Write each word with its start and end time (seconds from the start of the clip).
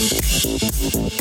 Thank 0.00 1.12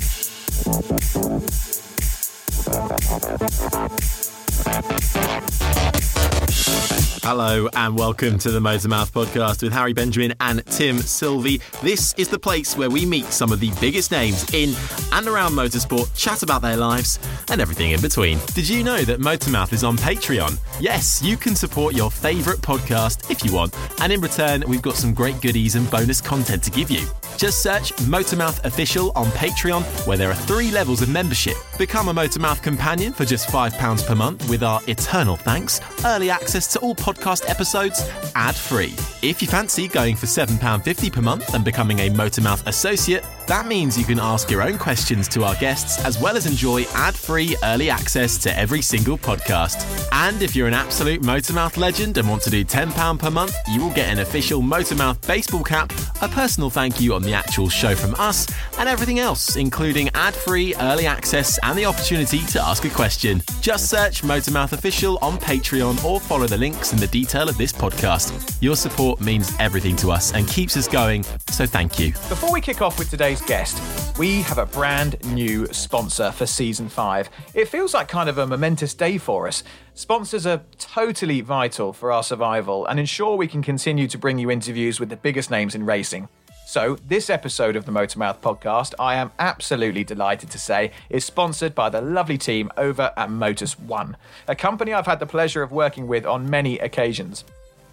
you. 6.32 6.37
Hello 6.60 7.68
and 7.74 7.98
welcome 7.98 8.40
to 8.40 8.50
the 8.50 8.60
Motormouth 8.60 9.12
podcast 9.12 9.62
with 9.62 9.72
Harry 9.74 9.94
Benjamin 9.94 10.34
and 10.40 10.66
Tim 10.66 10.98
Sylvie. 10.98 11.62
This 11.84 12.14
is 12.18 12.30
the 12.30 12.40
place 12.40 12.76
where 12.76 12.90
we 12.90 13.06
meet 13.06 13.26
some 13.26 13.52
of 13.52 13.60
the 13.60 13.72
biggest 13.80 14.12
names 14.12 14.44
in 14.54 14.74
and 15.12 15.28
around 15.28 15.52
motorsport, 15.52 16.16
chat 16.18 16.42
about 16.42 16.62
their 16.62 16.78
lives 16.78 17.20
and 17.52 17.62
everything 17.62 17.92
in 17.92 18.02
between. 18.02 18.40
Did 18.56 18.68
you 18.68 18.84
know 18.84 19.02
that 19.04 19.20
Motormouth 19.20 19.72
is 19.74 19.84
on 19.84 19.98
Patreon? 19.98 20.58
Yes, 20.80 21.22
you 21.22 21.38
can 21.38 21.56
support 21.56 21.96
your 21.96 22.10
favourite 22.10 22.60
podcast 22.60 23.30
if 23.30 23.44
you 23.44 23.54
want, 23.54 23.76
and 24.02 24.12
in 24.12 24.22
return, 24.22 24.64
we've 24.68 24.82
got 24.82 24.96
some 24.96 25.14
great 25.14 25.40
goodies 25.42 25.76
and 25.76 25.90
bonus 25.92 26.22
content 26.22 26.64
to 26.64 26.72
give 26.72 26.90
you. 26.90 27.06
Just 27.38 27.62
search 27.62 27.94
Motormouth 27.98 28.64
Official 28.66 29.12
on 29.16 29.28
Patreon, 29.28 29.84
where 30.08 30.18
there 30.18 30.32
are 30.32 30.36
three 30.36 30.72
levels 30.72 31.02
of 31.04 31.10
membership. 31.10 31.56
Become 31.78 32.08
a 32.08 32.14
Motormouth 32.14 32.64
companion 32.64 33.14
for 33.14 33.26
just 33.26 33.50
£5 33.50 34.08
per 34.08 34.16
month 34.16 34.50
with 34.50 34.64
our 34.64 34.82
eternal 34.88 35.36
thanks, 35.36 35.82
early 36.04 36.32
access 36.32 36.47
to 36.48 36.80
all 36.80 36.96
podcast 36.96 37.50
episodes, 37.50 38.10
ad 38.36 38.56
free. 38.56 38.96
If 39.22 39.42
you 39.42 39.48
fancy 39.48 39.88
going 39.88 40.16
for 40.16 40.28
£7.50 40.28 41.12
per 41.12 41.22
month 41.22 41.54
and 41.54 41.66
becoming 41.66 42.00
a 42.00 42.10
Motormouth 42.10 42.66
associate, 42.66 43.24
that 43.48 43.66
means 43.66 43.98
you 43.98 44.04
can 44.04 44.20
ask 44.20 44.52
your 44.52 44.62
own 44.62 44.78
questions 44.78 45.28
to 45.30 45.44
our 45.44 45.56
guests 45.56 46.04
as 46.04 46.20
well 46.20 46.36
as 46.36 46.46
enjoy 46.46 46.84
ad 46.94 47.16
free 47.16 47.56
early 47.64 47.90
access 47.90 48.38
to 48.40 48.58
every 48.58 48.82
single 48.82 49.18
podcast. 49.18 49.86
And 50.12 50.42
if 50.42 50.56
you're 50.56 50.68
an 50.68 50.74
absolute 50.74 51.22
Motormouth 51.22 51.78
legend 51.78 52.18
and 52.18 52.30
want 52.30 52.42
to 52.44 52.50
do 52.50 52.66
£10 52.66 53.18
per 53.18 53.32
month, 53.32 53.56
you 53.72 53.82
will 53.82 53.94
get 53.94 54.10
an 54.10 54.20
official 54.20 54.62
Motormouth 54.62 55.26
baseball 55.26 55.64
cap, 55.64 55.94
a 56.22 56.28
personal 56.28 56.70
thank 56.70 57.00
you 57.00 57.14
on 57.14 57.22
the 57.22 57.34
actual 57.34 57.70
show 57.70 57.96
from 57.96 58.16
us, 58.16 58.48
and 58.80 58.90
everything 58.90 59.20
else, 59.20 59.56
including 59.56 60.10
ad 60.14 60.36
free 60.36 60.76
early 60.82 61.06
access 61.08 61.58
and 61.64 61.78
the 61.78 61.86
opportunity 61.86 62.40
to 62.48 62.62
ask 62.62 62.84
a 62.84 62.90
question. 62.90 63.42
Just 63.62 63.90
search 63.90 64.24
Motormouth 64.24 64.74
Official 64.74 65.18
on 65.22 65.38
Patreon 65.38 66.04
or 66.04 66.20
follow 66.20 66.48
the 66.48 66.58
links 66.58 66.92
in 66.92 67.00
the 67.00 67.08
detail 67.08 67.48
of 67.48 67.58
this 67.58 67.72
podcast. 67.72 68.58
Your 68.62 68.76
support 68.76 69.22
means 69.22 69.54
everything 69.60 69.96
to 69.98 70.12
us 70.12 70.34
and 70.34 70.48
keeps 70.50 70.76
us 70.76 70.88
going, 70.88 71.24
so 71.50 71.66
thank 71.66 71.98
you. 71.98 72.12
Before 72.30 72.52
we 72.52 72.60
kick 72.60 72.82
off 72.82 73.00
with 73.00 73.10
today's 73.10 73.37
guest, 73.46 74.18
we 74.18 74.42
have 74.44 74.58
a 74.58 74.66
brand 74.66 75.24
new 75.34 75.68
sponsor 75.74 76.32
for 76.32 76.46
season 76.46 76.90
five. 76.90 77.30
It 77.54 77.68
feels 77.68 77.94
like 77.94 78.08
kind 78.08 78.30
of 78.30 78.38
a 78.38 78.48
momentous 78.48 78.94
day 78.94 79.18
for 79.18 79.48
us. 79.48 79.64
Sponsors 79.94 80.48
are 80.48 80.64
totally 80.80 81.42
vital 81.42 81.94
for 81.94 82.12
our 82.12 82.24
survival 82.24 82.86
and 82.86 83.00
ensure 83.00 83.36
we 83.36 83.48
can 83.48 83.62
continue 83.62 84.08
to 84.08 84.18
bring 84.18 84.40
you 84.40 84.50
interviews 84.50 85.00
with 85.00 85.10
the 85.10 85.18
biggest 85.18 85.52
names 85.52 85.76
in 85.76 85.86
racing. 85.86 86.30
So, 86.66 86.98
this 87.08 87.30
episode 87.30 87.76
of 87.76 87.86
the 87.86 87.92
Motormouth 87.92 88.40
podcast, 88.40 88.94
I 89.00 89.16
am 89.16 89.32
absolutely 89.40 90.04
delighted 90.04 90.50
to 90.50 90.60
say, 90.60 90.92
is 91.10 91.24
sponsored 91.24 91.76
by 91.76 91.90
the 91.90 92.02
lovely 92.02 92.38
team 92.38 92.72
over 92.76 93.14
at 93.16 93.30
Motus 93.30 93.80
One, 93.80 94.18
a 94.48 94.56
company 94.56 94.94
I've 94.94 95.06
had 95.06 95.20
the 95.20 95.26
pleasure 95.26 95.62
of 95.62 95.72
working 95.72 96.08
with 96.08 96.26
on 96.26 96.50
many 96.50 96.78
occasions. 96.80 97.46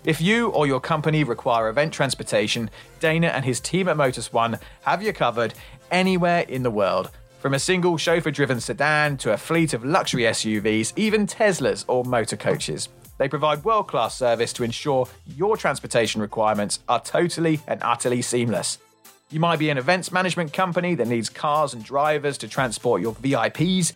If 0.05 0.21
you 0.21 0.51
or 0.51 0.67
your 0.67 0.81
company 0.81 1.25
require 1.25 1.71
event 1.71 1.95
transportation, 1.95 2.69
Dana 3.01 3.29
and 3.29 3.43
his 3.43 3.59
team 3.59 3.89
at 3.89 3.97
Motus 3.97 4.35
One 4.35 4.59
have 4.83 5.03
you 5.03 5.15
covered 5.15 5.55
anywhere 5.91 6.41
in 6.41 6.63
the 6.63 6.71
world. 6.71 7.11
From 7.41 7.55
a 7.55 7.59
single 7.59 7.97
chauffeur 7.97 8.31
driven 8.31 8.61
sedan 8.61 9.17
to 9.19 9.33
a 9.33 9.39
fleet 9.39 9.73
of 9.73 9.83
luxury 9.83 10.25
SUVs, 10.25 10.93
even 10.97 11.27
Teslas 11.27 11.87
or 11.89 12.05
motor 12.05 12.37
coaches. 12.37 12.91
They 13.17 13.29
provide 13.29 13.65
world 13.65 13.89
class 13.89 14.15
service 14.15 14.53
to 14.55 14.63
ensure 14.63 15.09
your 15.39 15.57
transportation 15.57 16.21
requirements 16.21 16.81
are 16.87 17.01
totally 17.01 17.61
and 17.67 17.83
utterly 17.83 18.21
seamless. 18.21 18.77
You 19.31 19.41
might 19.41 19.59
be 19.59 19.71
an 19.71 19.79
events 19.79 20.13
management 20.13 20.53
company 20.53 20.95
that 20.97 21.09
needs 21.09 21.31
cars 21.31 21.73
and 21.73 21.83
drivers 21.83 22.37
to 22.39 22.49
transport 22.49 23.01
your 23.01 23.15
VIPs. 23.15 23.95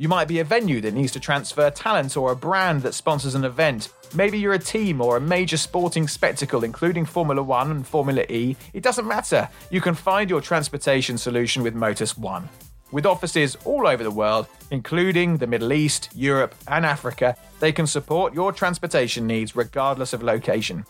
You 0.00 0.08
might 0.08 0.28
be 0.28 0.38
a 0.38 0.44
venue 0.44 0.80
that 0.80 0.94
needs 0.94 1.12
to 1.12 1.20
transfer 1.20 1.68
talent 1.68 2.16
or 2.16 2.32
a 2.32 2.34
brand 2.34 2.80
that 2.84 2.94
sponsors 2.94 3.34
an 3.34 3.44
event. 3.44 3.90
Maybe 4.14 4.38
you're 4.38 4.54
a 4.54 4.58
team 4.58 4.98
or 5.02 5.18
a 5.18 5.20
major 5.20 5.58
sporting 5.58 6.08
spectacle, 6.08 6.64
including 6.64 7.04
Formula 7.04 7.42
One 7.42 7.70
and 7.70 7.86
Formula 7.86 8.24
E. 8.30 8.56
It 8.72 8.82
doesn't 8.82 9.06
matter. 9.06 9.46
You 9.70 9.82
can 9.82 9.94
find 9.94 10.30
your 10.30 10.40
transportation 10.40 11.18
solution 11.18 11.62
with 11.62 11.74
Motus 11.74 12.16
One. 12.16 12.48
With 12.90 13.04
offices 13.04 13.58
all 13.66 13.86
over 13.86 14.02
the 14.02 14.10
world, 14.10 14.46
including 14.70 15.36
the 15.36 15.46
Middle 15.46 15.74
East, 15.74 16.08
Europe, 16.14 16.54
and 16.66 16.86
Africa, 16.86 17.36
they 17.58 17.70
can 17.70 17.86
support 17.86 18.32
your 18.32 18.52
transportation 18.52 19.26
needs 19.26 19.54
regardless 19.54 20.14
of 20.14 20.22
location. 20.22 20.86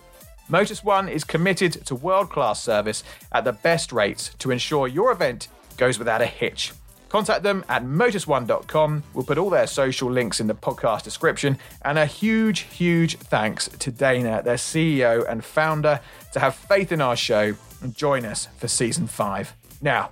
Motus 0.48 0.84
One 0.84 1.09
is 1.09 1.25
committed 1.25 1.84
to 1.87 1.97
world 1.97 2.31
class 2.31 2.62
service 2.62 3.03
at 3.32 3.42
the 3.42 3.54
best 3.54 3.91
rates 3.91 4.31
to 4.38 4.53
ensure 4.53 4.87
your 4.87 5.10
event 5.10 5.48
goes 5.77 5.98
without 5.98 6.22
a 6.22 6.27
hitch. 6.27 6.72
Contact 7.10 7.43
them 7.43 7.65
at 7.69 7.84
motus1.com. 7.84 9.03
We'll 9.12 9.25
put 9.25 9.37
all 9.37 9.50
their 9.50 9.66
social 9.66 10.10
links 10.10 10.41
in 10.41 10.47
the 10.47 10.54
podcast 10.54 11.03
description. 11.03 11.59
And 11.82 11.98
a 11.98 12.06
huge, 12.06 12.60
huge 12.60 13.16
thanks 13.16 13.69
to 13.69 13.91
Dana, 13.91 14.43
their 14.43 14.54
CEO 14.54 15.28
and 15.28 15.44
founder, 15.44 16.00
to 16.32 16.41
have 16.41 16.54
faith 16.54 16.93
in 16.93 17.00
our 17.00 17.16
show 17.16 17.54
and 17.82 17.94
join 17.94 18.25
us 18.25 18.47
for 18.56 18.69
season 18.69 19.09
five. 19.09 19.53
Now, 19.82 20.10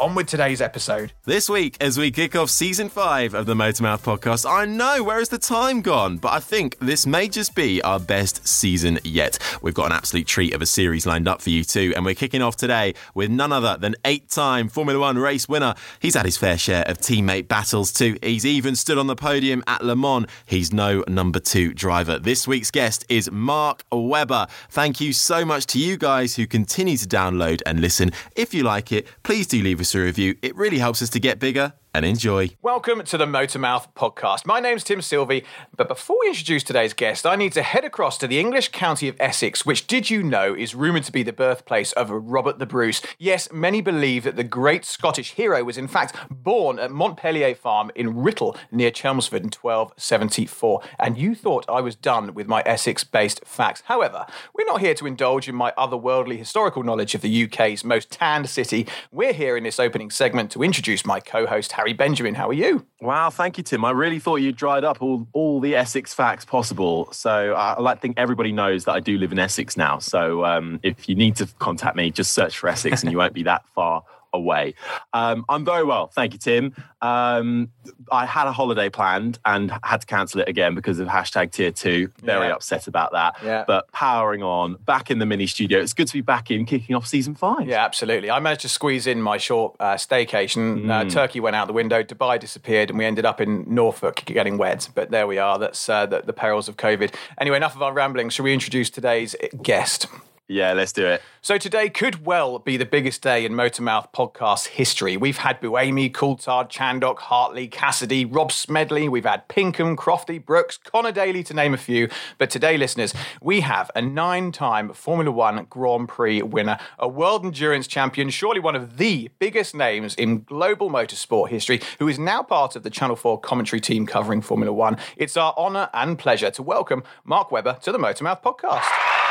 on 0.00 0.14
with 0.14 0.26
today's 0.26 0.60
episode. 0.60 1.12
This 1.24 1.48
week, 1.48 1.76
as 1.80 1.98
we 1.98 2.10
kick 2.10 2.36
off 2.36 2.50
season 2.50 2.88
five 2.88 3.34
of 3.34 3.46
the 3.46 3.54
Motormouth 3.54 4.02
podcast, 4.02 4.48
I 4.48 4.64
know 4.64 5.02
where 5.02 5.18
has 5.18 5.28
the 5.28 5.38
time 5.38 5.80
gone, 5.80 6.18
but 6.18 6.32
I 6.32 6.40
think 6.40 6.78
this 6.78 7.06
may 7.06 7.28
just 7.28 7.54
be 7.54 7.82
our 7.82 7.98
best 7.98 8.46
season 8.46 8.98
yet. 9.04 9.38
We've 9.62 9.74
got 9.74 9.86
an 9.86 9.92
absolute 9.92 10.26
treat 10.26 10.54
of 10.54 10.62
a 10.62 10.66
series 10.66 11.06
lined 11.06 11.28
up 11.28 11.42
for 11.42 11.50
you 11.50 11.64
too, 11.64 11.92
and 11.96 12.04
we're 12.04 12.14
kicking 12.14 12.42
off 12.42 12.56
today 12.56 12.94
with 13.14 13.30
none 13.30 13.52
other 13.52 13.76
than 13.76 13.96
eight-time 14.04 14.68
Formula 14.68 15.00
One 15.00 15.18
race 15.18 15.48
winner. 15.48 15.74
He's 16.00 16.14
had 16.14 16.26
his 16.26 16.36
fair 16.36 16.58
share 16.58 16.84
of 16.88 16.98
teammate 16.98 17.48
battles 17.48 17.92
too. 17.92 18.18
He's 18.22 18.46
even 18.46 18.76
stood 18.76 18.98
on 18.98 19.06
the 19.06 19.16
podium 19.16 19.62
at 19.66 19.84
Le 19.84 19.96
Mans. 19.96 20.26
He's 20.46 20.72
no 20.72 21.04
number 21.08 21.40
two 21.40 21.74
driver. 21.74 22.18
This 22.18 22.46
week's 22.46 22.70
guest 22.70 23.04
is 23.08 23.30
Mark 23.30 23.84
Webber. 23.90 24.46
Thank 24.70 25.00
you 25.00 25.12
so 25.12 25.44
much 25.44 25.66
to 25.66 25.78
you 25.78 25.96
guys 25.96 26.36
who 26.36 26.46
continue 26.46 26.96
to 26.96 27.06
download 27.06 27.62
and 27.66 27.80
listen. 27.80 28.12
If 28.36 28.54
you 28.54 28.62
like 28.62 28.92
it, 28.92 29.06
please 29.22 29.46
do 29.46 29.62
leave 29.62 29.80
us 29.80 29.87
review. 29.94 30.36
It 30.42 30.54
really 30.56 30.78
helps 30.78 31.02
us 31.02 31.10
to 31.10 31.20
get 31.20 31.38
bigger 31.38 31.72
and 31.98 32.06
enjoy. 32.06 32.48
Welcome 32.62 33.02
to 33.02 33.18
the 33.18 33.26
Motormouth 33.26 33.92
podcast. 33.94 34.46
My 34.46 34.60
name's 34.60 34.84
Tim 34.84 35.02
Sylvie, 35.02 35.44
but 35.76 35.88
before 35.88 36.16
we 36.20 36.28
introduce 36.28 36.62
today's 36.62 36.92
guest, 36.92 37.26
I 37.26 37.34
need 37.34 37.52
to 37.54 37.62
head 37.62 37.84
across 37.84 38.16
to 38.18 38.28
the 38.28 38.38
English 38.38 38.68
county 38.68 39.08
of 39.08 39.16
Essex, 39.18 39.66
which 39.66 39.88
did 39.88 40.08
you 40.08 40.22
know 40.22 40.54
is 40.54 40.76
rumoured 40.76 41.02
to 41.04 41.12
be 41.12 41.24
the 41.24 41.32
birthplace 41.32 41.90
of 41.94 42.08
Robert 42.10 42.60
the 42.60 42.66
Bruce. 42.66 43.02
Yes, 43.18 43.50
many 43.50 43.80
believe 43.80 44.22
that 44.22 44.36
the 44.36 44.44
great 44.44 44.84
Scottish 44.84 45.32
hero 45.32 45.64
was 45.64 45.76
in 45.76 45.88
fact 45.88 46.14
born 46.30 46.78
at 46.78 46.92
Montpellier 46.92 47.56
Farm 47.56 47.90
in 47.96 48.14
Writtle 48.14 48.56
near 48.70 48.92
Chelmsford 48.92 49.42
in 49.42 49.50
1274. 49.50 50.80
And 51.00 51.18
you 51.18 51.34
thought 51.34 51.68
I 51.68 51.80
was 51.80 51.96
done 51.96 52.32
with 52.32 52.46
my 52.46 52.62
Essex 52.64 53.02
based 53.02 53.44
facts. 53.44 53.82
However, 53.86 54.24
we're 54.54 54.66
not 54.66 54.80
here 54.80 54.94
to 54.94 55.06
indulge 55.06 55.48
in 55.48 55.56
my 55.56 55.72
otherworldly 55.76 56.38
historical 56.38 56.84
knowledge 56.84 57.16
of 57.16 57.22
the 57.22 57.44
UK's 57.44 57.82
most 57.82 58.12
tanned 58.12 58.48
city. 58.48 58.86
We're 59.10 59.32
here 59.32 59.56
in 59.56 59.64
this 59.64 59.80
opening 59.80 60.12
segment 60.12 60.52
to 60.52 60.62
introduce 60.62 61.04
my 61.04 61.18
co 61.18 61.44
host, 61.44 61.72
Harry 61.72 61.87
Benjamin. 61.92 62.34
How 62.34 62.48
are 62.48 62.54
you? 62.54 62.84
Wow, 63.00 63.30
thank 63.30 63.58
you, 63.58 63.64
Tim. 63.64 63.84
I 63.84 63.90
really 63.90 64.18
thought 64.18 64.36
you 64.36 64.52
dried 64.52 64.84
up 64.84 65.00
all, 65.00 65.26
all 65.32 65.60
the 65.60 65.76
Essex 65.76 66.12
facts 66.12 66.44
possible. 66.44 67.08
So 67.12 67.54
uh, 67.54 67.76
I 67.78 67.94
think 67.94 68.18
everybody 68.18 68.52
knows 68.52 68.84
that 68.84 68.92
I 68.92 69.00
do 69.00 69.18
live 69.18 69.32
in 69.32 69.38
Essex 69.38 69.76
now. 69.76 69.98
So 69.98 70.44
um, 70.44 70.80
if 70.82 71.08
you 71.08 71.14
need 71.14 71.36
to 71.36 71.46
contact 71.58 71.96
me, 71.96 72.10
just 72.10 72.32
search 72.32 72.58
for 72.58 72.68
Essex 72.68 73.02
and 73.02 73.12
you 73.12 73.18
won't 73.18 73.34
be 73.34 73.44
that 73.44 73.64
far 73.74 74.02
away. 74.32 74.74
Um, 75.12 75.44
I'm 75.48 75.64
very 75.64 75.84
well, 75.84 76.08
thank 76.08 76.32
you, 76.32 76.38
Tim. 76.38 76.74
Um, 77.00 77.70
I 78.10 78.26
had 78.26 78.46
a 78.46 78.52
holiday 78.52 78.88
planned 78.90 79.38
and 79.44 79.72
had 79.82 80.00
to 80.02 80.06
cancel 80.06 80.40
it 80.40 80.48
again 80.48 80.74
because 80.74 80.98
of 80.98 81.08
hashtag 81.08 81.52
tier 81.52 81.70
two. 81.70 82.10
Very 82.22 82.48
Yeah. 82.48 82.54
upset 82.54 82.86
about 82.88 83.12
that. 83.12 83.36
Yeah. 83.44 83.64
But 83.66 83.90
powering 83.92 84.42
on, 84.42 84.74
back 84.84 85.10
in 85.10 85.18
the 85.18 85.26
mini 85.26 85.46
studio. 85.46 85.78
It's 85.80 85.92
good 85.92 86.08
to 86.08 86.12
be 86.14 86.20
back 86.20 86.50
in, 86.50 86.64
kicking 86.66 86.94
off 86.96 87.06
season 87.06 87.34
five. 87.34 87.66
Yeah, 87.68 87.84
absolutely. 87.84 88.30
I 88.30 88.40
managed 88.40 88.62
to 88.62 88.68
squeeze 88.68 89.06
in 89.06 89.22
my 89.22 89.36
short 89.38 89.76
uh, 89.80 89.94
staycation. 89.94 90.90
Uh, 90.90 91.04
Turkey 91.08 91.40
went 91.40 91.56
out 91.56 91.66
the 91.66 91.72
window, 91.72 92.02
Dubai 92.02 92.38
disappeared, 92.40 92.90
and 92.90 92.98
we 92.98 93.04
ended 93.04 93.24
up 93.24 93.40
in 93.40 93.64
Norfolk 93.66 94.24
getting 94.26 94.58
wet. 94.58 94.88
But 94.94 95.10
there 95.10 95.26
we 95.26 95.38
are. 95.38 95.58
That's 95.58 95.88
uh, 95.88 96.06
the, 96.06 96.20
the 96.22 96.32
perils 96.32 96.68
of 96.68 96.76
COVID. 96.76 97.14
Anyway, 97.40 97.56
enough 97.56 97.76
of 97.76 97.82
our 97.82 97.92
rambling. 97.92 98.28
Shall 98.30 98.44
we 98.44 98.52
introduce 98.52 98.90
today's 98.90 99.34
guest? 99.62 100.06
Yeah, 100.50 100.72
let's 100.72 100.92
do 100.92 101.06
it. 101.06 101.20
So 101.42 101.58
today 101.58 101.90
could 101.90 102.24
well 102.24 102.58
be 102.58 102.78
the 102.78 102.86
biggest 102.86 103.20
day 103.20 103.44
in 103.44 103.52
Motormouth 103.52 104.14
podcast 104.14 104.68
history. 104.68 105.14
We've 105.14 105.36
had 105.36 105.60
Buemi, 105.60 106.10
Coulthard, 106.10 106.70
Chandhok, 106.70 107.18
Hartley, 107.18 107.68
Cassidy, 107.68 108.24
Rob 108.24 108.50
Smedley. 108.50 109.10
We've 109.10 109.26
had 109.26 109.46
Pinkham, 109.48 109.94
Crofty, 109.94 110.42
Brooks, 110.42 110.78
Conor 110.78 111.12
Daly, 111.12 111.42
to 111.44 111.52
name 111.52 111.74
a 111.74 111.76
few. 111.76 112.08
But 112.38 112.48
today, 112.48 112.78
listeners, 112.78 113.12
we 113.42 113.60
have 113.60 113.90
a 113.94 114.00
nine-time 114.00 114.94
Formula 114.94 115.30
One 115.30 115.66
Grand 115.68 116.08
Prix 116.08 116.40
winner, 116.40 116.78
a 116.98 117.06
world 117.06 117.44
endurance 117.44 117.86
champion, 117.86 118.30
surely 118.30 118.58
one 118.58 118.74
of 118.74 118.96
the 118.96 119.28
biggest 119.38 119.74
names 119.74 120.14
in 120.14 120.44
global 120.44 120.88
motorsport 120.88 121.50
history, 121.50 121.82
who 121.98 122.08
is 122.08 122.18
now 122.18 122.42
part 122.42 122.74
of 122.74 122.84
the 122.84 122.90
Channel 122.90 123.16
4 123.16 123.38
commentary 123.40 123.80
team 123.80 124.06
covering 124.06 124.40
Formula 124.40 124.72
One. 124.72 124.96
It's 125.18 125.36
our 125.36 125.52
honour 125.58 125.90
and 125.92 126.18
pleasure 126.18 126.50
to 126.52 126.62
welcome 126.62 127.02
Mark 127.22 127.52
Webber 127.52 127.76
to 127.82 127.92
the 127.92 127.98
Motormouth 127.98 128.42
podcast. 128.42 129.27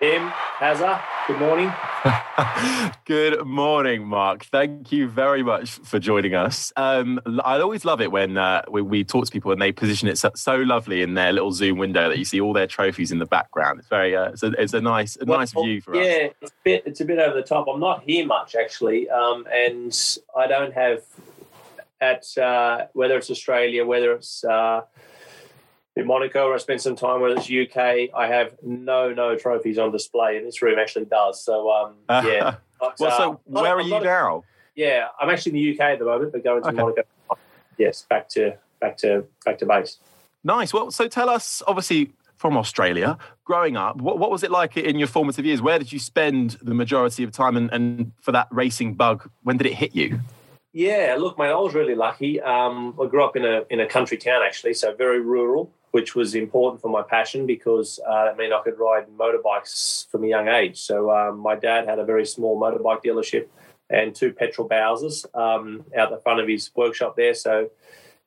Tim, 0.00 0.30
Hazza, 0.30 1.02
good 1.26 1.38
morning. 1.38 1.70
Good 3.04 3.44
morning, 3.44 4.06
Mark. 4.06 4.44
Thank 4.46 4.92
you 4.92 5.06
very 5.08 5.42
much 5.42 5.72
for 5.72 5.98
joining 5.98 6.34
us. 6.34 6.72
Um, 6.76 7.20
I 7.44 7.60
always 7.60 7.84
love 7.84 8.00
it 8.00 8.10
when 8.10 8.38
uh, 8.38 8.62
we, 8.70 8.80
we 8.80 9.04
talk 9.04 9.26
to 9.26 9.30
people 9.30 9.52
and 9.52 9.60
they 9.60 9.72
position 9.72 10.08
it 10.08 10.16
so, 10.16 10.30
so 10.34 10.56
lovely 10.56 11.02
in 11.02 11.12
their 11.12 11.34
little 11.34 11.52
Zoom 11.52 11.76
window 11.76 12.08
that 12.08 12.16
you 12.16 12.24
see 12.24 12.40
all 12.40 12.54
their 12.54 12.66
trophies 12.66 13.12
in 13.12 13.18
the 13.18 13.26
background. 13.26 13.80
It's 13.80 13.88
very, 13.88 14.16
uh, 14.16 14.30
it's, 14.30 14.42
a, 14.42 14.52
it's 14.52 14.72
a 14.72 14.80
nice, 14.80 15.16
a 15.16 15.26
nice 15.26 15.52
view 15.52 15.82
for 15.82 15.94
yeah, 15.94 16.00
us. 16.00 16.06
Yeah, 16.06 16.28
it's 16.40 16.50
a 16.50 16.54
bit 16.64 16.82
it's 16.86 17.00
a 17.02 17.04
bit 17.04 17.18
over 17.18 17.34
the 17.34 17.42
top. 17.42 17.66
I'm 17.68 17.80
not 17.80 18.02
here 18.04 18.24
much 18.24 18.54
actually, 18.54 19.10
um, 19.10 19.46
and 19.52 19.94
I 20.34 20.46
don't 20.46 20.72
have 20.72 21.02
at 22.00 22.38
uh, 22.38 22.86
whether 22.94 23.18
it's 23.18 23.30
Australia, 23.30 23.84
whether 23.84 24.12
it's 24.12 24.44
uh, 24.44 24.80
in 26.00 26.06
Monaco, 26.06 26.46
where 26.46 26.54
I 26.54 26.58
spent 26.58 26.80
some 26.80 26.96
time, 26.96 27.20
whether 27.20 27.36
it's 27.36 27.50
UK, 27.50 28.10
I 28.16 28.26
have 28.26 28.54
no 28.62 29.12
no 29.12 29.36
trophies 29.36 29.78
on 29.78 29.92
display, 29.92 30.36
and 30.36 30.46
this 30.46 30.60
room 30.62 30.78
actually 30.78 31.04
does. 31.04 31.42
So 31.44 31.70
um, 31.70 31.94
yeah. 32.26 32.56
Well, 32.80 32.94
uh, 33.00 33.16
so 33.16 33.40
I'm 33.46 33.52
where 33.52 33.76
are 33.76 33.82
you 33.82 33.90
not- 33.90 34.02
now? 34.02 34.44
Yeah, 34.74 35.08
I'm 35.20 35.28
actually 35.28 35.58
in 35.58 35.64
the 35.64 35.74
UK 35.74 35.90
at 35.92 35.98
the 35.98 36.04
moment, 36.06 36.32
but 36.32 36.42
going 36.42 36.62
to 36.62 36.68
Okay. 36.68 36.76
Monaco. 36.76 37.02
Yes, 37.76 38.06
back 38.08 38.28
to 38.30 38.56
back 38.80 38.96
to 38.98 39.24
back 39.44 39.58
to 39.58 39.66
base. 39.66 39.98
Nice. 40.42 40.72
Well, 40.72 40.90
so 40.90 41.06
tell 41.06 41.28
us, 41.28 41.62
obviously, 41.66 42.12
from 42.36 42.56
Australia, 42.56 43.18
growing 43.44 43.76
up, 43.76 43.96
what, 43.96 44.18
what 44.18 44.30
was 44.30 44.42
it 44.42 44.50
like 44.50 44.78
in 44.78 44.98
your 44.98 45.08
formative 45.08 45.44
years? 45.44 45.60
Where 45.60 45.78
did 45.78 45.92
you 45.92 45.98
spend 45.98 46.56
the 46.62 46.72
majority 46.72 47.22
of 47.24 47.32
time? 47.32 47.58
And, 47.58 47.70
and 47.70 48.12
for 48.22 48.32
that 48.32 48.48
racing 48.50 48.94
bug, 48.94 49.28
when 49.42 49.58
did 49.58 49.66
it 49.66 49.74
hit 49.74 49.94
you? 49.94 50.20
Yeah, 50.72 51.16
look, 51.18 51.38
mate, 51.38 51.48
I 51.50 51.56
was 51.56 51.74
really 51.74 51.94
lucky. 51.94 52.40
Um, 52.40 52.96
I 53.02 53.06
grew 53.06 53.24
up 53.24 53.36
in 53.36 53.44
a 53.44 53.64
in 53.70 53.80
a 53.80 53.86
country 53.86 54.16
town 54.16 54.40
actually, 54.46 54.74
so 54.74 54.94
very 54.94 55.20
rural, 55.20 55.72
which 55.90 56.14
was 56.14 56.34
important 56.34 56.80
for 56.80 56.88
my 56.88 57.02
passion 57.02 57.46
because 57.46 57.98
uh, 58.08 58.30
it 58.30 58.36
meant 58.36 58.52
I 58.52 58.62
could 58.62 58.78
ride 58.78 59.06
motorbikes 59.18 60.08
from 60.10 60.24
a 60.24 60.28
young 60.28 60.48
age. 60.48 60.78
So 60.80 61.10
um, 61.10 61.38
my 61.38 61.56
dad 61.56 61.88
had 61.88 61.98
a 61.98 62.04
very 62.04 62.24
small 62.24 62.60
motorbike 62.60 63.02
dealership 63.04 63.48
and 63.88 64.14
two 64.14 64.32
petrol 64.32 64.68
Bowsers 64.68 65.26
um, 65.34 65.84
out 65.96 66.10
the 66.10 66.18
front 66.18 66.40
of 66.40 66.46
his 66.46 66.70
workshop 66.76 67.16
there. 67.16 67.34
So 67.34 67.70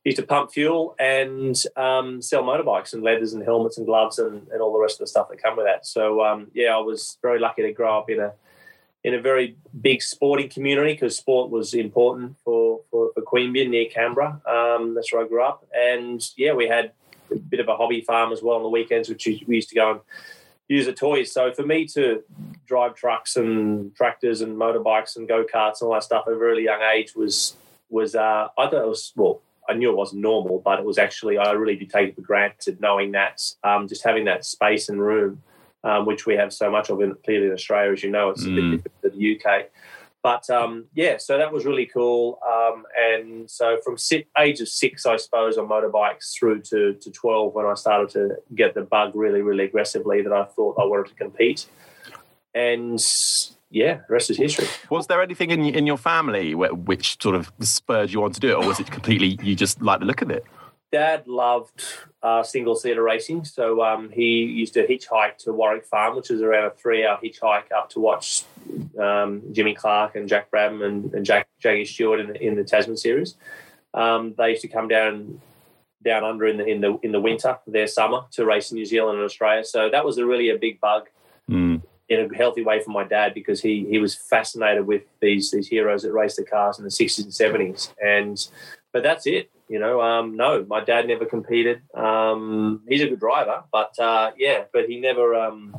he 0.03 0.09
used 0.09 0.19
to 0.19 0.25
pump 0.25 0.51
fuel 0.51 0.95
and 0.99 1.55
um, 1.77 2.21
sell 2.21 2.43
motorbikes 2.43 2.93
and 2.93 3.01
leathers 3.01 3.33
and 3.33 3.43
helmets 3.43 3.77
and 3.77 3.85
gloves 3.85 4.19
and, 4.19 4.45
and 4.49 4.61
all 4.61 4.73
the 4.73 4.79
rest 4.79 4.95
of 4.95 4.99
the 4.99 5.07
stuff 5.07 5.29
that 5.29 5.41
come 5.41 5.55
with 5.55 5.65
that. 5.65 5.85
So 5.85 6.21
um, 6.21 6.47
yeah, 6.53 6.75
I 6.75 6.79
was 6.79 7.17
very 7.21 7.39
lucky 7.39 7.61
to 7.61 7.71
grow 7.71 7.97
up 7.97 8.09
in 8.09 8.19
a 8.19 8.33
in 9.05 9.13
a 9.13 9.21
very 9.21 9.57
big 9.81 10.01
sporting 10.01 10.47
community 10.47 10.93
because 10.93 11.17
sport 11.17 11.49
was 11.49 11.73
important 11.73 12.37
for, 12.43 12.79
for, 12.89 13.11
for 13.13 13.21
Queanbeyan 13.21 13.69
near 13.69 13.85
Canberra. 13.89 14.41
Um, 14.47 14.95
that's 14.95 15.11
where 15.11 15.25
I 15.25 15.27
grew 15.27 15.43
up. 15.43 15.67
And 15.77 16.25
yeah, 16.37 16.53
we 16.53 16.69
had 16.69 16.93
a 17.31 17.35
bit 17.35 17.59
of 17.59 17.67
a 17.67 17.75
hobby 17.75 18.01
farm 18.01 18.31
as 18.31 18.41
well 18.41 18.57
on 18.57 18.63
the 18.63 18.69
weekends, 18.69 19.09
which 19.09 19.25
we 19.25 19.55
used 19.55 19.69
to 19.69 19.75
go 19.75 19.91
and 19.91 19.99
use 20.67 20.85
the 20.85 20.93
toys. 20.93 21.31
So 21.31 21.51
for 21.53 21.63
me 21.65 21.85
to 21.87 22.23
drive 22.65 22.95
trucks 22.95 23.35
and 23.35 23.95
tractors 23.95 24.41
and 24.41 24.55
motorbikes 24.57 25.15
and 25.15 25.27
go 25.27 25.43
karts 25.43 25.81
and 25.81 25.87
all 25.87 25.93
that 25.93 26.03
stuff 26.03 26.25
at 26.27 26.33
a 26.33 26.37
really 26.37 26.63
young 26.63 26.81
age 26.81 27.15
was 27.15 27.55
was 27.89 28.15
uh, 28.15 28.47
I 28.57 28.67
thought 28.67 28.83
it 28.83 28.87
was 28.87 29.13
well. 29.15 29.41
I 29.69 29.73
knew 29.75 29.89
it 29.89 29.95
wasn't 29.95 30.21
normal, 30.21 30.59
but 30.59 30.79
it 30.79 30.85
was 30.85 30.97
actually 30.97 31.37
I 31.37 31.51
really 31.51 31.75
did 31.75 31.89
take 31.89 32.09
it 32.09 32.15
for 32.15 32.21
granted, 32.21 32.81
knowing 32.81 33.11
that 33.13 33.41
um, 33.63 33.87
just 33.87 34.03
having 34.03 34.25
that 34.25 34.45
space 34.45 34.89
and 34.89 35.01
room 35.01 35.41
um, 35.83 36.05
which 36.05 36.25
we 36.25 36.35
have 36.35 36.53
so 36.53 36.71
much 36.71 36.89
of 36.89 37.01
in, 37.01 37.13
clearly 37.25 37.47
in 37.47 37.53
Australia, 37.53 37.91
as 37.91 38.03
you 38.03 38.09
know, 38.09 38.29
it's 38.29 38.45
a 38.45 38.49
bit 38.49 38.63
Mm. 38.63 38.71
different 38.71 39.01
to 39.01 39.09
the 39.09 39.35
UK. 39.35 39.69
But 40.23 40.49
um, 40.49 40.85
yeah, 40.93 41.17
so 41.17 41.37
that 41.37 41.51
was 41.51 41.65
really 41.65 41.85
cool. 41.85 42.39
Um, 42.49 42.85
and 42.97 43.51
so 43.51 43.77
from 43.83 43.97
si- 43.97 44.25
age 44.39 44.61
of 44.61 44.69
six, 44.69 45.05
I 45.05 45.17
suppose, 45.17 45.57
on 45.57 45.67
motorbikes 45.67 46.33
through 46.39 46.61
to, 46.61 46.93
to 46.93 47.11
12 47.11 47.53
when 47.53 47.65
I 47.65 47.73
started 47.73 48.09
to 48.11 48.37
get 48.55 48.73
the 48.73 48.83
bug 48.83 49.11
really, 49.15 49.41
really 49.41 49.65
aggressively 49.65 50.21
that 50.21 50.31
I 50.31 50.45
thought 50.45 50.77
I 50.79 50.85
wanted 50.85 51.09
to 51.09 51.15
compete. 51.15 51.67
And 52.55 53.05
yeah, 53.69 53.99
the 54.07 54.13
rest 54.13 54.29
is 54.29 54.37
history. 54.37 54.67
Was 54.89 55.07
there 55.07 55.21
anything 55.21 55.51
in, 55.51 55.65
in 55.65 55.85
your 55.85 55.97
family 55.97 56.53
wh- 56.53 56.87
which 56.87 57.21
sort 57.21 57.35
of 57.35 57.51
spurred 57.59 58.11
you 58.11 58.23
on 58.23 58.31
to 58.31 58.39
do 58.39 58.51
it, 58.51 58.53
or 58.53 58.65
was 58.65 58.79
it 58.79 58.89
completely 58.89 59.37
you 59.43 59.55
just 59.55 59.81
like 59.81 59.99
the 59.99 60.05
look 60.05 60.21
of 60.21 60.29
it? 60.29 60.45
Dad 60.93 61.27
loved 61.27 61.83
uh, 62.21 62.43
single 62.43 62.75
seater 62.75 63.01
racing, 63.01 63.43
so 63.45 63.83
um, 63.83 64.11
he 64.11 64.43
used 64.43 64.75
to 64.75 64.85
hitchhike 64.87 65.37
to 65.39 65.51
Warwick 65.51 65.85
Farm, 65.85 66.15
which 66.15 66.29
is 66.29 66.41
around 66.41 66.65
a 66.65 66.69
three 66.69 67.03
hour 67.05 67.17
hitchhike 67.21 67.71
up 67.75 67.89
to 67.89 67.99
watch 67.99 68.43
um, 68.99 69.41
Jimmy 69.51 69.73
Clark 69.73 70.15
and 70.15 70.29
Jack 70.29 70.51
Brabham 70.51 70.85
and, 70.85 71.11
and 71.15 71.25
Jack 71.25 71.47
Jackie 71.59 71.85
Stewart 71.85 72.19
in 72.19 72.27
the, 72.27 72.39
in 72.39 72.55
the 72.55 72.63
Tasman 72.63 72.97
series. 72.97 73.35
Um, 73.95 74.35
they 74.37 74.51
used 74.51 74.61
to 74.61 74.67
come 74.67 74.87
down 74.87 75.41
down 76.05 76.23
under 76.23 76.45
in 76.45 76.57
the 76.57 76.65
in 76.65 76.79
the 76.81 76.99
in 77.01 77.11
the 77.11 77.19
winter, 77.19 77.57
their 77.65 77.87
summer, 77.87 78.21
to 78.33 78.45
race 78.45 78.71
in 78.71 78.75
New 78.75 78.85
Zealand 78.85 79.17
and 79.17 79.25
Australia. 79.25 79.63
So 79.65 79.89
that 79.89 80.05
was 80.05 80.19
a 80.19 80.25
really 80.25 80.49
a 80.49 80.57
big 80.57 80.79
bug 80.79 81.09
Mm. 81.49 81.81
in 82.07 82.31
a 82.31 82.37
healthy 82.37 82.63
way 82.63 82.81
for 82.81 82.91
my 82.91 83.03
dad 83.03 83.33
because 83.33 83.61
he 83.61 83.85
he 83.89 83.97
was 83.97 84.15
fascinated 84.15 84.87
with 84.87 85.01
these 85.19 85.51
these 85.51 85.67
heroes 85.67 86.03
that 86.03 86.13
raced 86.13 86.37
the 86.37 86.45
cars 86.45 86.77
in 86.77 86.85
the 86.85 86.91
sixties 86.91 87.25
and 87.25 87.33
seventies. 87.33 87.91
And 88.01 88.37
but 88.93 89.03
that's 89.03 89.25
it. 89.27 89.49
You 89.73 89.79
know, 89.79 90.03
um, 90.03 90.37
no, 90.37 90.63
my 90.69 90.83
dad 90.83 91.07
never 91.07 91.25
competed. 91.25 91.81
Um, 91.95 92.81
he's 92.87 93.01
a 93.01 93.07
good 93.07 93.19
driver, 93.19 93.63
but 93.71 93.97
uh, 93.97 94.29
yeah, 94.37 94.65
but 94.71 94.85
he 94.85 94.99
never, 94.99 95.33
um, 95.33 95.75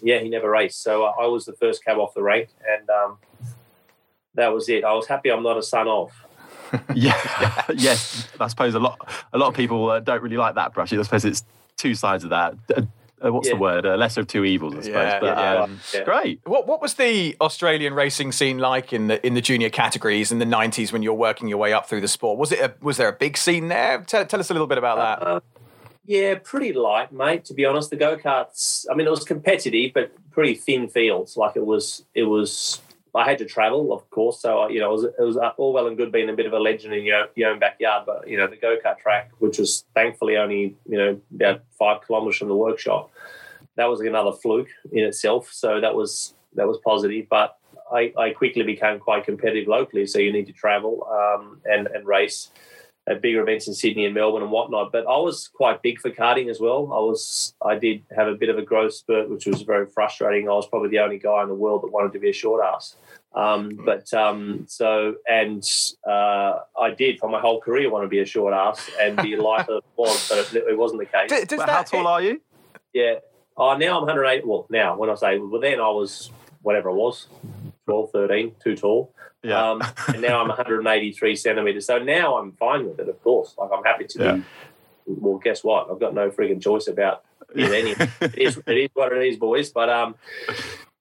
yeah, 0.00 0.20
he 0.20 0.28
never 0.28 0.48
raced. 0.48 0.80
So 0.80 1.06
I 1.06 1.26
was 1.26 1.44
the 1.44 1.52
first 1.54 1.84
cab 1.84 1.98
off 1.98 2.14
the 2.14 2.22
rank, 2.22 2.50
and 2.70 2.88
um, 2.88 3.18
that 4.34 4.54
was 4.54 4.68
it. 4.68 4.84
I 4.84 4.92
was 4.92 5.08
happy 5.08 5.28
I'm 5.32 5.42
not 5.42 5.58
a 5.58 5.62
son 5.64 5.88
of. 5.88 6.12
Yeah, 6.94 7.64
yes. 7.74 8.28
I 8.38 8.46
suppose 8.46 8.76
a 8.76 8.78
lot 8.78 8.96
a 9.32 9.38
lot 9.38 9.48
of 9.48 9.54
people 9.54 9.90
uh, 9.90 9.98
don't 9.98 10.22
really 10.22 10.36
like 10.36 10.54
that 10.54 10.72
brush. 10.72 10.92
I 10.92 11.02
suppose 11.02 11.24
it's 11.24 11.44
two 11.76 11.96
sides 11.96 12.22
of 12.22 12.30
that. 12.30 12.54
Uh, 13.24 13.32
what's 13.32 13.48
Yeah. 13.48 13.54
the 13.54 13.60
word? 13.60 13.86
Uh, 13.86 13.96
lesser 13.96 14.20
of 14.20 14.26
two 14.26 14.44
evils, 14.44 14.74
I 14.74 14.80
suppose. 14.82 14.94
Yeah, 14.94 15.20
but, 15.20 15.38
yeah. 15.38 15.62
um, 15.62 15.80
Yeah. 15.94 16.04
Great. 16.04 16.40
What 16.44 16.66
what 16.66 16.80
was 16.82 16.94
the 16.94 17.36
Australian 17.40 17.94
racing 17.94 18.32
scene 18.32 18.58
like 18.58 18.92
in 18.92 19.06
the 19.08 19.24
in 19.26 19.34
the 19.34 19.40
junior 19.40 19.70
categories 19.70 20.32
in 20.32 20.38
the 20.38 20.44
nineties 20.46 20.92
when 20.92 21.02
you're 21.02 21.14
working 21.14 21.48
your 21.48 21.58
way 21.58 21.72
up 21.72 21.88
through 21.88 22.00
the 22.00 22.08
sport? 22.08 22.38
Was 22.38 22.52
it 22.52 22.60
a, 22.60 22.74
was 22.80 22.96
there 22.96 23.08
a 23.08 23.12
big 23.12 23.36
scene 23.36 23.68
there? 23.68 24.02
Tell, 24.06 24.24
tell 24.26 24.40
us 24.40 24.50
a 24.50 24.54
little 24.54 24.66
bit 24.66 24.78
about 24.78 24.96
that. 25.20 25.26
Uh, 25.26 25.40
yeah, 26.04 26.34
pretty 26.42 26.72
light, 26.72 27.12
mate. 27.12 27.44
To 27.46 27.54
be 27.54 27.64
honest, 27.64 27.90
the 27.90 27.96
go 27.96 28.16
karts. 28.16 28.86
I 28.90 28.94
mean, 28.94 29.06
it 29.06 29.10
was 29.10 29.24
competitive, 29.24 29.92
but 29.94 30.10
pretty 30.32 30.54
thin 30.54 30.88
fields. 30.88 31.36
Like 31.36 31.54
it 31.56 31.64
was, 31.64 32.04
it 32.14 32.24
was 32.24 32.80
I 33.14 33.24
had 33.28 33.38
to 33.38 33.44
travel, 33.44 33.92
of 33.92 34.08
course. 34.10 34.40
So 34.40 34.60
I, 34.60 34.68
you 34.70 34.80
know, 34.80 34.90
it 34.90 34.92
was, 34.92 35.04
it 35.04 35.20
was 35.20 35.36
all 35.58 35.72
well 35.72 35.86
and 35.86 35.96
good 35.96 36.10
being 36.10 36.30
a 36.30 36.32
bit 36.32 36.46
of 36.46 36.52
a 36.52 36.58
legend 36.58 36.94
in 36.94 37.04
your, 37.04 37.26
your 37.34 37.50
own 37.50 37.58
backyard, 37.58 38.04
but 38.06 38.26
you 38.26 38.38
know, 38.38 38.46
the 38.46 38.56
go 38.56 38.78
kart 38.82 38.98
track, 38.98 39.30
which 39.38 39.58
was 39.58 39.84
thankfully 39.94 40.36
only 40.36 40.76
you 40.88 40.98
know 40.98 41.20
about 41.34 41.62
five 41.78 42.06
kilometres 42.06 42.38
from 42.38 42.48
the 42.48 42.56
workshop, 42.56 43.10
that 43.76 43.86
was 43.86 44.00
another 44.00 44.32
fluke 44.32 44.70
in 44.90 45.04
itself. 45.04 45.52
So 45.52 45.80
that 45.80 45.94
was 45.94 46.34
that 46.54 46.66
was 46.66 46.78
positive, 46.84 47.26
but 47.28 47.58
I, 47.92 48.12
I 48.18 48.30
quickly 48.30 48.62
became 48.62 48.98
quite 48.98 49.24
competitive 49.24 49.68
locally. 49.68 50.06
So 50.06 50.18
you 50.18 50.32
need 50.32 50.46
to 50.46 50.52
travel 50.52 51.06
um, 51.10 51.60
and 51.64 51.86
and 51.88 52.06
race 52.06 52.48
at 53.08 53.20
bigger 53.20 53.42
events 53.42 53.66
in 53.66 53.74
Sydney 53.74 54.04
and 54.04 54.14
Melbourne 54.14 54.42
and 54.42 54.50
whatnot. 54.50 54.92
But 54.92 55.06
I 55.06 55.16
was 55.16 55.48
quite 55.48 55.82
big 55.82 55.98
for 55.98 56.10
karting 56.10 56.48
as 56.48 56.60
well. 56.60 56.92
I 56.92 57.00
was 57.00 57.54
I 57.64 57.76
did 57.76 58.02
have 58.14 58.28
a 58.28 58.34
bit 58.34 58.48
of 58.48 58.58
a 58.58 58.62
growth 58.62 58.94
spurt, 58.94 59.28
which 59.28 59.46
was 59.46 59.62
very 59.62 59.86
frustrating. 59.86 60.48
I 60.48 60.52
was 60.52 60.66
probably 60.66 60.90
the 60.90 61.00
only 61.00 61.18
guy 61.18 61.42
in 61.42 61.48
the 61.48 61.54
world 61.54 61.82
that 61.82 61.92
wanted 61.92 62.12
to 62.12 62.18
be 62.18 62.30
a 62.30 62.34
short 62.34 62.64
ass. 62.64 62.96
Um, 63.34 63.80
but 63.84 64.12
um, 64.12 64.66
so 64.68 65.16
and 65.28 65.68
uh, 66.06 66.60
I 66.78 66.90
did 66.96 67.18
for 67.18 67.30
my 67.30 67.40
whole 67.40 67.60
career 67.60 67.90
want 67.90 68.04
to 68.04 68.08
be 68.08 68.20
a 68.20 68.26
short 68.26 68.52
ass 68.52 68.90
and 69.00 69.16
be 69.16 69.36
lighter 69.36 69.80
was, 69.96 70.28
but 70.28 70.38
it, 70.54 70.64
it, 70.68 70.78
wasn't 70.78 71.00
the 71.00 71.06
case. 71.06 71.30
Does, 71.30 71.44
does 71.46 71.62
how 71.62 71.82
tall 71.82 72.06
are 72.06 72.22
you? 72.22 72.40
Yeah. 72.92 73.16
Oh, 73.56 73.76
now 73.76 73.98
I'm 73.98 74.06
108. 74.06 74.46
Well, 74.46 74.66
now 74.70 74.96
when 74.96 75.10
I 75.10 75.14
say 75.14 75.38
well, 75.38 75.60
then 75.60 75.80
I 75.80 75.88
was 75.88 76.30
whatever 76.60 76.90
I 76.90 76.94
was, 76.94 77.26
12, 77.86 78.10
13, 78.12 78.54
too 78.62 78.76
tall. 78.76 79.14
Yeah. 79.42 79.70
Um, 79.70 79.82
and 80.08 80.22
now 80.22 80.40
I'm 80.40 80.48
183 80.48 81.36
centimeters. 81.36 81.86
So 81.86 81.98
now 81.98 82.38
I'm 82.38 82.52
fine 82.52 82.86
with 82.86 83.00
it, 83.00 83.08
of 83.08 83.22
course. 83.22 83.54
Like 83.58 83.70
I'm 83.76 83.84
happy 83.84 84.04
to 84.04 84.18
yeah. 84.18 84.32
be. 84.36 84.42
Well, 85.06 85.38
guess 85.38 85.64
what? 85.64 85.90
I've 85.90 85.98
got 85.98 86.14
no 86.14 86.30
frigging 86.30 86.62
choice 86.62 86.86
about 86.86 87.24
it. 87.54 87.70
Any, 87.72 87.90
it, 88.20 88.38
is, 88.38 88.60
it 88.66 88.76
is 88.78 88.90
what 88.94 89.12
it 89.12 89.26
is, 89.26 89.36
boys. 89.36 89.70
But 89.70 89.88
um, 89.90 90.14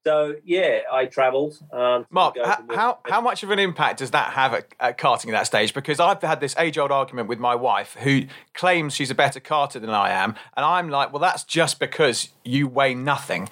so 0.04 0.36
yeah, 0.44 0.80
I 0.92 1.06
travelled. 1.06 1.60
Um, 1.72 2.08
Mark, 2.10 2.36
how, 2.44 2.64
how, 2.72 3.00
how 3.06 3.22
much 3.22 3.44
of 3.44 3.52
an 3.52 3.60
impact 3.60 4.00
does 4.00 4.12
that 4.12 4.34
have 4.34 4.54
at, 4.54 4.68
at 4.80 4.98
karting 4.98 5.28
at 5.28 5.32
that 5.32 5.48
stage? 5.48 5.74
Because 5.74 6.00
I've 6.00 6.22
had 6.22 6.40
this 6.40 6.56
age-old 6.58 6.92
argument 6.92 7.30
with 7.30 7.40
my 7.40 7.54
wife, 7.54 7.96
who 8.00 8.24
claims 8.54 8.96
she's 8.96 9.12
a 9.12 9.16
better 9.16 9.40
karter 9.40 9.80
than 9.80 9.92
I 9.92 10.10
am, 10.10 10.36
and 10.58 10.66
I'm 10.66 10.90
like, 10.90 11.14
well, 11.14 11.22
that's 11.22 11.44
just 11.44 11.80
because 11.80 12.30
you 12.44 12.68
weigh 12.68 12.96
nothing. 12.96 13.50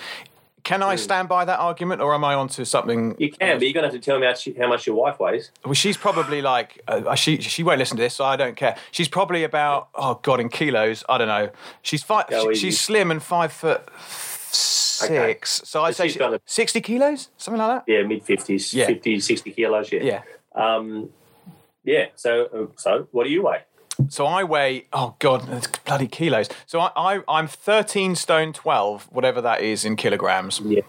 Can 0.64 0.84
I 0.84 0.96
hmm. 0.96 0.98
stand 0.98 1.30
by 1.30 1.46
that 1.46 1.60
argument, 1.60 2.02
or 2.02 2.14
am 2.14 2.24
I 2.24 2.34
onto 2.34 2.66
something? 2.66 3.16
You 3.18 3.32
can, 3.32 3.58
but 3.58 3.64
you're 3.64 3.74
going 3.74 3.84
to 3.84 3.92
have 3.92 3.92
to 3.92 4.00
tell 4.00 4.20
me 4.20 4.28
how 4.58 4.68
much 4.68 4.88
your 4.88 4.96
wife 4.96 5.20
weighs. 5.20 5.52
Well, 5.64 5.74
she's 5.74 5.98
probably 5.98 6.42
like 6.42 6.82
uh, 6.88 7.16
she 7.16 7.42
she 7.42 7.64
won't 7.64 7.80
listen 7.80 7.98
to 7.98 8.04
this, 8.04 8.16
so 8.16 8.26
I 8.26 8.36
don't 8.36 8.56
care. 8.56 8.78
She's 8.92 9.08
probably 9.08 9.44
about 9.44 9.90
oh 9.96 10.20
god 10.22 10.40
in 10.40 10.50
kilos. 10.50 11.04
I 11.08 11.18
don't 11.18 11.28
know. 11.28 11.50
She's 11.82 12.04
five. 12.04 12.26
She, 12.30 12.56
she's 12.56 12.80
slim 12.80 13.12
and 13.12 13.22
five 13.22 13.52
foot 13.52 13.90
six. 14.00 15.62
So 15.66 15.84
I'd 15.84 15.96
say 15.96 16.10
she, 16.10 16.20
a, 16.20 16.40
sixty 16.46 16.82
kilos, 16.82 17.30
something 17.38 17.60
like 17.60 17.86
that. 17.86 17.92
Yeah, 17.92 18.04
mid 18.04 18.24
fifties, 18.24 18.74
yeah. 18.74 18.88
50, 18.88 19.20
60 19.20 19.52
kilos. 19.52 19.92
Yeah. 19.92 20.02
Yeah. 20.02 20.22
Um, 20.56 21.10
yeah. 21.84 22.08
So 22.16 22.46
uh, 22.46 22.68
so 22.76 23.08
what 23.12 23.26
do 23.26 23.30
you 23.30 23.44
weigh? 23.44 23.64
So 24.08 24.26
I 24.26 24.44
weigh, 24.44 24.86
oh 24.94 25.16
God, 25.20 25.48
it's 25.52 25.68
bloody 25.68 26.08
kilos. 26.08 26.50
So 26.66 26.80
I, 26.80 27.22
I, 27.28 27.40
am 27.40 27.48
13 27.48 28.16
stone 28.16 28.54
12, 28.54 29.10
whatever 29.12 29.42
that 29.42 29.62
is 29.62 29.86
in 29.86 29.96
kilograms. 29.96 30.60
Yeah. 30.62 30.82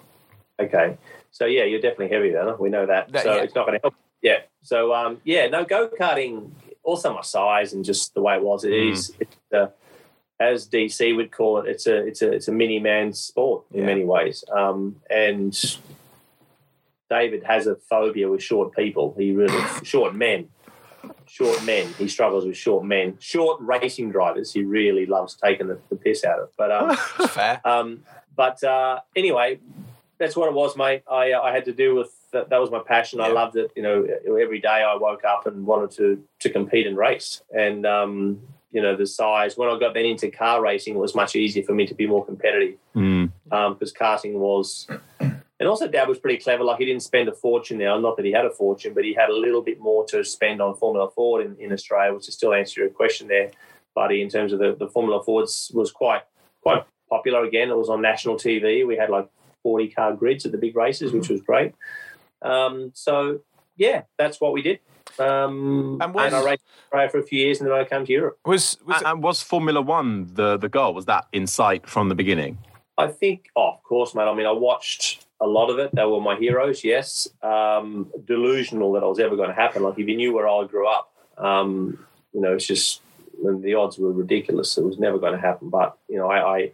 Okay. 0.58 0.96
So 1.32 1.46
yeah, 1.46 1.64
you're 1.64 1.80
definitely 1.80 2.08
heavy 2.08 2.30
then. 2.30 2.54
We 2.58 2.70
know 2.70 2.86
that. 2.86 3.12
that 3.12 3.24
so 3.24 3.34
yeah. 3.34 3.42
it's 3.42 3.54
not 3.54 3.66
going 3.66 3.78
to 3.78 3.82
help. 3.82 3.94
Yeah. 4.22 4.40
So 4.62 4.94
um, 4.94 5.20
yeah, 5.24 5.48
no 5.48 5.64
go 5.64 5.88
karting. 5.88 6.50
Also 6.82 7.12
my 7.14 7.22
size 7.22 7.72
and 7.72 7.84
just 7.84 8.14
the 8.14 8.22
way 8.22 8.36
it 8.36 8.42
was. 8.42 8.64
It 8.64 8.70
mm. 8.70 8.92
is. 8.92 9.12
It's, 9.20 9.36
uh, 9.52 9.68
as 10.38 10.66
DC 10.68 11.14
would 11.14 11.30
call 11.30 11.58
it, 11.58 11.68
it's 11.68 11.86
a 11.86 11.96
it's 12.06 12.22
a 12.22 12.32
it's 12.32 12.48
a 12.48 12.52
mini 12.52 12.78
man 12.78 13.12
sport 13.12 13.64
in 13.72 13.80
yeah. 13.80 13.86
many 13.86 14.04
ways. 14.04 14.42
Um, 14.50 14.96
and 15.10 15.54
David 17.10 17.44
has 17.44 17.66
a 17.66 17.76
phobia 17.76 18.30
with 18.30 18.42
short 18.42 18.74
people. 18.74 19.14
He 19.18 19.32
really 19.32 19.62
short 19.84 20.14
men 20.14 20.48
short 21.40 21.64
men. 21.64 21.86
He 21.96 22.06
struggles 22.06 22.44
with 22.44 22.56
short 22.56 22.84
men. 22.84 23.16
Short 23.18 23.60
racing 23.60 24.10
drivers, 24.10 24.52
he 24.52 24.62
really 24.62 25.06
loves 25.06 25.34
taking 25.34 25.68
the, 25.68 25.78
the 25.88 25.96
piss 25.96 26.22
out 26.24 26.38
of. 26.38 26.50
But 26.56 26.70
um, 26.70 26.96
fair. 27.28 27.60
Um, 27.64 28.02
but 28.36 28.62
uh, 28.62 29.00
anyway, 29.16 29.58
that's 30.18 30.36
what 30.36 30.48
it 30.48 30.54
was, 30.54 30.76
mate. 30.76 31.02
I 31.10 31.32
uh, 31.32 31.40
I 31.40 31.52
had 31.52 31.64
to 31.64 31.72
deal 31.72 31.96
with 31.96 32.12
that. 32.32 32.50
That 32.50 32.60
was 32.60 32.70
my 32.70 32.80
passion. 32.80 33.20
Yeah. 33.20 33.26
I 33.26 33.28
loved 33.32 33.56
it. 33.56 33.72
You 33.74 33.82
know, 33.82 34.06
every 34.38 34.60
day 34.60 34.84
I 34.86 34.94
woke 34.96 35.24
up 35.24 35.46
and 35.46 35.66
wanted 35.66 35.90
to 35.92 36.22
to 36.40 36.50
compete 36.50 36.86
and 36.86 36.96
race. 36.96 37.42
And 37.56 37.86
um, 37.86 38.40
you 38.70 38.82
know, 38.82 38.94
the 38.94 39.06
size. 39.06 39.56
When 39.56 39.68
I 39.68 39.78
got 39.78 39.94
then 39.94 40.04
into 40.04 40.30
car 40.30 40.62
racing, 40.62 40.94
it 40.94 40.98
was 40.98 41.14
much 41.14 41.34
easier 41.36 41.64
for 41.64 41.74
me 41.74 41.86
to 41.86 41.94
be 41.94 42.06
more 42.06 42.24
competitive 42.24 42.76
mm. 42.94 43.32
um, 43.50 43.74
because 43.74 43.92
karting 43.92 44.34
was 44.34 44.86
and 45.60 45.68
also, 45.68 45.86
Dad 45.86 46.08
was 46.08 46.18
pretty 46.18 46.42
clever. 46.42 46.64
Like 46.64 46.78
he 46.78 46.86
didn't 46.86 47.02
spend 47.02 47.28
a 47.28 47.34
fortune 47.34 47.76
now. 47.76 47.98
Not 47.98 48.16
that 48.16 48.24
he 48.24 48.32
had 48.32 48.46
a 48.46 48.50
fortune, 48.50 48.94
but 48.94 49.04
he 49.04 49.12
had 49.12 49.28
a 49.28 49.36
little 49.36 49.60
bit 49.60 49.78
more 49.78 50.06
to 50.06 50.24
spend 50.24 50.62
on 50.62 50.74
Formula 50.74 51.10
Ford 51.10 51.44
in, 51.44 51.54
in 51.60 51.70
Australia, 51.70 52.14
which 52.14 52.28
is 52.28 52.34
still 52.34 52.54
answer 52.54 52.80
your 52.80 52.88
question 52.88 53.28
there, 53.28 53.50
buddy. 53.94 54.22
In 54.22 54.30
terms 54.30 54.54
of 54.54 54.58
the, 54.58 54.74
the 54.74 54.88
Formula 54.88 55.22
Fords 55.22 55.70
was 55.74 55.92
quite 55.92 56.22
quite 56.62 56.84
popular 57.10 57.44
again. 57.44 57.68
It 57.68 57.76
was 57.76 57.90
on 57.90 58.00
national 58.00 58.36
TV. 58.36 58.86
We 58.86 58.96
had 58.96 59.10
like 59.10 59.28
forty 59.62 59.88
car 59.88 60.14
grids 60.14 60.46
at 60.46 60.52
the 60.52 60.58
big 60.58 60.74
races, 60.74 61.12
which 61.12 61.28
was 61.28 61.42
great. 61.42 61.74
Um, 62.40 62.92
so 62.94 63.40
yeah, 63.76 64.04
that's 64.16 64.40
what 64.40 64.54
we 64.54 64.62
did. 64.62 64.80
Um, 65.18 65.98
and, 66.00 66.14
was, 66.14 66.32
and, 66.32 66.36
I 66.36 66.42
raced 66.42 66.62
Australia 66.84 67.10
for 67.10 67.18
a 67.18 67.22
few 67.22 67.38
years, 67.38 67.60
and 67.60 67.68
then 67.68 67.76
I 67.76 67.84
came 67.84 68.06
to 68.06 68.12
Europe. 68.12 68.38
Was, 68.46 68.78
was 68.86 69.02
and, 69.04 69.22
was 69.22 69.42
Formula 69.42 69.82
One 69.82 70.30
the 70.32 70.56
the 70.56 70.70
goal? 70.70 70.94
Was 70.94 71.04
that 71.04 71.26
in 71.34 71.46
sight 71.46 71.86
from 71.86 72.08
the 72.08 72.14
beginning? 72.14 72.56
I 72.96 73.08
think, 73.08 73.50
oh, 73.56 73.72
of 73.72 73.82
course, 73.82 74.14
mate. 74.14 74.22
I 74.22 74.34
mean, 74.34 74.46
I 74.46 74.52
watched 74.52 75.26
a 75.40 75.46
lot 75.46 75.70
of 75.70 75.78
it. 75.78 75.94
They 75.94 76.04
were 76.04 76.20
my 76.20 76.36
heroes, 76.36 76.84
yes. 76.84 77.28
Um, 77.42 78.10
delusional 78.26 78.92
that 78.92 79.02
I 79.02 79.06
was 79.06 79.18
ever 79.18 79.36
going 79.36 79.48
to 79.48 79.54
happen. 79.54 79.82
Like 79.82 79.98
if 79.98 80.08
you 80.08 80.16
knew 80.16 80.34
where 80.34 80.48
I 80.48 80.64
grew 80.64 80.86
up, 80.88 81.12
um, 81.38 81.98
you 82.32 82.40
know, 82.40 82.54
it's 82.54 82.66
just 82.66 83.00
the 83.42 83.74
odds 83.74 83.98
were 83.98 84.12
ridiculous. 84.12 84.76
It 84.76 84.84
was 84.84 84.98
never 84.98 85.18
going 85.18 85.32
to 85.32 85.40
happen. 85.40 85.70
But 85.70 85.96
you 86.08 86.18
know, 86.18 86.30
I, 86.30 86.58
I 86.58 86.72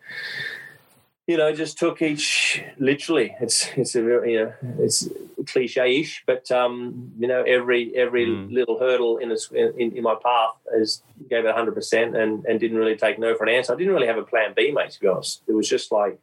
you 1.26 1.36
know, 1.36 1.52
just 1.52 1.78
took 1.78 2.02
each 2.02 2.62
literally. 2.78 3.34
It's 3.40 3.68
it's 3.76 3.94
a 3.94 4.02
very 4.02 4.32
you 4.32 4.44
know 4.44 4.52
it's 4.78 5.08
cliche-ish, 5.46 6.24
but 6.26 6.50
um, 6.50 7.12
you 7.18 7.26
know 7.28 7.42
every 7.42 7.94
every 7.96 8.26
mm. 8.26 8.52
little 8.52 8.78
hurdle 8.78 9.18
in, 9.18 9.32
a, 9.32 9.54
in 9.54 9.96
in 9.96 10.02
my 10.02 10.14
path 10.14 10.54
is 10.74 11.02
gave 11.28 11.44
it 11.44 11.54
hundred 11.54 11.74
percent 11.74 12.16
and 12.16 12.44
and 12.46 12.60
didn't 12.60 12.78
really 12.78 12.96
take 12.96 13.18
no 13.18 13.34
for 13.34 13.44
an 13.44 13.54
answer. 13.54 13.72
I 13.72 13.76
didn't 13.76 13.92
really 13.92 14.06
have 14.06 14.18
a 14.18 14.22
plan 14.22 14.54
B, 14.56 14.70
mate. 14.70 14.90
To 14.90 15.00
be 15.00 15.08
honest, 15.08 15.42
it 15.46 15.52
was 15.52 15.68
just 15.68 15.90
like 15.90 16.18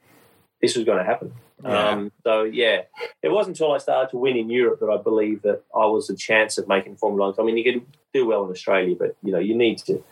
this 0.61 0.75
was 0.75 0.85
going 0.85 0.99
to 0.99 1.03
happen. 1.03 1.33
Yeah. 1.63 1.89
Um, 1.89 2.11
so 2.23 2.43
yeah, 2.43 2.81
it 3.21 3.29
wasn't 3.29 3.57
until 3.57 3.73
I 3.73 3.77
started 3.77 4.11
to 4.11 4.17
win 4.17 4.35
in 4.35 4.49
Europe 4.49 4.79
that 4.81 4.89
I 4.89 5.01
believed 5.01 5.43
that 5.43 5.63
I 5.73 5.85
was 5.85 6.09
a 6.09 6.15
chance 6.15 6.57
of 6.57 6.67
making 6.67 6.97
Formula 6.97 7.31
One. 7.31 7.35
I 7.39 7.43
mean, 7.43 7.57
you 7.57 7.63
can 7.63 7.85
do 8.13 8.25
well 8.25 8.43
in 8.45 8.51
Australia, 8.51 8.95
but 8.97 9.15
you 9.23 9.31
know 9.31 9.39
you 9.39 9.55
need 9.55 9.77
to 9.79 10.03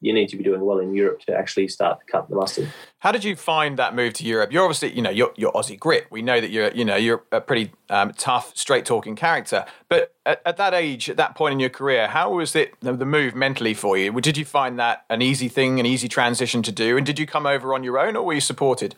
you 0.00 0.12
need 0.12 0.28
to 0.28 0.36
be 0.36 0.44
doing 0.44 0.60
well 0.60 0.78
in 0.78 0.94
Europe 0.94 1.20
to 1.22 1.34
actually 1.34 1.68
start 1.68 2.00
to 2.00 2.06
cut 2.06 2.28
the 2.28 2.36
mustard. 2.36 2.70
How 2.98 3.12
did 3.12 3.24
you 3.24 3.34
find 3.34 3.78
that 3.78 3.94
move 3.94 4.12
to 4.14 4.24
Europe? 4.24 4.52
You're 4.52 4.62
obviously, 4.62 4.92
you 4.92 5.00
know, 5.00 5.10
you're, 5.10 5.32
you're 5.36 5.52
Aussie 5.52 5.78
grit. 5.78 6.06
We 6.10 6.22
know 6.22 6.40
that 6.40 6.50
you're, 6.50 6.70
you 6.72 6.84
know, 6.84 6.96
you're 6.96 7.24
a 7.32 7.40
pretty 7.40 7.72
um, 7.88 8.12
tough, 8.12 8.56
straight 8.56 8.84
talking 8.84 9.16
character. 9.16 9.64
But 9.88 10.14
at, 10.26 10.42
at, 10.44 10.58
that 10.58 10.74
age, 10.74 11.08
at 11.08 11.16
that 11.16 11.34
point 11.34 11.54
in 11.54 11.60
your 11.60 11.70
career, 11.70 12.08
how 12.08 12.34
was 12.34 12.54
it 12.54 12.74
the 12.80 13.06
move 13.06 13.34
mentally 13.34 13.74
for 13.74 13.96
you? 13.96 14.12
Did 14.20 14.36
you 14.36 14.44
find 14.44 14.78
that 14.78 15.04
an 15.08 15.22
easy 15.22 15.48
thing, 15.48 15.80
an 15.80 15.86
easy 15.86 16.08
transition 16.08 16.62
to 16.62 16.72
do? 16.72 16.96
And 16.96 17.06
did 17.06 17.18
you 17.18 17.26
come 17.26 17.46
over 17.46 17.72
on 17.72 17.82
your 17.82 17.98
own, 17.98 18.16
or 18.16 18.24
were 18.24 18.34
you 18.34 18.40
supported? 18.40 18.94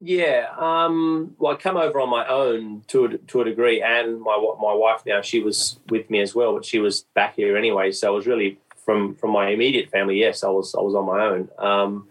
Yeah, 0.00 0.48
um, 0.58 1.34
well, 1.38 1.54
I 1.54 1.56
come 1.56 1.78
over 1.78 2.00
on 2.00 2.10
my 2.10 2.26
own 2.26 2.82
to 2.88 3.06
a, 3.06 3.18
to 3.18 3.40
a 3.40 3.44
degree, 3.44 3.80
and 3.80 4.20
my 4.20 4.36
my 4.60 4.74
wife 4.74 5.02
now 5.06 5.22
she 5.22 5.40
was 5.40 5.78
with 5.88 6.10
me 6.10 6.20
as 6.20 6.34
well, 6.34 6.54
but 6.54 6.66
she 6.66 6.78
was 6.78 7.06
back 7.14 7.36
here 7.36 7.56
anyway. 7.56 7.92
So 7.92 8.12
it 8.12 8.14
was 8.14 8.26
really 8.26 8.58
from 8.84 9.14
from 9.14 9.30
my 9.30 9.48
immediate 9.48 9.90
family. 9.90 10.20
Yes, 10.20 10.44
I 10.44 10.48
was 10.48 10.74
I 10.74 10.80
was 10.80 10.94
on 10.94 11.06
my 11.06 11.24
own. 11.24 11.48
Um, 11.58 12.08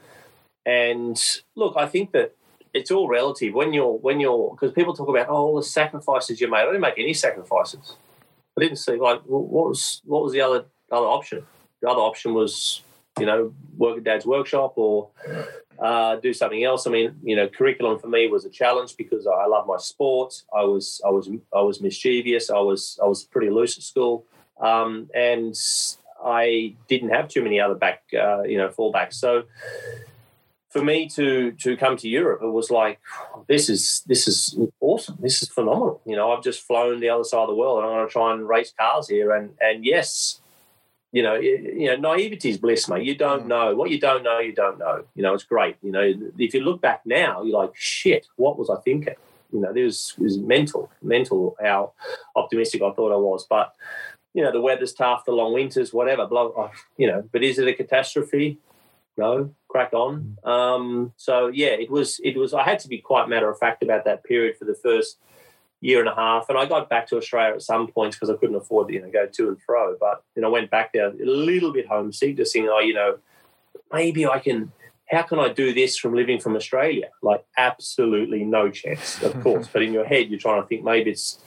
and 0.66 1.22
look, 1.56 1.76
I 1.78 1.86
think 1.86 2.12
that 2.14 2.36
it's 2.74 2.90
all 2.90 3.08
relative 3.08 3.54
when 3.54 3.72
you're 3.72 3.94
when 3.94 4.20
you're 4.20 4.52
because 4.52 4.74
people 4.74 4.96
talk 4.96 5.08
about 5.08 5.30
oh 5.30 5.36
all 5.36 5.56
the 5.56 5.64
sacrifices 5.64 6.42
you 6.42 6.50
made. 6.50 6.62
I 6.62 6.66
didn't 6.66 6.82
make 6.82 6.98
any 6.98 7.14
sacrifices. 7.14 7.96
I 8.58 8.62
didn't 8.62 8.78
see 8.78 8.96
like 8.96 9.22
what 9.26 9.68
was 9.68 10.02
what 10.06 10.24
was 10.24 10.34
the 10.34 10.42
other 10.42 10.66
other 10.92 11.06
option? 11.06 11.46
The 11.82 11.90
other 11.90 12.02
option 12.02 12.34
was 12.34 12.82
you 13.20 13.28
know 13.28 13.54
work 13.78 13.98
at 13.98 14.04
dad's 14.04 14.26
workshop 14.26 14.74
or 14.76 15.10
uh, 15.80 16.16
do 16.18 16.34
something 16.34 16.64
else. 16.64 16.88
I 16.88 16.92
mean, 16.92 17.16
you 17.24 17.36
know, 17.36 17.48
curriculum 17.48 18.00
for 18.00 18.08
me 18.08 18.28
was 18.28 18.46
a 18.46 18.50
challenge 18.50 18.96
because 18.98 19.28
I 19.28 19.46
love 19.46 19.68
my 19.68 19.78
sport. 19.78 20.44
I 20.56 20.64
was, 20.64 21.02
I 21.06 21.10
was, 21.10 21.30
I 21.54 21.62
was 21.62 21.82
mischievous. 21.82 22.50
I 22.50 22.60
was, 22.60 23.00
I 23.02 23.08
was 23.08 23.24
pretty 23.24 23.50
loose 23.50 23.78
at 23.78 23.84
school, 23.84 24.26
um, 24.60 25.10
and 25.14 25.56
I 26.24 26.76
didn't 26.88 27.10
have 27.10 27.28
too 27.28 27.44
many 27.44 27.60
other 27.60 27.76
back, 27.76 28.04
uh, 28.14 28.44
you 28.44 28.58
know, 28.58 28.70
fallbacks. 28.70 29.16
So 29.16 29.44
for 30.76 30.84
me 30.84 31.08
to 31.08 31.54
to 31.54 31.78
come 31.78 31.96
to 31.96 32.10
Europe, 32.10 32.42
it 32.44 32.52
was 32.52 32.70
like 32.70 33.00
this 33.48 33.70
is 33.70 34.04
this 34.08 34.28
is 34.28 34.58
awesome. 34.82 35.18
This 35.22 35.42
is 35.42 35.48
phenomenal. 35.48 36.02
You 36.06 36.18
know, 36.18 36.32
I've 36.32 36.44
just 36.44 36.68
flown 36.68 37.00
the 37.00 37.10
other 37.10 37.24
side 37.24 37.44
of 37.44 37.48
the 37.48 37.56
world, 37.56 37.78
and 37.78 37.88
I'm 37.88 37.94
going 37.96 38.08
to 38.08 38.12
try 38.12 38.34
and 38.34 38.48
race 38.48 38.74
cars 38.78 39.08
here. 39.08 39.32
And 39.32 39.52
and 39.62 39.86
yes, 39.86 40.42
you 41.16 41.24
know, 41.24 41.36
you 41.36 41.88
know, 41.88 41.96
naivety 41.96 42.50
is 42.50 42.58
bliss, 42.58 42.90
mate. 42.90 43.06
You 43.06 43.16
don't 43.16 43.46
mm. 43.46 43.48
know 43.48 43.76
what 43.76 43.90
you 43.90 44.00
don't 44.00 44.22
know. 44.22 44.40
You 44.40 44.54
don't 44.54 44.78
know. 44.78 45.06
You 45.16 45.24
know, 45.24 45.34
it's 45.34 45.46
great. 45.46 45.78
You 45.82 45.92
know, 45.92 46.14
if 46.38 46.54
you 46.54 46.60
look 46.60 46.82
back 46.82 47.02
now, 47.06 47.42
you're 47.42 47.58
like, 47.58 47.72
shit, 47.74 48.28
what 48.36 48.58
was 48.60 48.70
I 48.70 48.76
thinking? 48.82 49.16
you 49.56 49.62
know, 49.62 49.72
this 49.72 50.18
was, 50.18 50.36
was 50.36 50.38
mental, 50.38 50.92
mental 51.02 51.56
how 51.62 51.94
optimistic 52.36 52.82
I 52.82 52.92
thought 52.92 53.14
I 53.14 53.18
was. 53.18 53.48
But 53.50 53.74
you 54.34 54.44
know, 54.44 54.52
the 54.52 54.60
weather's 54.60 54.94
tough, 54.94 55.24
the 55.24 55.32
long 55.32 55.54
winters, 55.54 55.94
whatever. 55.94 56.26
Blah, 56.28 56.72
you 56.98 57.08
know, 57.08 57.24
but 57.32 57.44
is 57.44 57.58
it 57.60 57.68
a 57.68 57.74
catastrophe? 57.74 58.60
No, 59.18 59.56
crack 59.70 59.94
on. 59.94 60.38
Um, 60.44 61.14
so 61.16 61.48
yeah, 61.48 61.70
it 61.70 61.90
was. 61.90 62.20
It 62.24 62.36
was. 62.36 62.54
I 62.54 62.64
had 62.64 62.80
to 62.80 62.90
be 62.90 62.98
quite 62.98 63.30
matter 63.30 63.50
of 63.50 63.58
fact 63.58 63.82
about 63.82 64.04
that 64.04 64.26
period 64.26 64.58
for 64.58 64.66
the 64.66 64.76
first 64.76 65.20
year 65.82 66.00
and 66.00 66.10
a 66.10 66.16
half, 66.16 66.50
and 66.50 66.58
I 66.58 66.66
got 66.66 66.90
back 66.90 67.08
to 67.10 67.18
Australia 67.18 67.56
at 67.56 67.62
some 67.62 67.88
points 67.88 68.16
because 68.16 68.30
I 68.30 68.38
couldn't 68.38 68.56
afford 68.56 68.88
to 68.88 68.94
you 68.94 69.02
know 69.02 69.10
go 69.10 69.28
to 69.28 69.48
and 69.48 69.62
fro. 69.62 69.96
But 70.00 70.24
you 70.36 70.42
know, 70.42 70.50
went 70.50 70.72
back 70.72 70.94
there 70.94 71.08
a 71.08 71.14
little 71.20 71.72
bit 71.72 71.88
homesick, 71.88 72.38
just 72.38 72.54
thinking, 72.54 72.70
oh, 72.72 72.80
you 72.80 72.94
know, 72.94 73.18
maybe 73.92 74.26
I 74.26 74.40
can. 74.40 74.72
How 75.12 75.22
can 75.22 75.38
I 75.38 75.50
do 75.50 75.72
this 75.72 75.98
from 75.98 76.16
living 76.16 76.40
from 76.40 76.56
Australia? 76.56 77.10
Like, 77.22 77.46
absolutely 77.60 78.44
no 78.44 78.72
chance, 78.72 79.22
of 79.22 79.40
course. 79.44 79.68
but 79.72 79.84
in 79.84 79.94
your 79.94 80.06
head, 80.06 80.30
you're 80.30 80.40
trying 80.40 80.64
to 80.64 80.68
think 80.68 80.84
maybe 80.84 81.12
it's 81.12 81.40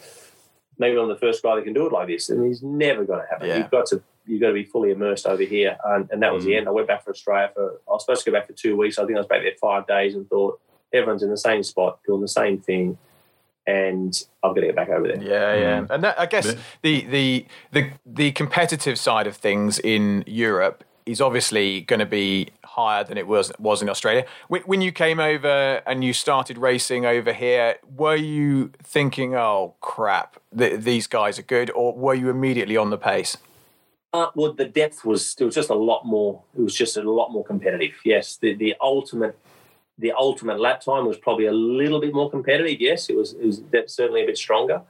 maybe 0.79 0.97
I'm 0.97 1.09
the 1.09 1.17
first 1.17 1.43
guy 1.43 1.57
that 1.57 1.65
can 1.65 1.73
do 1.73 1.87
it 1.87 1.93
like 1.93 2.07
this, 2.07 2.31
and 2.31 2.47
he's 2.47 2.63
never 2.63 3.05
going 3.05 3.21
to 3.21 3.27
happen. 3.29 3.49
Yeah. 3.49 3.59
You've 3.59 3.71
got 3.71 3.87
to 3.87 4.03
you've 4.27 4.41
got 4.41 4.49
to 4.49 4.55
be 4.55 4.65
fully 4.65 4.91
immersed 4.91 5.27
over 5.27 5.43
here, 5.43 5.77
and, 5.85 6.09
and 6.11 6.23
that 6.23 6.33
was 6.33 6.45
mm. 6.45 6.49
the 6.49 6.57
end. 6.57 6.69
I 6.69 6.71
went 6.71 6.87
back 6.87 7.05
for 7.05 7.11
Australia 7.11 7.51
for 7.55 7.81
I 7.89 7.93
was 7.93 8.05
supposed 8.05 8.25
to 8.25 8.31
go 8.31 8.39
back 8.39 8.47
for 8.47 8.53
two 8.53 8.77
weeks. 8.77 8.99
I 8.99 9.05
think 9.05 9.17
I 9.17 9.21
was 9.21 9.27
back 9.27 9.43
there 9.43 9.53
five 9.61 9.87
days, 9.87 10.15
and 10.15 10.29
thought 10.29 10.61
everyone's 10.93 11.23
in 11.23 11.31
the 11.31 11.37
same 11.37 11.63
spot 11.63 11.99
doing 12.07 12.21
the 12.21 12.29
same 12.29 12.61
thing. 12.61 12.99
And 13.69 14.15
I've 14.43 14.55
got 14.55 14.63
to 14.63 14.67
get 14.69 14.77
back 14.77 14.89
over 14.89 15.07
there. 15.07 15.23
Yeah, 15.23 15.55
yeah, 15.55 15.81
mm. 15.81 15.91
and 15.91 16.03
that, 16.03 16.19
I 16.19 16.25
guess 16.25 16.55
the 16.83 17.03
the 17.03 17.47
the 17.73 17.91
the 18.07 18.33
competitive 18.33 18.99
side 18.99 19.27
of 19.27 19.37
things 19.37 19.79
in 19.79 20.25
Europe 20.27 20.85
is 21.05 21.21
obviously 21.21 21.81
going 21.83 22.01
to 22.01 22.07
be 22.07 22.49
higher 22.65 23.03
than 23.03 23.19
it 23.19 23.27
was 23.27 23.53
was 23.59 23.83
in 23.83 23.89
Australia. 23.89 24.25
When 24.49 24.81
you 24.81 24.93
came 24.93 25.21
over 25.21 25.83
and 25.87 26.03
you 26.05 26.13
started 26.13 26.57
racing 26.59 27.05
over 27.05 27.33
here, 27.33 27.77
were 27.97 28.17
you 28.17 28.73
thinking, 28.83 29.35
"Oh 29.35 29.75
crap, 29.81 30.41
th- 30.57 30.81
these 30.81 31.07
guys 31.07 31.39
are 31.39 31.49
good," 31.57 31.71
or 31.75 31.93
were 31.95 32.15
you 32.15 32.31
immediately 32.31 32.77
on 32.77 32.91
the 32.91 32.99
pace? 32.99 33.37
Uh, 34.13 34.29
well, 34.35 34.53
the 34.53 34.65
depth 34.65 35.05
was 35.05 35.37
it 35.39 35.45
was 35.45 35.55
just 35.55 35.71
a 35.71 35.75
lot 35.75 36.05
more. 36.07 36.43
It 36.57 36.63
was 36.63 36.75
just 36.75 36.97
a 36.97 37.11
lot 37.11 37.31
more 37.31 37.45
competitive. 37.45 37.95
Yes, 38.05 38.37
the 38.37 38.55
the 38.55 38.75
ultimate 38.81 39.39
the 39.99 40.13
ultimate 40.13 40.61
lap 40.61 40.81
time 40.81 41.07
was 41.07 41.19
probably 41.19 41.47
a 41.47 41.53
little 41.53 42.01
bit 42.01 42.15
more 42.15 42.31
competitive. 42.31 42.81
Yes, 42.81 43.09
it 43.09 43.17
was 43.17 43.33
it 43.35 43.45
was 43.45 43.63
certainly 43.87 44.23
a 44.23 44.27
bit 44.27 44.39
stronger. 44.39 44.83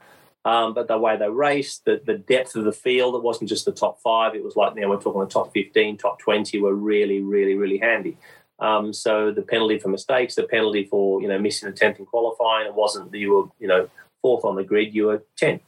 Um, 0.45 0.73
but 0.73 0.87
the 0.87 0.97
way 0.97 1.17
they 1.17 1.29
raced, 1.29 1.83
the, 1.83 2.01
the 2.05 2.17
depth 2.17 2.55
of 2.55 2.63
the 2.63 2.71
field, 2.71 3.13
it 3.15 3.23
wasn't 3.23 3.49
just 3.49 3.65
the 3.65 3.73
top 3.73 3.99
five. 4.01 4.35
It 4.35 4.43
was 4.43 4.55
like 4.55 4.73
now 4.75 4.89
we're 4.89 5.01
talking 5.01 5.19
the 5.19 5.27
top 5.27 5.51
15, 5.53 5.97
top 5.97 6.17
20 6.19 6.61
were 6.61 6.73
really, 6.73 7.21
really, 7.21 7.55
really 7.55 7.77
handy. 7.77 8.17
Um, 8.57 8.93
so 8.93 9.31
the 9.31 9.41
penalty 9.41 9.79
for 9.79 9.89
mistakes, 9.89 10.35
the 10.35 10.43
penalty 10.43 10.85
for 10.85 11.21
you 11.21 11.27
know 11.27 11.39
missing 11.39 11.69
a 11.69 11.71
tenth 11.71 11.99
in 11.99 12.05
qualifying, 12.05 12.67
it 12.67 12.73
wasn't 12.73 13.11
that 13.11 13.17
you 13.17 13.33
were 13.33 13.45
you 13.59 13.67
know 13.67 13.89
fourth 14.21 14.45
on 14.45 14.55
the 14.55 14.63
grid, 14.63 14.93
you 14.93 15.07
were 15.07 15.23
tenth. 15.37 15.61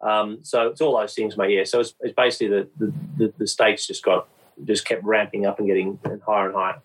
Um, 0.00 0.40
so 0.42 0.68
it's 0.68 0.80
all 0.80 0.98
those 0.98 1.14
things, 1.14 1.36
mate. 1.38 1.52
Yeah. 1.52 1.64
So 1.64 1.80
it's, 1.80 1.94
it's 2.00 2.14
basically 2.14 2.48
the, 2.48 2.68
the, 2.78 2.92
the 3.16 3.32
the 3.38 3.46
stakes 3.46 3.86
just 3.86 4.04
got 4.04 4.28
just 4.64 4.84
kept 4.84 5.04
ramping 5.04 5.46
up 5.46 5.58
and 5.58 5.66
getting 5.66 5.98
higher 6.26 6.46
and 6.46 6.54
higher. 6.54 6.82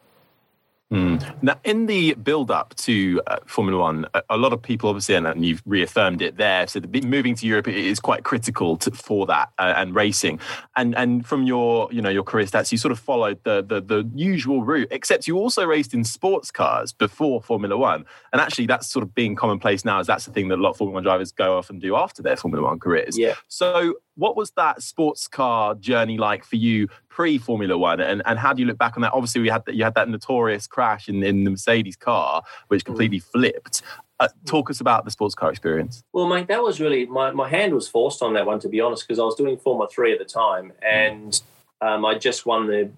Mm. 0.91 1.41
Now, 1.41 1.57
in 1.63 1.86
the 1.86 2.15
build 2.15 2.51
up 2.51 2.75
to 2.75 3.21
uh, 3.25 3.38
Formula 3.45 3.79
One, 3.79 4.05
a, 4.13 4.24
a, 4.31 4.38
lot 4.38 4.51
of 4.51 4.62
people 4.62 4.89
obviously, 4.89 5.15
and, 5.15 5.25
and, 5.25 5.45
you've 5.45 5.63
reaffirmed 5.65 6.21
it 6.21 6.36
there, 6.36 6.67
so 6.67 6.81
the, 6.81 7.01
moving 7.01 7.33
to 7.36 7.48
Europe 7.48 7.69
is 7.69 8.01
quite 8.01 8.25
critical 8.25 8.75
to, 8.75 8.91
for 8.91 9.25
that 9.27 9.51
uh, 9.57 9.74
and 9.77 9.95
racing. 9.95 10.39
And 10.75 10.93
and 10.98 11.25
from 11.25 11.43
your 11.43 11.88
you 11.93 12.01
know 12.01 12.10
your 12.10 12.24
career 12.24 12.45
stats, 12.45 12.74
you 12.74 12.77
sort 12.77 12.91
of 12.91 13.00
followed 13.00 13.41
the, 13.45 13.63
the, 13.63 13.79
the 13.79 14.10
usual 14.13 14.63
route, 14.63 14.89
except 14.91 15.27
you 15.27 15.38
also 15.38 15.65
raced 15.65 15.93
in 15.93 16.03
sports 16.03 16.51
cars 16.51 16.91
before 16.91 17.41
Formula 17.41 17.77
One. 17.77 18.03
And 18.33 18.41
actually, 18.41 18.67
that's 18.67 18.88
sort 18.88 19.03
of 19.03 19.15
being 19.15 19.36
commonplace 19.36 19.86
now, 19.86 20.00
as 20.00 20.07
that's 20.07 20.25
the 20.25 20.33
thing 20.33 20.50
that 20.50 20.60
a 20.60 20.62
lot 20.62 20.71
of 20.71 20.77
Formula 20.77 20.95
One 20.95 21.03
drivers 21.03 21.31
go 21.31 21.57
off 21.57 21.69
and 21.69 21.79
do 21.79 21.95
after 21.95 22.21
their 22.21 22.36
Formula 22.36 22.67
One 22.67 22.79
careers. 22.79 23.17
Yeah. 23.17 23.36
So 23.48 23.95
what 24.15 24.36
was 24.36 24.51
that 24.51 24.82
sports 24.82 25.27
car 25.27 25.75
journey 25.75 26.18
like 26.18 26.44
for 26.44 26.56
you 26.56 26.88
pre 27.10 27.38
Formula 27.38 27.77
One, 27.77 28.00
and, 28.00 28.22
and 28.25 28.38
how 28.39 28.53
do 28.53 28.62
you 28.62 28.68
look 28.68 28.77
back 28.77 28.96
on 28.98 29.01
that? 29.01 29.13
Obviously, 29.13 29.41
we 29.41 29.50
had 29.50 29.65
that 29.65 29.75
you 29.75 29.84
had 29.84 29.96
that 29.96 30.10
notorious 30.10 30.68
crash 30.68 31.08
in, 31.08 31.24
in 31.24 31.44
the 31.44 31.51
Mercedes 31.51 31.96
car, 31.96 32.44
which 32.68 32.86
completely 32.86 33.20
mm. 33.20 33.24
flipped. 33.24 33.82
Uh, 34.20 34.27
talk 34.46 34.70
us 34.70 34.80
about 34.80 35.03
the 35.03 35.10
sports 35.10 35.34
car 35.34 35.50
experience. 35.50 36.03
Well, 36.13 36.27
mate, 36.27 36.48
that 36.48 36.62
was 36.62 36.80
really 36.80 37.08
my, 37.08 37.32
my 37.32 37.50
hand 37.50 37.74
was 37.74 37.88
forced 37.88 38.22
on 38.22 38.34
that 38.36 38.46
one 38.46 38.60
to 38.60 38.70
be 38.70 38.80
honest, 38.80 39.08
because 39.08 39.18
I 39.18 39.24
was 39.24 39.36
doing 39.36 39.58
Formula 39.58 39.89
Three 39.91 40.13
at 40.13 40.20
the 40.20 40.25
time, 40.25 40.74
and 40.82 41.41
um, 41.82 42.06
I 42.06 42.18
just 42.18 42.46
won 42.46 42.68
the 42.68 42.91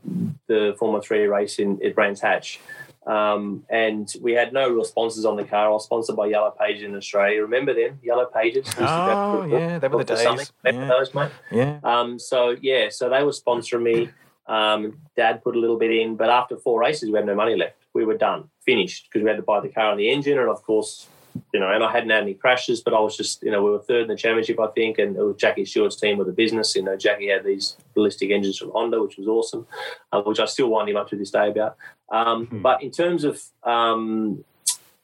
the 0.48 0.76
Formula 0.78 1.02
Three 1.02 1.26
race 1.28 1.60
in 1.60 1.80
at 1.84 1.96
Brands 1.96 2.20
Hatch. 2.22 2.60
Um, 3.06 3.66
and 3.70 4.12
we 4.22 4.32
had 4.32 4.54
no 4.54 4.70
real 4.70 4.86
sponsors 4.86 5.26
on 5.26 5.36
the 5.36 5.44
car. 5.44 5.68
I 5.68 5.70
was 5.70 5.84
sponsored 5.84 6.16
by 6.16 6.28
Yellow 6.28 6.52
Pages 6.58 6.84
in 6.84 6.96
Australia. 6.96 7.42
Remember 7.42 7.74
them, 7.74 8.00
Yellow 8.02 8.26
Pages? 8.26 8.66
Oh, 8.78 9.44
yeah, 9.44 9.78
they 9.80 9.88
were 9.90 10.04
the 10.04 10.16
days. 10.16 10.54
Yeah. 10.64 10.88
Those, 10.88 11.14
mate. 11.14 11.32
Yeah. 11.52 11.80
Um, 11.84 12.18
so, 12.18 12.56
yeah, 12.62 12.88
so 12.90 13.10
they 13.10 13.24
were 13.24 13.32
sponsoring 13.32 13.84
me. 13.84 14.10
Um, 14.48 15.00
Dad 15.18 15.44
put 15.44 15.56
a 15.56 15.60
little 15.60 15.78
bit 15.78 15.92
in, 15.92 16.16
but 16.16 16.30
after 16.30 16.56
four 16.58 16.80
races, 16.80 17.10
we 17.10 17.16
had 17.16 17.26
no 17.26 17.36
money 17.36 17.56
left. 17.56 17.76
We 17.94 18.06
were 18.06 18.18
done, 18.18 18.50
finished, 18.66 19.10
because 19.10 19.24
we 19.24 19.30
had 19.30 19.38
to 19.38 19.44
buy 19.44 19.60
the 19.60 19.70
car 19.70 19.92
and 19.92 20.00
the 20.00 20.10
engine. 20.10 20.40
And 20.40 20.50
of 20.50 20.64
course, 20.64 21.08
you 21.54 21.60
know, 21.60 21.72
and 21.72 21.84
I 21.84 21.92
hadn't 21.92 22.10
had 22.10 22.24
any 22.24 22.34
crashes, 22.34 22.82
but 22.82 22.94
I 22.94 23.00
was 23.00 23.18
just, 23.18 23.44
you 23.44 23.52
know, 23.52 23.64
we 23.64 23.72
were 23.72 23.80
third 23.80 24.04
in 24.04 24.08
the 24.08 24.16
championship, 24.16 24.60
I 24.60 24.68
think, 24.68 25.00
and 25.00 25.16
it 25.16 25.22
was 25.22 25.36
Jackie 25.38 25.66
Stewart's 25.66 25.96
team 25.96 26.18
with 26.18 26.28
the 26.28 26.34
business. 26.34 26.76
You 26.76 26.84
know, 26.84 26.96
Jackie 26.96 27.30
had 27.30 27.44
these 27.44 27.78
ballistic 27.94 28.32
engines 28.32 28.58
from 28.58 28.72
Honda, 28.72 29.02
which 29.02 29.18
was 29.18 29.28
awesome, 29.28 29.68
uh, 30.12 30.22
which 30.22 30.40
I 30.40 30.46
still 30.46 30.70
wind 30.70 30.90
him 30.90 30.98
up 30.98 31.10
to 31.10 31.16
this 31.16 31.32
day 31.32 31.50
about. 31.50 31.78
Um, 32.12 32.48
hmm. 32.48 32.62
But 32.62 32.84
in 32.84 32.92
terms 32.92 33.24
of 33.24 33.42
um, 33.64 34.44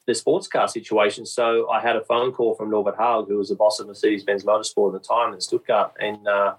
the 0.06 0.14
sports 0.14 0.46
car 0.46 0.68
situation, 0.68 1.26
so 1.26 1.68
I 1.68 1.80
had 1.80 1.96
a 1.96 2.04
phone 2.04 2.32
call 2.32 2.54
from 2.54 2.70
Norbert 2.70 2.96
Haug, 2.96 3.28
who 3.28 3.38
was 3.38 3.48
the 3.48 3.56
boss 3.56 3.80
of 3.80 3.86
Mercedes 3.86 4.24
Benz 4.24 4.44
Motorsport 4.44 4.94
at 4.94 5.02
the 5.02 5.08
time 5.08 5.32
in 5.32 5.40
Stuttgart, 5.40 5.92
and 6.00 6.26
uh, 6.26 6.54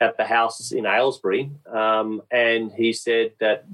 at 0.00 0.16
the 0.16 0.24
house 0.24 0.72
in 0.72 0.86
Aylesbury, 0.86 1.50
um, 1.72 2.22
and 2.30 2.72
he 2.72 2.92
said 2.92 3.32
that. 3.40 3.64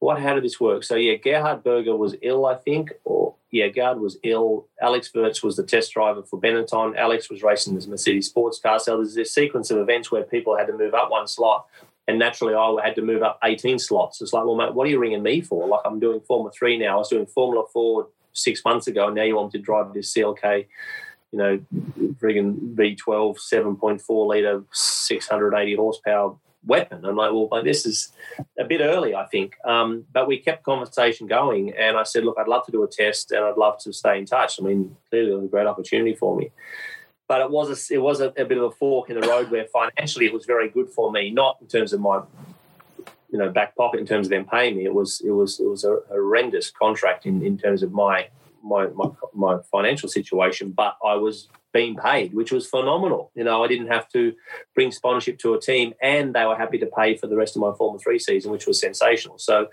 What? 0.00 0.20
How 0.20 0.34
did 0.34 0.44
this 0.44 0.60
work? 0.60 0.84
So 0.84 0.94
yeah, 0.94 1.14
Gerhard 1.16 1.64
Berger 1.64 1.96
was 1.96 2.14
ill, 2.22 2.46
I 2.46 2.54
think, 2.54 2.92
or 3.04 3.34
yeah, 3.50 3.68
Gard 3.68 4.00
was 4.00 4.18
ill. 4.22 4.66
Alex 4.80 5.10
Wurz 5.14 5.42
was 5.42 5.56
the 5.56 5.62
test 5.62 5.92
driver 5.92 6.22
for 6.22 6.40
Benetton. 6.40 6.96
Alex 6.96 7.30
was 7.30 7.42
racing 7.42 7.74
this 7.74 7.86
Mercedes 7.86 8.26
sports 8.26 8.60
car. 8.60 8.78
So 8.78 8.96
there's 8.96 9.14
this 9.14 9.32
sequence 9.32 9.70
of 9.70 9.78
events 9.78 10.10
where 10.10 10.22
people 10.22 10.56
had 10.56 10.66
to 10.66 10.76
move 10.76 10.94
up 10.94 11.10
one 11.10 11.26
slot. 11.26 11.66
And 12.06 12.18
naturally, 12.18 12.54
I 12.54 12.84
had 12.84 12.94
to 12.96 13.02
move 13.02 13.22
up 13.22 13.38
18 13.42 13.78
slots. 13.78 14.20
It's 14.20 14.32
like, 14.32 14.44
well, 14.44 14.56
mate, 14.56 14.74
what 14.74 14.86
are 14.86 14.90
you 14.90 14.98
ringing 14.98 15.22
me 15.22 15.40
for? 15.40 15.66
Like, 15.66 15.80
I'm 15.84 16.00
doing 16.00 16.20
Formula 16.20 16.50
3 16.50 16.78
now. 16.78 16.94
I 16.94 16.96
was 16.96 17.08
doing 17.08 17.26
Formula 17.26 17.64
4 17.72 18.08
six 18.32 18.64
months 18.64 18.86
ago. 18.86 19.06
And 19.06 19.16
now 19.16 19.24
you 19.24 19.36
want 19.36 19.52
me 19.52 19.60
to 19.60 19.64
drive 19.64 19.92
this 19.92 20.14
CLK, 20.14 20.66
you 21.32 21.38
know, 21.38 21.60
friggin' 22.20 22.74
V12, 22.74 23.38
7.4 23.38 24.26
litre, 24.26 24.64
680 24.72 25.76
horsepower 25.76 26.36
weapon. 26.64 27.04
I'm 27.04 27.16
like, 27.16 27.30
well, 27.32 27.62
this 27.62 27.86
is 27.86 28.12
a 28.58 28.64
bit 28.64 28.80
early, 28.80 29.14
I 29.14 29.26
think. 29.26 29.54
Um, 29.64 30.04
but 30.12 30.26
we 30.26 30.38
kept 30.38 30.64
conversation 30.64 31.26
going, 31.26 31.72
and 31.76 31.96
I 31.96 32.02
said, 32.02 32.24
look, 32.24 32.36
I'd 32.38 32.48
love 32.48 32.66
to 32.66 32.72
do 32.72 32.82
a 32.82 32.88
test, 32.88 33.32
and 33.32 33.44
I'd 33.44 33.56
love 33.56 33.78
to 33.80 33.92
stay 33.92 34.18
in 34.18 34.26
touch. 34.26 34.60
I 34.60 34.64
mean, 34.64 34.96
clearly, 35.10 35.32
it 35.32 35.34
was 35.34 35.44
a 35.44 35.48
great 35.48 35.66
opportunity 35.66 36.14
for 36.14 36.36
me. 36.36 36.50
But 37.26 37.42
it 37.42 37.50
was 37.50 37.90
a, 37.90 37.94
it 37.94 37.98
was 37.98 38.20
a, 38.20 38.28
a 38.38 38.44
bit 38.44 38.56
of 38.58 38.64
a 38.64 38.70
fork 38.70 39.10
in 39.10 39.20
the 39.20 39.26
road 39.26 39.50
where 39.50 39.66
financially 39.66 40.26
it 40.26 40.32
was 40.32 40.46
very 40.46 40.68
good 40.68 40.88
for 40.90 41.12
me, 41.12 41.30
not 41.30 41.58
in 41.60 41.66
terms 41.66 41.92
of 41.92 42.00
my 42.00 42.22
you 43.30 43.38
know 43.38 43.50
back 43.50 43.76
pocket 43.76 44.00
in 44.00 44.06
terms 44.06 44.26
of 44.26 44.30
them 44.30 44.46
paying 44.46 44.76
me. 44.76 44.84
It 44.84 44.94
was 44.94 45.20
it 45.20 45.30
was 45.30 45.60
it 45.60 45.68
was 45.68 45.84
a 45.84 45.98
horrendous 46.08 46.70
contract 46.70 47.26
in, 47.26 47.44
in 47.44 47.58
terms 47.58 47.82
of 47.82 47.92
my 47.92 48.28
my, 48.62 48.86
my 48.88 49.10
my 49.34 49.58
financial 49.70 50.08
situation, 50.08 50.70
but 50.70 50.96
I 51.04 51.14
was 51.14 51.48
being 51.72 51.96
paid, 51.96 52.34
which 52.34 52.52
was 52.52 52.66
phenomenal. 52.66 53.30
You 53.34 53.44
know, 53.44 53.62
I 53.62 53.68
didn't 53.68 53.88
have 53.88 54.08
to 54.10 54.34
bring 54.74 54.90
sponsorship 54.90 55.38
to 55.40 55.54
a 55.54 55.60
team, 55.60 55.94
and 56.02 56.34
they 56.34 56.44
were 56.46 56.56
happy 56.56 56.78
to 56.78 56.86
pay 56.86 57.16
for 57.16 57.26
the 57.26 57.36
rest 57.36 57.56
of 57.56 57.62
my 57.62 57.72
Formula 57.72 57.98
Three 57.98 58.18
season, 58.18 58.50
which 58.50 58.66
was 58.66 58.80
sensational. 58.80 59.38
So 59.38 59.68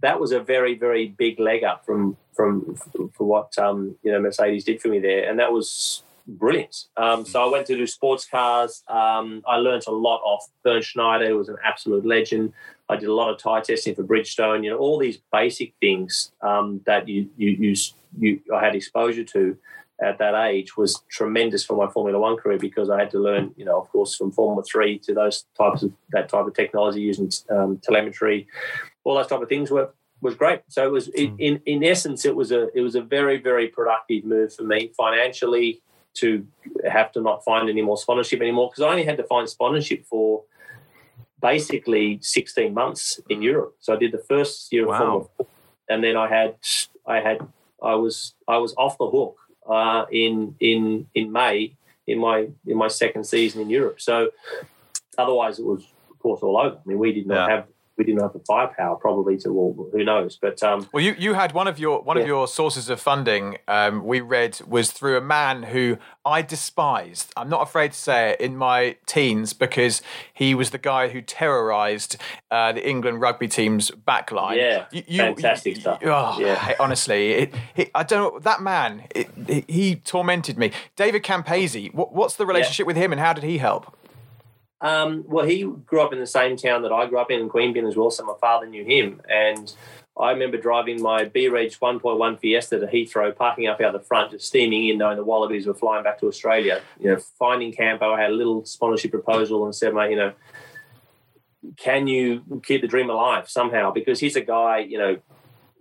that 0.00 0.18
was 0.18 0.32
a 0.32 0.40
very, 0.40 0.74
very 0.76 1.08
big 1.08 1.38
leg 1.38 1.64
up 1.64 1.84
from 1.84 2.16
from 2.34 2.74
for 3.14 3.24
what 3.24 3.56
um, 3.58 3.96
you 4.02 4.12
know 4.12 4.20
Mercedes 4.20 4.64
did 4.64 4.80
for 4.80 4.88
me 4.88 4.98
there, 4.98 5.28
and 5.28 5.38
that 5.38 5.52
was 5.52 6.02
brilliant. 6.26 6.86
Um, 6.96 7.26
so 7.26 7.42
I 7.42 7.50
went 7.50 7.66
to 7.66 7.76
do 7.76 7.86
sports 7.86 8.26
cars. 8.26 8.82
Um, 8.88 9.42
I 9.46 9.56
learned 9.56 9.84
a 9.86 9.92
lot 9.92 10.20
off 10.22 10.48
Bernd 10.64 10.84
Schneider, 10.84 11.28
who 11.28 11.38
was 11.38 11.48
an 11.48 11.56
absolute 11.64 12.06
legend. 12.06 12.52
I 12.88 12.96
did 12.96 13.08
a 13.08 13.14
lot 13.14 13.30
of 13.30 13.38
tyre 13.38 13.62
testing 13.62 13.94
for 13.94 14.02
Bridgestone. 14.02 14.64
You 14.64 14.70
know, 14.70 14.78
all 14.78 14.98
these 14.98 15.18
basic 15.32 15.74
things 15.80 16.32
um, 16.40 16.80
that 16.86 17.08
you, 17.08 17.28
you 17.36 17.50
you 17.50 17.74
you 18.18 18.40
I 18.54 18.64
had 18.64 18.74
exposure 18.74 19.24
to 19.24 19.56
at 20.02 20.18
that 20.18 20.34
age 20.34 20.76
was 20.76 21.02
tremendous 21.10 21.64
for 21.64 21.76
my 21.76 21.90
Formula 21.92 22.18
One 22.18 22.36
career 22.36 22.58
because 22.58 22.88
I 22.88 22.98
had 22.98 23.10
to 23.10 23.18
learn, 23.18 23.52
you 23.56 23.64
know, 23.64 23.80
of 23.80 23.88
course, 23.90 24.16
from 24.16 24.32
Formula 24.32 24.62
Three 24.62 24.98
to 25.00 25.14
those 25.14 25.44
types 25.56 25.82
of 25.82 25.92
that 26.10 26.28
type 26.28 26.46
of 26.46 26.54
technology 26.54 27.00
using 27.00 27.30
um, 27.50 27.78
telemetry, 27.78 28.46
all 29.04 29.14
those 29.14 29.26
type 29.26 29.42
of 29.42 29.48
things 29.48 29.70
were 29.70 29.90
was 30.20 30.34
great. 30.34 30.62
So 30.68 30.84
it 30.84 30.90
was 30.90 31.08
mm. 31.08 31.34
in 31.38 31.60
in 31.66 31.84
essence, 31.84 32.24
it 32.24 32.34
was 32.34 32.50
a 32.52 32.68
it 32.76 32.80
was 32.80 32.94
a 32.94 33.02
very 33.02 33.38
very 33.38 33.68
productive 33.68 34.24
move 34.24 34.54
for 34.54 34.62
me 34.62 34.90
financially 34.96 35.82
to 36.14 36.46
have 36.90 37.12
to 37.12 37.20
not 37.20 37.44
find 37.44 37.68
any 37.68 37.82
more 37.82 37.96
sponsorship 37.96 38.40
anymore 38.40 38.68
because 38.70 38.82
I 38.82 38.88
only 38.88 39.04
had 39.04 39.16
to 39.18 39.24
find 39.24 39.48
sponsorship 39.48 40.06
for 40.06 40.42
basically 41.40 42.18
16 42.20 42.74
months 42.74 43.20
in 43.28 43.42
Europe. 43.42 43.76
So 43.78 43.94
I 43.94 43.96
did 43.96 44.12
the 44.12 44.24
first 44.28 44.72
year 44.72 44.82
of 44.82 44.88
wow. 44.88 44.98
Formula, 44.98 45.28
and 45.88 46.02
then 46.02 46.16
I 46.16 46.28
had 46.28 46.56
I 47.06 47.20
had 47.20 47.46
I 47.82 47.94
was 47.94 48.34
I 48.48 48.58
was 48.58 48.74
off 48.76 48.98
the 48.98 49.08
hook 49.08 49.39
uh, 49.68 50.06
in 50.10 50.54
in 50.60 51.06
in 51.14 51.32
May 51.32 51.74
in 52.06 52.18
my 52.18 52.48
in 52.66 52.76
my 52.76 52.88
second 52.88 53.24
season 53.24 53.60
in 53.62 53.70
Europe. 53.70 54.00
So 54.00 54.30
otherwise, 55.18 55.58
it 55.58 55.64
was 55.64 55.82
of 56.10 56.18
course 56.18 56.40
all 56.42 56.58
over. 56.58 56.76
I 56.76 56.88
mean, 56.88 56.98
we 56.98 57.12
did 57.12 57.26
not 57.26 57.48
Yeah. 57.48 57.54
have 57.56 57.66
we 58.00 58.04
didn't 58.04 58.22
have 58.22 58.32
the 58.32 58.40
firepower 58.48 58.96
probably 58.96 59.36
to 59.36 59.52
well, 59.52 59.88
who 59.92 60.02
knows, 60.02 60.38
but 60.40 60.62
um, 60.62 60.88
Well, 60.90 61.04
you, 61.04 61.14
you 61.18 61.34
had 61.34 61.52
one 61.52 61.68
of 61.68 61.78
your 61.78 62.00
one 62.00 62.16
of 62.16 62.26
your 62.26 62.48
sources 62.48 62.88
of 62.88 62.98
funding. 62.98 63.58
Um, 63.68 64.06
we 64.06 64.22
read 64.22 64.58
was 64.66 64.90
through 64.90 65.18
a 65.18 65.20
man 65.20 65.64
who 65.64 65.98
I 66.24 66.40
despised. 66.40 67.30
I'm 67.36 67.50
not 67.50 67.60
afraid 67.60 67.92
to 67.92 67.98
say 67.98 68.30
it 68.30 68.40
in 68.40 68.56
my 68.56 68.96
teens 69.04 69.52
because 69.52 70.00
he 70.32 70.54
was 70.54 70.70
the 70.70 70.78
guy 70.78 71.08
who 71.08 71.20
terrorised 71.20 72.16
uh, 72.50 72.72
the 72.72 72.88
England 72.88 73.20
rugby 73.20 73.48
team's 73.48 73.90
backline. 73.90 74.56
Yeah, 74.56 75.26
fantastic 75.26 75.76
stuff. 75.76 75.98
Oh, 76.02 76.38
Yeah. 76.40 76.74
honestly, 76.80 77.32
it, 77.32 77.54
it, 77.76 77.90
I 77.94 78.02
don't 78.02 78.32
know 78.32 78.40
that 78.40 78.62
man. 78.62 79.02
It, 79.14 79.28
he 79.68 79.96
tormented 79.96 80.56
me. 80.56 80.72
David 80.96 81.22
Campese. 81.22 81.92
What, 81.92 82.14
what's 82.14 82.36
the 82.36 82.46
relationship 82.46 82.86
with 82.86 82.96
him, 82.96 83.12
and 83.12 83.20
how 83.20 83.34
did 83.34 83.44
he 83.44 83.58
help? 83.58 83.94
Um, 84.80 85.24
well, 85.26 85.44
he 85.44 85.64
grew 85.64 86.00
up 86.00 86.12
in 86.12 86.20
the 86.20 86.26
same 86.26 86.56
town 86.56 86.82
that 86.82 86.92
I 86.92 87.06
grew 87.06 87.18
up 87.18 87.30
in, 87.30 87.40
in 87.40 87.48
Queanbeyan 87.50 87.86
as 87.86 87.96
well. 87.96 88.10
So 88.10 88.24
my 88.24 88.34
father 88.40 88.66
knew 88.66 88.84
him, 88.84 89.20
and 89.28 89.72
I 90.18 90.32
remember 90.32 90.56
driving 90.56 91.00
my 91.02 91.24
B 91.24 91.48
Reg 91.48 91.70
1.1 91.70 92.40
Fiesta 92.40 92.78
to 92.78 92.86
Heathrow, 92.86 93.34
parking 93.34 93.66
up 93.68 93.80
out 93.80 93.92
the 93.92 94.00
front, 94.00 94.32
just 94.32 94.46
steaming 94.46 94.88
in, 94.88 94.98
knowing 94.98 95.16
the 95.16 95.24
Wallabies 95.24 95.66
were 95.66 95.74
flying 95.74 96.04
back 96.04 96.18
to 96.20 96.26
Australia. 96.26 96.82
You 96.98 97.10
know, 97.10 97.20
finding 97.38 97.72
Campo, 97.72 98.12
I 98.12 98.20
had 98.20 98.30
a 98.30 98.34
little 98.34 98.64
sponsorship 98.64 99.10
proposal 99.12 99.64
and 99.64 99.74
said, 99.74 99.94
mate, 99.94 100.10
you 100.10 100.16
know, 100.16 100.32
can 101.76 102.06
you 102.06 102.42
keep 102.64 102.80
the 102.80 102.88
dream 102.88 103.10
alive 103.10 103.48
somehow? 103.48 103.92
Because 103.92 104.20
he's 104.20 104.36
a 104.36 104.40
guy, 104.40 104.78
you 104.78 104.98
know, 104.98 105.18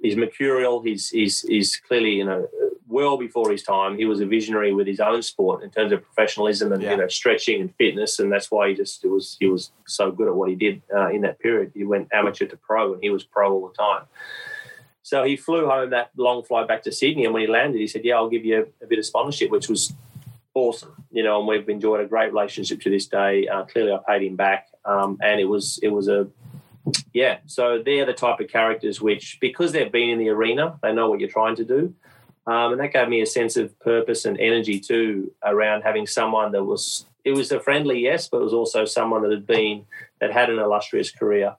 he's 0.01 0.15
mercurial. 0.15 0.81
He's 0.81 1.09
he's 1.09 1.41
he's 1.41 1.77
clearly, 1.77 2.11
you 2.11 2.25
know, 2.25 2.47
well 2.89 3.17
before 3.17 3.51
his 3.51 3.63
time. 3.63 3.97
He 3.97 4.05
was 4.05 4.19
a 4.19 4.25
visionary 4.25 4.73
with 4.73 4.87
his 4.87 4.99
own 4.99 5.21
sport 5.21 5.63
in 5.63 5.69
terms 5.69 5.91
of 5.93 6.03
professionalism 6.03 6.73
and 6.73 6.81
Yeah. 6.81 6.91
you 6.91 6.97
know 6.97 7.07
stretching 7.07 7.61
and 7.61 7.73
fitness, 7.75 8.19
and 8.19 8.31
that's 8.31 8.49
why 8.51 8.69
he 8.69 8.73
just 8.75 9.05
it 9.05 9.09
was 9.09 9.37
he 9.39 9.47
was 9.47 9.71
so 9.87 10.11
good 10.11 10.27
at 10.27 10.35
what 10.35 10.49
he 10.49 10.55
did 10.55 10.81
uh, 10.93 11.09
in 11.09 11.21
that 11.21 11.39
period. 11.39 11.71
He 11.73 11.83
went 11.83 12.09
amateur 12.11 12.45
to 12.47 12.57
pro, 12.57 12.93
and 12.93 13.01
he 13.03 13.09
was 13.09 13.23
pro 13.23 13.53
all 13.53 13.67
the 13.69 13.73
time. 13.75 14.03
So 15.03 15.23
he 15.23 15.37
flew 15.37 15.67
home 15.67 15.91
that 15.91 16.11
long 16.17 16.43
flight 16.43 16.67
back 16.67 16.83
to 16.83 16.91
Sydney, 16.91 17.25
and 17.25 17.33
when 17.33 17.41
he 17.41 17.47
landed, 17.47 17.79
he 17.79 17.87
said, 17.87 18.03
"Yeah, 18.03 18.15
I'll 18.15 18.29
give 18.29 18.43
you 18.45 18.67
a, 18.81 18.83
a 18.85 18.87
bit 18.87 18.99
of 18.99 19.05
sponsorship," 19.05 19.49
which 19.51 19.69
was 19.69 19.93
awesome, 20.53 20.93
you 21.11 21.23
know. 21.23 21.39
And 21.39 21.47
we've 21.47 21.67
enjoyed 21.69 22.01
a 22.01 22.05
great 22.05 22.31
relationship 22.33 22.81
to 22.81 22.89
this 22.89 23.05
day. 23.07 23.47
Uh, 23.47 23.63
clearly, 23.63 23.93
I 23.93 23.99
paid 24.07 24.25
him 24.27 24.35
back, 24.35 24.67
um, 24.85 25.17
and 25.21 25.39
it 25.39 25.45
was 25.45 25.79
it 25.81 25.89
was 25.89 26.07
a 26.07 26.27
yeah. 27.13 27.37
So 27.45 27.81
they're 27.83 28.05
the 28.05 28.13
type 28.13 28.39
of 28.39 28.47
characters 28.49 29.01
which, 29.01 29.37
because 29.39 29.71
they've 29.71 29.91
been 29.91 30.09
in 30.09 30.19
the 30.19 30.29
arena, 30.29 30.79
they 30.81 30.93
know 30.93 31.09
what 31.09 31.19
you're 31.19 31.29
trying 31.29 31.55
to 31.57 31.65
do. 31.65 31.93
Um, 32.47 32.71
and 32.71 32.81
that 32.81 32.93
gave 32.93 33.07
me 33.07 33.21
a 33.21 33.25
sense 33.25 33.57
of 33.57 33.77
purpose 33.79 34.25
and 34.25 34.39
energy 34.39 34.79
too 34.79 35.31
around 35.43 35.81
having 35.81 36.07
someone 36.07 36.51
that 36.53 36.63
was 36.63 37.05
it 37.23 37.31
was 37.31 37.51
a 37.51 37.59
friendly 37.59 37.99
yes, 37.99 38.27
but 38.27 38.37
it 38.37 38.43
was 38.43 38.53
also 38.53 38.85
someone 38.85 39.21
that 39.23 39.31
had 39.31 39.45
been 39.45 39.85
that 40.19 40.31
had 40.31 40.49
an 40.49 40.59
illustrious 40.59 41.11
career. 41.11 41.55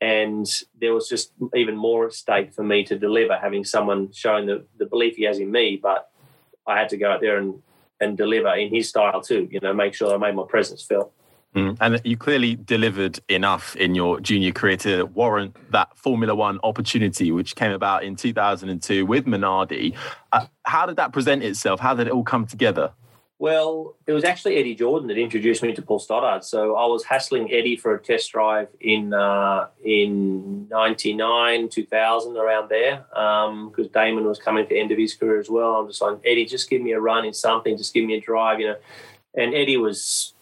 And 0.00 0.46
there 0.80 0.94
was 0.94 1.08
just 1.08 1.32
even 1.54 1.76
more 1.76 2.06
at 2.06 2.12
stake 2.12 2.52
for 2.52 2.62
me 2.62 2.84
to 2.84 2.98
deliver, 2.98 3.36
having 3.36 3.64
someone 3.64 4.12
showing 4.12 4.46
the, 4.46 4.64
the 4.76 4.86
belief 4.86 5.16
he 5.16 5.24
has 5.24 5.38
in 5.38 5.50
me, 5.50 5.78
but 5.82 6.10
I 6.66 6.78
had 6.78 6.88
to 6.90 6.96
go 6.96 7.10
out 7.10 7.20
there 7.20 7.38
and, 7.38 7.60
and 8.00 8.16
deliver 8.16 8.54
in 8.54 8.72
his 8.72 8.88
style 8.88 9.20
too, 9.20 9.48
you 9.50 9.58
know, 9.60 9.72
make 9.72 9.94
sure 9.94 10.14
I 10.14 10.18
made 10.18 10.36
my 10.36 10.44
presence 10.48 10.82
felt. 10.82 11.12
Mm. 11.54 11.76
And 11.80 12.00
you 12.04 12.16
clearly 12.16 12.56
delivered 12.56 13.18
enough 13.28 13.74
in 13.76 13.94
your 13.94 14.20
junior 14.20 14.52
career 14.52 14.76
to 14.78 15.04
warrant 15.04 15.56
that 15.72 15.96
Formula 15.96 16.34
One 16.34 16.60
opportunity, 16.62 17.30
which 17.32 17.56
came 17.56 17.72
about 17.72 18.04
in 18.04 18.16
2002 18.16 19.06
with 19.06 19.24
Minardi. 19.24 19.96
Uh, 20.32 20.46
how 20.64 20.86
did 20.86 20.96
that 20.96 21.12
present 21.12 21.42
itself? 21.42 21.80
How 21.80 21.94
did 21.94 22.06
it 22.06 22.12
all 22.12 22.24
come 22.24 22.46
together? 22.46 22.92
Well, 23.40 23.94
it 24.04 24.12
was 24.12 24.24
actually 24.24 24.56
Eddie 24.56 24.74
Jordan 24.74 25.06
that 25.08 25.16
introduced 25.16 25.62
me 25.62 25.72
to 25.74 25.80
Paul 25.80 26.00
Stoddart. 26.00 26.44
So 26.44 26.74
I 26.74 26.86
was 26.86 27.04
hassling 27.04 27.52
Eddie 27.52 27.76
for 27.76 27.94
a 27.94 28.02
test 28.02 28.32
drive 28.32 28.66
in 28.80 29.14
uh, 29.14 29.68
in 29.84 30.66
'99, 30.68 31.68
2000, 31.68 32.36
around 32.36 32.68
there, 32.68 33.04
because 33.10 33.88
Damon 33.94 34.24
was 34.24 34.40
coming 34.40 34.64
to 34.64 34.68
the 34.68 34.80
end 34.80 34.90
of 34.90 34.98
his 34.98 35.14
career 35.14 35.38
as 35.38 35.48
well. 35.48 35.76
I'm 35.76 35.86
just 35.86 36.02
like, 36.02 36.18
Eddie, 36.24 36.46
just 36.46 36.68
give 36.68 36.82
me 36.82 36.90
a 36.92 37.00
run 37.00 37.24
in 37.24 37.32
something, 37.32 37.76
just 37.76 37.94
give 37.94 38.04
me 38.04 38.14
a 38.16 38.20
drive, 38.20 38.58
you 38.58 38.68
know. 38.68 38.76
And 39.34 39.54
Eddie 39.54 39.76
was, 39.76 40.34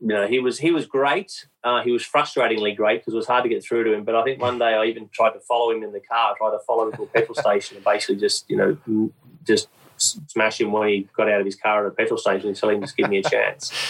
you 0.00 0.08
know, 0.08 0.26
he 0.26 0.38
was 0.38 0.58
he 0.58 0.70
was 0.70 0.86
great. 0.86 1.46
Uh, 1.62 1.82
he 1.82 1.90
was 1.90 2.02
frustratingly 2.02 2.74
great 2.74 3.00
because 3.00 3.12
it 3.12 3.16
was 3.16 3.26
hard 3.26 3.42
to 3.44 3.50
get 3.50 3.62
through 3.62 3.84
to 3.84 3.92
him. 3.92 4.04
But 4.04 4.14
I 4.14 4.24
think 4.24 4.40
one 4.40 4.58
day 4.58 4.74
I 4.74 4.86
even 4.86 5.10
tried 5.12 5.32
to 5.32 5.40
follow 5.40 5.70
him 5.70 5.82
in 5.82 5.92
the 5.92 6.00
car, 6.00 6.34
tried 6.38 6.52
to 6.52 6.58
follow 6.66 6.88
him 6.88 6.96
to 6.96 7.02
a 7.02 7.06
petrol 7.06 7.34
station, 7.38 7.76
and 7.76 7.84
basically 7.84 8.16
just, 8.16 8.48
you 8.48 8.56
know, 8.56 9.12
just 9.46 9.68
smash 9.98 10.60
him 10.60 10.72
when 10.72 10.88
he 10.88 11.08
got 11.14 11.30
out 11.30 11.40
of 11.40 11.46
his 11.46 11.56
car 11.56 11.86
at 11.86 11.92
a 11.92 11.94
petrol 11.94 12.18
station 12.18 12.48
and 12.48 12.56
tell 12.56 12.70
him 12.70 12.80
just 12.80 12.96
give 12.96 13.10
me 13.10 13.18
a 13.18 13.22
chance. 13.22 13.72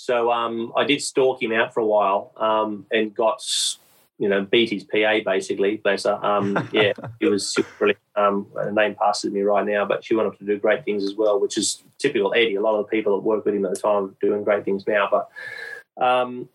So 0.00 0.32
um, 0.32 0.72
I 0.74 0.84
did 0.84 1.02
stalk 1.02 1.42
him 1.42 1.52
out 1.52 1.74
for 1.74 1.80
a 1.80 1.84
while 1.84 2.32
um, 2.38 2.86
and 2.90 3.14
got, 3.14 3.42
you 4.18 4.28
know, 4.28 4.44
beat 4.44 4.70
his 4.70 4.84
PA 4.84 5.18
basically. 5.24 5.76
Bless 5.76 6.04
her. 6.04 6.24
Um, 6.24 6.68
yeah, 6.72 6.92
it 7.20 7.28
was 7.28 7.54
brilliant. 7.78 8.00
Um, 8.16 8.48
her 8.54 8.72
name 8.72 8.96
passes 8.96 9.32
me 9.32 9.42
right 9.42 9.64
now, 9.64 9.84
but 9.84 10.04
she 10.04 10.14
went 10.14 10.28
on 10.28 10.36
to 10.36 10.44
do 10.44 10.58
great 10.58 10.84
things 10.84 11.04
as 11.04 11.14
well, 11.14 11.40
which 11.40 11.56
is 11.56 11.82
typical 11.98 12.34
Eddie. 12.34 12.56
A 12.56 12.60
lot 12.60 12.78
of 12.78 12.86
the 12.86 12.90
people 12.90 13.16
that 13.16 13.24
work 13.24 13.44
with 13.44 13.54
him 13.54 13.64
at 13.64 13.74
the 13.74 13.80
time 13.80 14.04
are 14.04 14.14
doing 14.20 14.44
great 14.44 14.64
things 14.64 14.86
now. 14.86 15.08
But 15.10 16.04
um, 16.04 16.48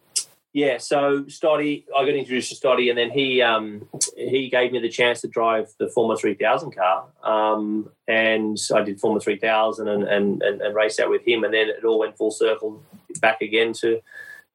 yeah, 0.51 0.77
so 0.77 1.23
Stoddy, 1.23 1.85
I 1.97 2.05
got 2.05 2.13
introduced 2.13 2.49
to 2.49 2.55
Stoddy, 2.55 2.89
and 2.89 2.97
then 2.97 3.09
he 3.09 3.41
um, 3.41 3.87
he 4.15 4.49
gave 4.49 4.71
me 4.71 4.79
the 4.79 4.89
chance 4.89 5.21
to 5.21 5.27
drive 5.27 5.73
the 5.79 5.87
Formula 5.87 6.15
3000 6.15 6.75
car, 6.75 7.05
um, 7.23 7.89
and 8.07 8.57
I 8.73 8.83
did 8.83 8.99
Formula 8.99 9.19
3000 9.19 9.87
and, 9.87 10.03
and 10.03 10.43
and 10.43 10.61
and 10.61 10.75
race 10.75 10.99
out 10.99 11.09
with 11.09 11.27
him, 11.27 11.43
and 11.43 11.53
then 11.53 11.69
it 11.69 11.83
all 11.83 11.97
went 11.97 12.17
full 12.17 12.29
circle 12.29 12.83
back 13.19 13.41
again 13.41 13.73
to 13.73 14.01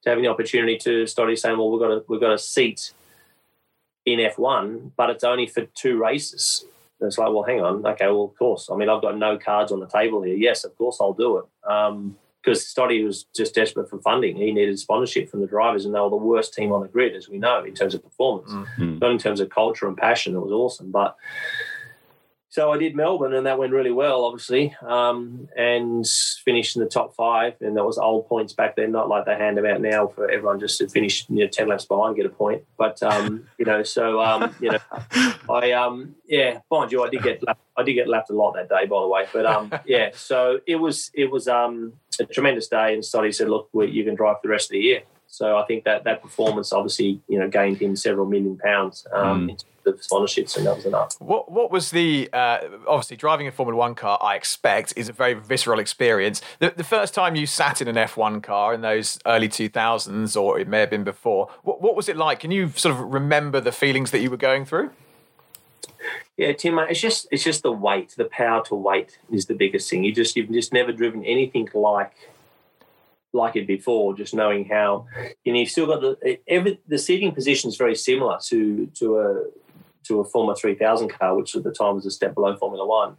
to 0.02 0.08
having 0.08 0.22
the 0.22 0.30
opportunity 0.30 0.78
to 0.78 1.04
Stoddy 1.04 1.36
saying, 1.36 1.58
well, 1.58 1.70
we've 1.70 1.80
got 1.80 1.90
a 1.90 2.04
we've 2.06 2.20
got 2.20 2.32
a 2.32 2.38
seat 2.38 2.92
in 4.12 4.30
F1, 4.30 4.92
but 4.96 5.10
it's 5.10 5.24
only 5.24 5.46
for 5.46 5.62
two 5.74 5.98
races. 5.98 6.64
And 7.00 7.06
it's 7.06 7.18
like, 7.18 7.28
well, 7.32 7.44
hang 7.44 7.60
on, 7.60 7.86
okay, 7.86 8.06
well, 8.06 8.24
of 8.24 8.36
course. 8.36 8.68
I 8.72 8.76
mean, 8.76 8.88
I've 8.88 9.02
got 9.02 9.16
no 9.16 9.38
cards 9.38 9.70
on 9.70 9.80
the 9.80 9.86
table 9.86 10.22
here. 10.22 10.36
Yes, 10.36 10.64
of 10.64 10.76
course, 10.76 10.98
I'll 11.00 11.12
do 11.12 11.38
it. 11.38 11.44
Um, 11.70 12.16
because 12.42 12.64
Stoddy 12.64 13.04
was 13.04 13.26
just 13.36 13.54
desperate 13.54 13.90
for 13.90 13.98
funding. 14.00 14.36
He 14.36 14.52
needed 14.52 14.78
sponsorship 14.78 15.28
from 15.28 15.40
the 15.40 15.46
drivers, 15.46 15.84
and 15.84 15.94
they 15.94 16.00
were 16.00 16.08
the 16.08 16.16
worst 16.16 16.54
team 16.54 16.72
on 16.72 16.80
the 16.80 16.88
grid, 16.88 17.14
as 17.14 17.28
we 17.28 17.36
know, 17.36 17.64
in 17.64 17.74
terms 17.74 17.94
of 17.94 18.02
performance. 18.02 18.50
Mm. 18.78 19.00
Not 19.00 19.10
in 19.10 19.18
terms 19.18 19.40
of 19.40 19.50
culture 19.50 19.86
and 19.86 19.96
passion. 19.96 20.34
It 20.34 20.40
was 20.40 20.52
awesome. 20.52 20.90
But 20.90 21.16
so 22.58 22.72
I 22.72 22.76
did 22.76 22.96
Melbourne, 22.96 23.34
and 23.34 23.46
that 23.46 23.56
went 23.56 23.72
really 23.72 23.92
well, 23.92 24.24
obviously, 24.24 24.74
um, 24.84 25.48
and 25.56 26.04
finished 26.44 26.74
in 26.74 26.82
the 26.82 26.88
top 26.88 27.14
five. 27.14 27.54
And 27.60 27.76
that 27.76 27.84
was 27.84 27.98
old 27.98 28.28
points 28.28 28.52
back 28.52 28.74
then, 28.74 28.90
not 28.90 29.08
like 29.08 29.26
they 29.26 29.36
hand 29.36 29.56
them 29.56 29.64
out 29.64 29.80
now 29.80 30.08
for 30.08 30.28
everyone 30.28 30.58
just 30.58 30.76
to 30.78 30.88
finish 30.88 31.24
you 31.28 31.44
know, 31.44 31.46
10 31.46 31.68
laps 31.68 31.84
behind, 31.84 32.16
get 32.16 32.26
a 32.26 32.30
point. 32.30 32.64
But, 32.76 33.00
um, 33.00 33.46
you 33.58 33.64
know, 33.64 33.84
so, 33.84 34.20
um, 34.20 34.56
you 34.60 34.72
know, 34.72 34.78
I, 35.48 35.70
um, 35.70 36.16
yeah, 36.26 36.58
mind 36.68 36.90
you, 36.90 37.04
I 37.04 37.10
did 37.10 37.22
get 37.22 37.46
lapped, 37.46 37.60
I 37.76 37.84
did 37.84 37.94
get 37.94 38.08
lapped 38.08 38.30
a 38.30 38.34
lot 38.34 38.54
that 38.54 38.68
day, 38.68 38.86
by 38.86 39.02
the 39.02 39.06
way. 39.06 39.26
But, 39.32 39.46
um, 39.46 39.72
yeah, 39.86 40.10
so 40.14 40.58
it 40.66 40.76
was, 40.76 41.12
it 41.14 41.30
was, 41.30 41.46
um, 41.46 41.92
a 42.18 42.24
tremendous 42.24 42.66
day. 42.66 42.92
And 42.92 43.04
Stoddy 43.04 43.32
said, 43.32 43.48
look, 43.48 43.68
we, 43.72 43.86
you 43.88 44.02
can 44.02 44.16
drive 44.16 44.38
for 44.38 44.48
the 44.48 44.50
rest 44.50 44.66
of 44.66 44.72
the 44.72 44.80
year. 44.80 45.02
So 45.28 45.56
I 45.56 45.64
think 45.66 45.84
that 45.84 46.02
that 46.04 46.22
performance 46.22 46.72
obviously, 46.72 47.20
you 47.28 47.38
know, 47.38 47.48
gained 47.48 47.76
him 47.76 47.94
several 47.94 48.26
million 48.26 48.58
pounds 48.58 49.06
um, 49.12 49.46
Mm. 49.46 49.64
Of 49.88 50.00
sponsorships, 50.00 50.56
and 50.56 50.66
that 50.66 50.76
was 50.76 50.86
enough. 50.86 51.16
What 51.20 51.50
what 51.50 51.70
was 51.70 51.90
the 51.90 52.28
uh, 52.32 52.58
obviously 52.86 53.16
driving 53.16 53.46
a 53.46 53.52
Formula 53.52 53.78
One 53.78 53.94
car? 53.94 54.18
I 54.22 54.36
expect 54.36 54.94
is 54.96 55.08
a 55.08 55.12
very 55.12 55.34
visceral 55.34 55.78
experience. 55.78 56.40
The, 56.58 56.72
the 56.76 56.84
first 56.84 57.14
time 57.14 57.34
you 57.34 57.46
sat 57.46 57.80
in 57.80 57.88
an 57.88 57.96
F1 57.96 58.42
car 58.42 58.74
in 58.74 58.80
those 58.80 59.18
early 59.26 59.48
two 59.48 59.68
thousands, 59.68 60.36
or 60.36 60.58
it 60.58 60.68
may 60.68 60.80
have 60.80 60.90
been 60.90 61.04
before. 61.04 61.48
What, 61.62 61.80
what 61.80 61.96
was 61.96 62.08
it 62.08 62.16
like? 62.16 62.40
Can 62.40 62.50
you 62.50 62.70
sort 62.70 62.94
of 62.94 63.00
remember 63.00 63.60
the 63.60 63.72
feelings 63.72 64.10
that 64.10 64.20
you 64.20 64.30
were 64.30 64.36
going 64.36 64.64
through? 64.64 64.90
Yeah, 66.36 66.52
Tim, 66.52 66.78
it's 66.78 67.00
just 67.00 67.26
it's 67.32 67.42
just 67.42 67.62
the 67.62 67.72
weight, 67.72 68.14
the 68.16 68.26
power 68.26 68.64
to 68.66 68.74
weight 68.74 69.18
is 69.30 69.46
the 69.46 69.54
biggest 69.54 69.90
thing. 69.90 70.04
You 70.04 70.14
just 70.14 70.36
you've 70.36 70.50
just 70.50 70.72
never 70.72 70.92
driven 70.92 71.24
anything 71.24 71.68
like 71.74 72.14
like 73.32 73.56
it 73.56 73.66
before. 73.66 74.14
Just 74.16 74.34
knowing 74.34 74.64
how 74.64 75.06
you 75.44 75.52
know 75.52 75.58
you've 75.58 75.70
still 75.70 75.86
got 75.86 76.00
the 76.00 76.38
every 76.46 76.78
the 76.86 76.98
seating 76.98 77.32
position 77.32 77.68
is 77.68 77.76
very 77.76 77.96
similar 77.96 78.38
to 78.44 78.86
to 78.94 79.18
a 79.18 79.44
to 80.08 80.20
a 80.20 80.24
Formula 80.24 80.56
three 80.56 80.74
thousand 80.74 81.08
car, 81.08 81.36
which 81.36 81.54
at 81.54 81.62
the 81.62 81.72
time 81.72 81.94
was 81.94 82.06
a 82.06 82.10
step 82.10 82.34
below 82.34 82.56
Formula 82.56 82.86
One. 82.86 83.16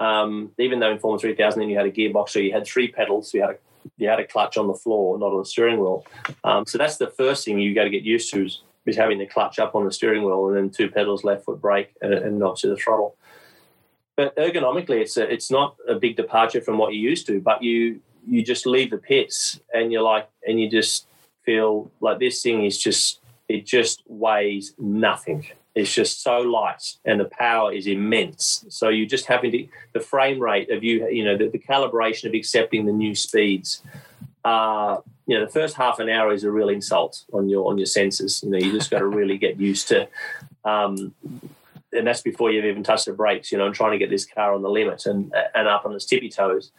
Um, 0.00 0.50
even 0.58 0.80
though 0.80 0.90
in 0.90 0.98
Formula 0.98 1.20
three 1.20 1.36
thousand, 1.36 1.60
then 1.60 1.70
you 1.70 1.76
had 1.76 1.86
a 1.86 1.92
gearbox, 1.92 2.30
so 2.30 2.40
you 2.40 2.52
had 2.52 2.66
three 2.66 2.88
pedals, 2.88 3.32
you 3.32 3.40
had 3.40 3.50
a 3.50 3.58
you 3.98 4.08
had 4.08 4.18
a 4.18 4.26
clutch 4.26 4.56
on 4.56 4.66
the 4.66 4.74
floor, 4.74 5.18
not 5.18 5.32
on 5.32 5.38
the 5.38 5.44
steering 5.44 5.78
wheel. 5.78 6.06
Um, 6.42 6.64
so 6.66 6.78
that's 6.78 6.96
the 6.96 7.08
first 7.08 7.44
thing 7.44 7.58
you 7.58 7.74
got 7.74 7.84
to 7.84 7.90
get 7.90 8.02
used 8.02 8.32
to 8.32 8.46
is, 8.46 8.62
is 8.86 8.96
having 8.96 9.18
the 9.18 9.26
clutch 9.26 9.58
up 9.58 9.74
on 9.74 9.84
the 9.84 9.92
steering 9.92 10.24
wheel 10.24 10.48
and 10.48 10.56
then 10.56 10.70
two 10.70 10.90
pedals, 10.90 11.22
left 11.22 11.44
foot 11.44 11.60
brake, 11.60 11.94
and, 12.00 12.14
and 12.14 12.38
not 12.38 12.56
to 12.56 12.68
the 12.68 12.76
throttle. 12.76 13.16
But 14.16 14.34
ergonomically, 14.36 15.00
it's 15.02 15.16
a, 15.16 15.30
it's 15.30 15.50
not 15.50 15.76
a 15.86 15.96
big 15.96 16.16
departure 16.16 16.62
from 16.62 16.78
what 16.78 16.94
you're 16.94 17.10
used 17.10 17.26
to. 17.26 17.40
But 17.40 17.62
you 17.62 18.00
you 18.26 18.42
just 18.42 18.64
leave 18.66 18.90
the 18.90 18.98
pits 18.98 19.60
and 19.74 19.92
you're 19.92 20.02
like, 20.02 20.28
and 20.46 20.58
you 20.58 20.70
just 20.70 21.06
feel 21.44 21.90
like 22.00 22.18
this 22.18 22.42
thing 22.42 22.64
is 22.64 22.78
just 22.78 23.20
it 23.48 23.66
just 23.66 24.02
weighs 24.06 24.74
nothing. 24.78 25.46
Is 25.74 25.92
just 25.92 26.22
so 26.22 26.38
light 26.38 26.94
and 27.04 27.18
the 27.18 27.24
power 27.24 27.72
is 27.72 27.86
immense. 27.86 28.64
So 28.68 28.88
you're 28.88 29.08
just 29.08 29.26
having 29.26 29.52
to 29.52 29.66
the 29.92 30.00
frame 30.00 30.38
rate 30.38 30.70
of 30.70 30.84
you, 30.84 31.08
you 31.08 31.24
know, 31.24 31.36
the, 31.36 31.48
the 31.48 31.58
calibration 31.58 32.26
of 32.26 32.34
accepting 32.34 32.86
the 32.86 32.92
new 32.92 33.14
speeds. 33.14 33.82
Uh, 34.44 34.98
you 35.26 35.38
know, 35.38 35.44
the 35.44 35.50
first 35.50 35.76
half 35.76 35.98
an 35.98 36.08
hour 36.08 36.32
is 36.32 36.44
a 36.44 36.50
real 36.50 36.68
insult 36.68 37.24
on 37.32 37.48
your 37.48 37.68
on 37.70 37.78
your 37.78 37.86
senses. 37.86 38.42
You 38.42 38.50
know, 38.50 38.58
you 38.58 38.72
just 38.72 38.90
got 38.90 38.98
to 38.98 39.06
really 39.06 39.38
get 39.38 39.58
used 39.58 39.88
to. 39.88 40.06
Um, 40.64 41.14
and 41.92 42.06
that's 42.06 42.22
before 42.22 42.50
you've 42.50 42.64
even 42.64 42.82
touched 42.82 43.06
the 43.06 43.12
brakes, 43.12 43.52
you 43.52 43.58
know, 43.58 43.66
and 43.66 43.74
trying 43.74 43.92
to 43.92 43.98
get 43.98 44.10
this 44.10 44.26
car 44.26 44.54
on 44.54 44.62
the 44.62 44.68
limit 44.68 45.06
and 45.06 45.32
and 45.54 45.66
up 45.66 45.86
on 45.86 45.94
its 45.94 46.04
tippy 46.04 46.28
toes 46.28 46.72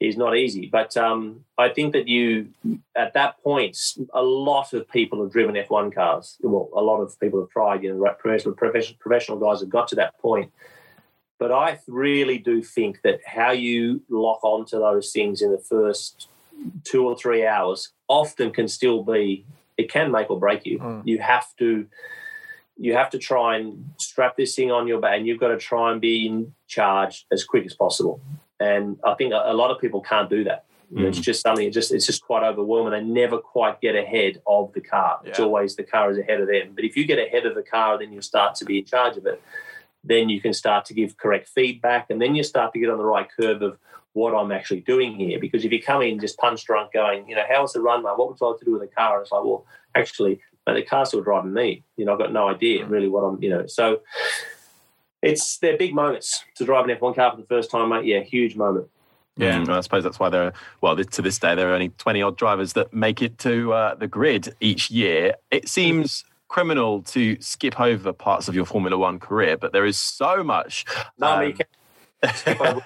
is 0.00 0.16
not 0.16 0.36
easy. 0.36 0.66
But 0.66 0.96
um, 0.96 1.44
I 1.58 1.68
think 1.68 1.92
that 1.92 2.08
you, 2.08 2.48
at 2.96 3.12
that 3.12 3.40
point, 3.42 3.76
a 4.14 4.22
lot 4.22 4.72
of 4.72 4.88
people 4.88 5.22
have 5.22 5.30
driven 5.30 5.54
F1 5.54 5.94
cars. 5.94 6.38
Well, 6.40 6.70
a 6.74 6.80
lot 6.80 7.00
of 7.00 7.18
people 7.20 7.40
have 7.40 7.50
tried. 7.50 7.82
You 7.82 7.94
know, 7.94 8.14
professional 8.18 8.54
professional, 8.54 8.98
professional 8.98 9.38
guys 9.38 9.60
have 9.60 9.68
got 9.68 9.88
to 9.88 9.94
that 9.96 10.18
point. 10.18 10.50
But 11.38 11.52
I 11.52 11.78
really 11.86 12.38
do 12.38 12.62
think 12.62 13.00
that 13.02 13.20
how 13.26 13.50
you 13.52 14.02
lock 14.08 14.42
onto 14.42 14.78
those 14.78 15.12
things 15.12 15.42
in 15.42 15.52
the 15.52 15.58
first 15.58 16.28
two 16.84 17.06
or 17.06 17.16
three 17.16 17.46
hours 17.46 17.92
often 18.08 18.50
can 18.50 18.68
still 18.68 19.02
be 19.02 19.46
it 19.78 19.90
can 19.90 20.10
make 20.10 20.30
or 20.30 20.38
break 20.38 20.66
you. 20.66 20.78
Mm. 20.78 21.02
You 21.06 21.18
have 21.18 21.46
to 21.58 21.86
you 22.76 22.94
have 22.94 23.10
to 23.10 23.18
try 23.18 23.56
and 23.56 23.90
strap 23.98 24.36
this 24.36 24.54
thing 24.54 24.70
on 24.70 24.86
your 24.86 25.00
back 25.00 25.16
and 25.16 25.26
you've 25.26 25.40
got 25.40 25.48
to 25.48 25.58
try 25.58 25.92
and 25.92 26.00
be 26.00 26.26
in 26.26 26.54
charge 26.66 27.26
as 27.30 27.44
quick 27.44 27.66
as 27.66 27.74
possible. 27.74 28.20
And 28.60 28.98
I 29.02 29.14
think 29.14 29.32
a, 29.32 29.54
lot 29.54 29.70
of 29.70 29.80
people 29.80 30.02
can't 30.02 30.28
do 30.28 30.44
that. 30.44 30.66
Mm. 30.92 31.04
It's 31.04 31.18
just 31.18 31.40
something. 31.40 31.66
It 31.66 31.70
just 31.70 31.92
it's 31.92 32.06
just 32.06 32.22
quite 32.22 32.42
overwhelming. 32.42 32.92
They 32.92 33.02
never 33.02 33.38
quite 33.38 33.80
get 33.80 33.96
ahead 33.96 34.42
of 34.46 34.72
the 34.74 34.80
car. 34.80 35.20
Yeah. 35.22 35.30
It's 35.30 35.40
always 35.40 35.76
the 35.76 35.84
car 35.84 36.10
is 36.10 36.18
ahead 36.18 36.40
of 36.40 36.48
them. 36.48 36.72
But 36.74 36.84
if 36.84 36.96
you 36.96 37.06
get 37.06 37.18
ahead 37.18 37.46
of 37.46 37.54
the 37.54 37.62
car, 37.62 37.98
then 37.98 38.12
you 38.12 38.20
start 38.20 38.54
to 38.56 38.64
be 38.64 38.78
in 38.78 38.84
charge 38.84 39.16
of 39.16 39.24
it. 39.26 39.40
Then 40.04 40.28
you 40.28 40.40
can 40.40 40.52
start 40.52 40.84
to 40.86 40.94
give 40.94 41.16
correct 41.16 41.48
feedback, 41.48 42.10
and 42.10 42.20
then 42.20 42.34
you 42.34 42.42
start 42.42 42.72
to 42.72 42.78
get 42.78 42.90
on 42.90 42.98
the 42.98 43.04
right 43.04 43.28
curve 43.38 43.62
of 43.62 43.78
what 44.12 44.34
I'm 44.34 44.50
actually 44.50 44.80
doing 44.80 45.14
here. 45.14 45.38
Because 45.38 45.64
if 45.64 45.72
you 45.72 45.80
come 45.82 46.02
in 46.02 46.18
just 46.18 46.38
punch 46.38 46.64
drunk, 46.64 46.92
going, 46.92 47.28
you 47.28 47.36
know, 47.36 47.44
how's 47.48 47.72
the 47.72 47.80
run, 47.80 48.02
mate? 48.02 48.16
What 48.16 48.28
would 48.28 48.38
you 48.40 48.48
like 48.48 48.58
to 48.58 48.64
do 48.64 48.72
with 48.72 48.82
the 48.82 48.88
car? 48.88 49.16
And 49.16 49.22
it's 49.22 49.32
like, 49.32 49.44
well, 49.44 49.66
actually, 49.94 50.40
mate, 50.66 50.74
the 50.74 50.82
car's 50.82 51.08
still 51.08 51.22
driving 51.22 51.52
me. 51.52 51.84
You 51.96 52.04
know, 52.04 52.12
I've 52.12 52.18
got 52.18 52.32
no 52.32 52.48
idea 52.48 52.84
mm. 52.84 52.90
really 52.90 53.08
what 53.08 53.20
I'm. 53.20 53.42
You 53.42 53.50
know, 53.50 53.66
so 53.66 54.00
it's 55.22 55.58
they're 55.58 55.76
big 55.76 55.94
moments 55.94 56.44
to 56.56 56.64
drive 56.64 56.88
an 56.88 56.96
F1 56.96 57.14
car 57.14 57.30
for 57.30 57.36
the 57.36 57.46
first 57.46 57.70
time, 57.70 57.90
mate. 57.90 58.04
Yeah, 58.04 58.20
huge 58.20 58.56
moment. 58.56 58.88
Yeah, 59.36 59.58
mm, 59.58 59.68
I 59.70 59.80
suppose 59.80 60.04
that's 60.04 60.18
why 60.18 60.28
there 60.28 60.44
are, 60.44 60.52
well, 60.80 60.96
to 60.96 61.22
this 61.22 61.38
day, 61.38 61.54
there 61.54 61.70
are 61.70 61.74
only 61.74 61.90
20 61.90 62.20
odd 62.20 62.36
drivers 62.36 62.74
that 62.74 62.92
make 62.92 63.22
it 63.22 63.38
to 63.38 63.72
uh, 63.72 63.94
the 63.94 64.06
grid 64.06 64.54
each 64.60 64.90
year. 64.90 65.34
It 65.50 65.68
seems 65.68 66.24
criminal 66.48 67.00
to 67.02 67.40
skip 67.40 67.80
over 67.80 68.12
parts 68.12 68.48
of 68.48 68.54
your 68.54 68.66
Formula 68.66 68.98
One 68.98 69.18
career, 69.18 69.56
but 69.56 69.72
there 69.72 69.86
is 69.86 69.96
so 69.96 70.44
much. 70.44 70.84
No, 71.18 71.28
um, 71.28 71.46
you 71.46 71.54
can 71.54 71.66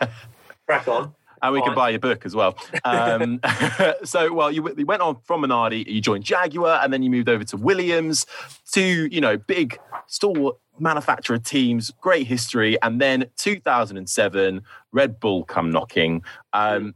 crack 0.66 0.86
on. 0.86 1.14
And 1.42 1.52
we 1.52 1.60
can 1.60 1.74
buy 1.74 1.90
your 1.90 1.98
book 1.98 2.24
as 2.24 2.34
well. 2.34 2.56
Um, 2.84 3.38
so, 4.04 4.32
well, 4.32 4.50
you, 4.50 4.66
you, 4.78 4.86
went 4.86 5.02
on 5.02 5.16
from 5.24 5.42
Minardi, 5.42 5.86
you 5.86 6.00
joined 6.00 6.24
Jaguar, 6.24 6.80
and 6.82 6.90
then 6.90 7.02
you 7.02 7.10
moved 7.10 7.28
over 7.28 7.44
to 7.44 7.58
Williams, 7.58 8.24
two, 8.70 9.08
you 9.12 9.20
know, 9.20 9.36
big 9.36 9.78
stalwart 10.06 10.56
manufacturer 10.78 11.38
teams, 11.38 11.92
great 12.00 12.26
history. 12.26 12.80
And 12.82 13.00
then 13.00 13.26
2007, 13.36 14.62
Red 14.92 15.20
Bull 15.20 15.44
come 15.44 15.70
knocking. 15.70 16.22
Um, 16.52 16.94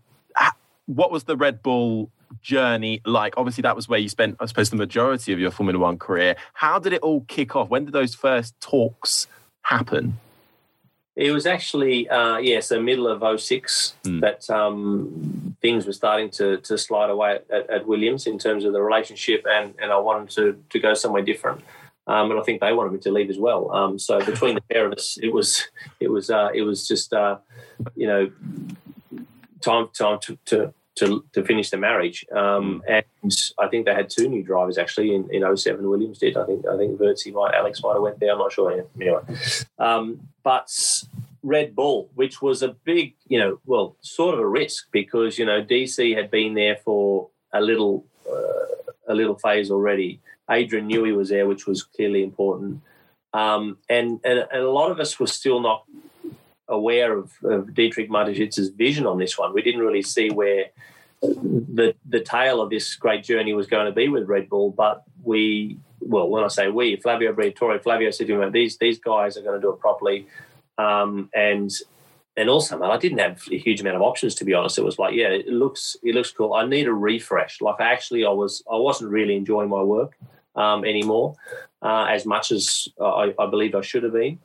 what 0.87 1.11
was 1.11 1.25
the 1.25 1.37
Red 1.37 1.63
Bull 1.63 2.11
journey 2.41 3.01
like? 3.05 3.35
Obviously, 3.37 3.63
that 3.63 3.77
was 3.77 3.89
where 3.89 3.99
you 3.99 4.09
spent, 4.09 4.37
I 4.41 4.47
suppose, 4.47 4.71
the 4.71 4.77
majority 4.77 5.33
of 5.33 5.39
your 5.39 5.51
Formula 5.51 5.79
One 5.79 5.99
career. 5.99 6.37
How 6.55 6.79
did 6.79 6.93
it 6.93 7.03
all 7.03 7.21
kick 7.29 7.55
off? 7.55 7.69
When 7.69 7.85
did 7.85 7.93
those 7.93 8.15
first 8.15 8.59
talks 8.61 9.27
happen? 9.63 10.19
It 11.15 11.33
was 11.33 11.47
actually, 11.47 12.09
uh, 12.09 12.39
yeah, 12.39 12.61
so 12.61 12.81
middle 12.81 13.09
of 13.09 13.41
06 13.41 13.95
mm. 14.05 14.21
that 14.21 14.49
um, 14.49 15.57
things 15.61 15.85
were 15.85 15.93
starting 15.93 16.31
to, 16.31 16.59
to 16.59 16.79
slide 16.79 17.11
away 17.11 17.41
at, 17.51 17.69
at, 17.69 17.87
Williams 17.89 18.29
in 18.29 18.39
terms 18.39 18.65
of 18.65 18.73
the 18.73 18.81
relationship, 18.81 19.45
and, 19.45 19.75
and 19.83 19.91
I 19.91 19.99
wanted 19.99 20.31
to, 20.37 20.63
to 20.71 20.79
go 20.79 20.95
somewhere 20.95 21.23
different. 21.23 21.63
Um, 22.09 22.31
and 22.31 22.41
I 22.41 22.43
think 22.43 22.61
they 22.61 22.73
wanted 22.73 22.93
me 22.93 22.99
to 23.01 23.13
leave 23.13 23.31
as 23.31 23.39
well. 23.39 23.71
Um, 23.71 23.99
so 23.99 24.19
between 24.25 24.55
the 24.55 24.63
pair 24.63 24.87
of 24.87 24.93
us, 24.95 25.19
it 25.23 25.33
was 25.33 25.69
it 26.01 26.11
was 26.11 26.31
uh, 26.31 26.49
it 26.55 26.63
was 26.63 26.89
just 26.89 27.13
uh, 27.13 27.39
you 27.95 28.07
know 28.07 28.31
time 29.61 29.89
time 29.97 30.19
to, 30.23 30.39
to 30.47 30.75
to, 30.99 31.25
to 31.33 31.45
finish 31.45 31.71
the 31.71 31.77
marriage. 31.77 32.27
Um, 32.35 32.83
and 32.89 33.05
I 33.59 33.69
think 33.69 33.87
they 33.87 33.95
had 33.95 34.11
two 34.11 34.29
new 34.29 34.43
drivers 34.43 34.79
actually 34.79 35.15
in, 35.15 35.29
in 35.33 35.57
07 35.57 35.89
Williams 35.89 36.19
did. 36.19 36.37
I 36.37 36.45
think 36.45 36.67
I 36.67 36.77
think 36.77 36.99
Wurzy 36.99 37.33
might 37.33 37.55
Alex 37.55 37.83
might 37.83 37.95
have 37.95 38.03
went 38.03 38.21
there. 38.21 38.33
I'm 38.33 38.39
not 38.39 38.53
sure. 38.53 38.85
Anyway, 39.01 39.21
um, 39.79 40.29
but 40.43 40.71
Red 41.43 41.75
Bull, 41.75 42.11
which 42.15 42.43
was 42.43 42.63
a 42.63 42.69
big 42.69 43.15
you 43.27 43.39
know 43.39 43.61
well 43.67 43.97
sort 44.01 44.35
of 44.35 44.41
a 44.41 44.47
risk 44.47 44.89
because 44.91 45.39
you 45.39 45.47
know 45.47 45.63
DC 45.63 46.17
had 46.17 46.31
been 46.31 46.55
there 46.55 46.77
for 46.85 47.29
a 47.53 47.61
little 47.61 48.05
uh, 48.31 49.13
a 49.13 49.15
little 49.15 49.37
phase 49.37 49.71
already. 49.71 50.21
Adrian 50.51 50.87
knew 50.87 51.05
he 51.05 51.13
was 51.13 51.29
there, 51.29 51.47
which 51.47 51.67
was 51.67 51.83
clearly 51.83 52.23
important. 52.23 52.81
Um, 53.33 53.79
and, 53.89 54.21
and, 54.25 54.47
a 54.53 54.71
lot 54.71 54.91
of 54.91 55.01
us 55.01 55.21
were 55.21 55.27
still 55.27 55.61
not 55.61 55.85
aware 56.67 57.17
of, 57.17 57.33
of 57.45 57.75
Dietrich 57.75 58.11
Mateschitz's 58.11 58.71
vision 58.71 59.07
on 59.07 59.19
this 59.19 59.39
one. 59.39 59.53
We 59.53 59.63
didn't 59.63 59.81
really 59.81 60.03
see 60.03 60.31
where 60.31 60.67
the 61.21 61.95
the 62.09 62.21
tail 62.21 62.61
of 62.61 62.71
this 62.71 62.95
great 62.95 63.25
journey 63.25 63.53
was 63.53 63.67
going 63.67 63.87
to 63.87 63.93
be 63.93 64.09
with 64.09 64.29
Red 64.29 64.49
Bull, 64.49 64.71
but 64.71 65.03
we 65.23 65.79
well, 66.01 66.29
when 66.29 66.45
I 66.45 66.49
say 66.49 66.69
we, 66.69 66.97
Flavio 66.97 67.33
Briatore, 67.33 67.83
Flavio 67.83 68.11
said 68.11 68.29
to 68.29 68.51
these 68.51 68.79
these 68.79 68.99
guys 68.99 69.37
are 69.37 69.43
going 69.43 69.61
to 69.61 69.61
do 69.61 69.73
it 69.73 69.81
properly. 69.81 70.27
Um, 70.79 71.29
and 71.35 71.71
and 72.37 72.49
also, 72.49 72.79
man, 72.79 72.91
I 72.91 72.99
didn't 72.99 73.19
have 73.19 73.43
a 73.51 73.59
huge 73.59 73.81
amount 73.81 73.97
of 73.97 74.03
options 74.03 74.37
to 74.37 74.45
be 74.45 74.55
honest. 74.55 74.79
It 74.79 74.85
was 74.85 74.99
like, 74.99 75.15
yeah, 75.15 75.29
it 75.29 75.49
looks 75.49 75.97
it 76.03 76.15
looks 76.15 76.31
cool. 76.31 76.55
I 76.55 76.65
need 76.67 76.87
a 76.87 76.93
refresh. 76.93 77.61
Like 77.61 77.81
actually, 77.81 78.25
I 78.25 78.31
was 78.31 78.63
I 78.71 78.77
wasn't 78.77 79.11
really 79.11 79.37
enjoying 79.37 79.69
my 79.69 79.83
work 79.83 80.17
um, 80.59 80.85
anymore 80.85 81.37
uh, 81.83 82.07
as 82.11 82.27
much 82.27 82.51
as 82.51 82.89
I, 83.01 83.35
I, 83.39 83.47
believe 83.47 83.75
I 83.75 83.81
should 83.81 84.03
have 84.03 84.13
been. 84.13 84.39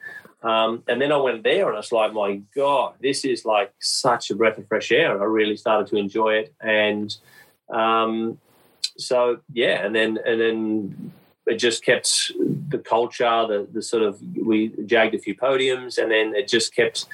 Um, 0.44 0.84
and 0.88 1.02
then 1.02 1.12
I 1.12 1.18
went 1.18 1.44
there 1.44 1.70
and 1.70 1.78
it's 1.78 1.92
like, 1.92 2.14
my 2.14 2.42
God, 2.56 2.94
this 3.02 3.26
is 3.26 3.46
like 3.46 3.74
such 3.80 4.30
a 4.30 4.36
breath 4.36 4.58
of 4.58 4.68
fresh 4.68 4.92
air. 4.92 5.20
I 5.20 5.26
really 5.26 5.58
started 5.58 5.88
to 5.88 5.98
enjoy 5.98 6.36
it. 6.36 6.54
And 6.62 7.16
um, 7.70 8.38
so, 8.98 9.40
yeah, 9.52 9.86
and 9.86 9.96
then, 9.96 10.20
and 10.26 10.40
then 10.40 11.12
it 11.48 11.56
just 11.56 11.84
kept 11.84 12.32
the 12.70 12.78
culture, 12.78 13.48
the, 13.48 13.68
the 13.72 13.82
sort 13.82 14.04
of, 14.04 14.22
we 14.36 14.74
jagged 14.86 15.16
a 15.16 15.20
few 15.20 15.36
podiums 15.36 15.98
and 15.98 16.12
then 16.12 16.36
it 16.36 16.48
just 16.48 16.76
kept 16.76 17.08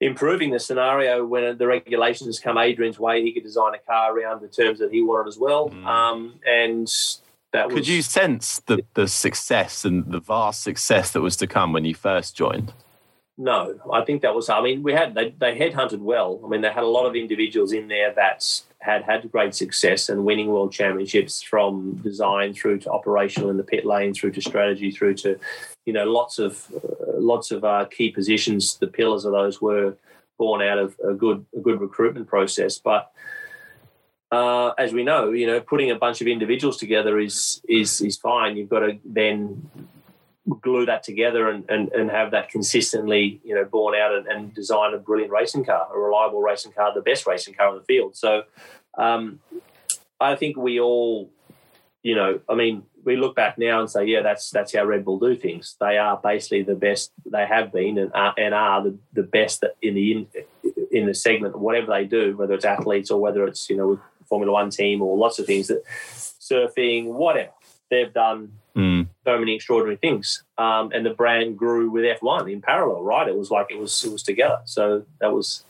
improving 0.00 0.50
the 0.50 0.58
scenario 0.58 1.24
when 1.24 1.56
the 1.56 1.66
regulations 1.66 2.40
come 2.40 2.58
Adrian's 2.58 2.98
way. 2.98 3.22
He 3.22 3.32
could 3.32 3.44
design 3.44 3.74
a 3.74 3.78
car 3.78 4.14
around 4.14 4.42
the 4.42 4.48
terms 4.48 4.80
that 4.80 4.92
he 4.92 5.02
wanted 5.02 5.28
as 5.28 5.38
well. 5.38 5.70
Mm. 5.70 5.86
Um, 5.86 6.34
and 6.46 6.92
that 7.54 7.70
Could 7.70 7.86
you 7.86 8.02
sense 8.02 8.60
the, 8.66 8.84
the 8.94 9.06
success 9.06 9.84
and 9.84 10.10
the 10.10 10.18
vast 10.18 10.62
success 10.62 11.12
that 11.12 11.20
was 11.20 11.36
to 11.36 11.46
come 11.46 11.72
when 11.72 11.84
you 11.84 11.94
first 11.94 12.36
joined? 12.36 12.72
No, 13.38 13.76
I 13.92 14.04
think 14.04 14.22
that 14.22 14.34
was. 14.34 14.48
I 14.48 14.60
mean, 14.60 14.82
we 14.82 14.92
had 14.92 15.14
they, 15.14 15.30
they 15.38 15.56
headhunted 15.56 16.00
well. 16.00 16.40
I 16.44 16.48
mean, 16.48 16.60
they 16.60 16.70
had 16.70 16.82
a 16.82 16.88
lot 16.88 17.06
of 17.06 17.16
individuals 17.16 17.72
in 17.72 17.88
there 17.88 18.12
that 18.14 18.62
had 18.78 19.02
had 19.02 19.30
great 19.30 19.54
success 19.54 20.08
and 20.08 20.24
winning 20.24 20.48
world 20.48 20.72
championships 20.72 21.42
from 21.42 21.96
design 21.96 22.54
through 22.54 22.80
to 22.80 22.90
operational 22.90 23.50
in 23.50 23.56
the 23.56 23.64
pit 23.64 23.86
lane, 23.86 24.14
through 24.14 24.32
to 24.32 24.40
strategy, 24.40 24.90
through 24.90 25.14
to 25.14 25.38
you 25.84 25.92
know 25.92 26.04
lots 26.04 26.38
of 26.38 26.66
uh, 26.74 27.18
lots 27.18 27.50
of 27.50 27.64
uh, 27.64 27.86
key 27.86 28.10
positions. 28.10 28.76
The 28.76 28.88
pillars 28.88 29.24
of 29.24 29.32
those 29.32 29.60
were 29.60 29.96
born 30.38 30.60
out 30.62 30.78
of 30.78 30.96
a 31.08 31.14
good 31.14 31.44
a 31.56 31.60
good 31.60 31.80
recruitment 31.80 32.28
process, 32.28 32.78
but 32.78 33.12
uh, 34.34 34.74
as 34.78 34.92
we 34.92 35.04
know, 35.04 35.30
you 35.30 35.46
know, 35.46 35.60
putting 35.60 35.90
a 35.90 35.94
bunch 35.94 36.20
of 36.20 36.26
individuals 36.26 36.76
together 36.76 37.18
is 37.18 37.62
is 37.68 38.00
is 38.00 38.16
fine. 38.16 38.56
You've 38.56 38.68
got 38.68 38.80
to 38.80 38.98
then 39.04 39.70
glue 40.60 40.84
that 40.84 41.02
together 41.02 41.48
and, 41.48 41.64
and, 41.70 41.90
and 41.92 42.10
have 42.10 42.32
that 42.32 42.50
consistently, 42.50 43.40
you 43.44 43.54
know, 43.54 43.64
born 43.64 43.94
out 43.94 44.14
and, 44.14 44.26
and 44.26 44.52
design 44.52 44.92
a 44.92 44.98
brilliant 44.98 45.32
racing 45.32 45.64
car, 45.64 45.88
a 45.94 45.98
reliable 45.98 46.42
racing 46.42 46.72
car, 46.72 46.92
the 46.94 47.00
best 47.00 47.26
racing 47.26 47.54
car 47.54 47.70
in 47.70 47.76
the 47.76 47.84
field. 47.84 48.14
So 48.14 48.42
um, 48.98 49.40
I 50.20 50.34
think 50.34 50.56
we 50.56 50.80
all, 50.80 51.30
you 52.02 52.14
know, 52.14 52.40
I 52.46 52.54
mean, 52.54 52.82
we 53.04 53.16
look 53.16 53.34
back 53.36 53.56
now 53.56 53.80
and 53.80 53.90
say, 53.90 54.04
yeah, 54.06 54.22
that's 54.22 54.50
that's 54.50 54.74
how 54.74 54.84
Red 54.84 55.04
Bull 55.04 55.18
do 55.18 55.36
things. 55.36 55.76
They 55.80 55.96
are 55.98 56.18
basically 56.22 56.62
the 56.62 56.74
best 56.74 57.12
they 57.24 57.46
have 57.46 57.72
been 57.72 57.98
and 57.98 58.10
are, 58.14 58.34
and 58.36 58.54
are 58.54 58.82
the, 58.82 58.98
the 59.12 59.22
best 59.22 59.64
in 59.80 59.94
the 59.94 60.12
in, 60.12 60.26
in 60.90 61.06
the 61.06 61.14
segment, 61.14 61.58
whatever 61.58 61.88
they 61.92 62.04
do, 62.04 62.36
whether 62.36 62.54
it's 62.54 62.64
athletes 62.64 63.10
or 63.10 63.20
whether 63.20 63.46
it's 63.46 63.68
you 63.70 63.76
know 63.76 64.00
Formula 64.28 64.52
One 64.52 64.70
team 64.70 65.02
or 65.02 65.16
lots 65.16 65.38
of 65.38 65.46
things 65.46 65.68
that 65.68 65.84
surfing, 66.14 67.06
whatever. 67.06 67.52
They've 67.90 68.12
done 68.12 68.52
mm. 68.74 69.06
so 69.24 69.38
many 69.38 69.54
extraordinary 69.54 69.96
things, 69.96 70.42
um, 70.58 70.90
and 70.92 71.04
the 71.04 71.10
brand 71.10 71.58
grew 71.58 71.90
with 71.90 72.04
F1 72.04 72.52
in 72.52 72.60
parallel. 72.60 73.02
Right? 73.02 73.28
It 73.28 73.36
was 73.36 73.50
like 73.50 73.66
it 73.70 73.78
was 73.78 74.04
it 74.04 74.10
was 74.10 74.22
together. 74.22 74.58
So 74.64 75.04
that 75.20 75.32
was 75.32 75.64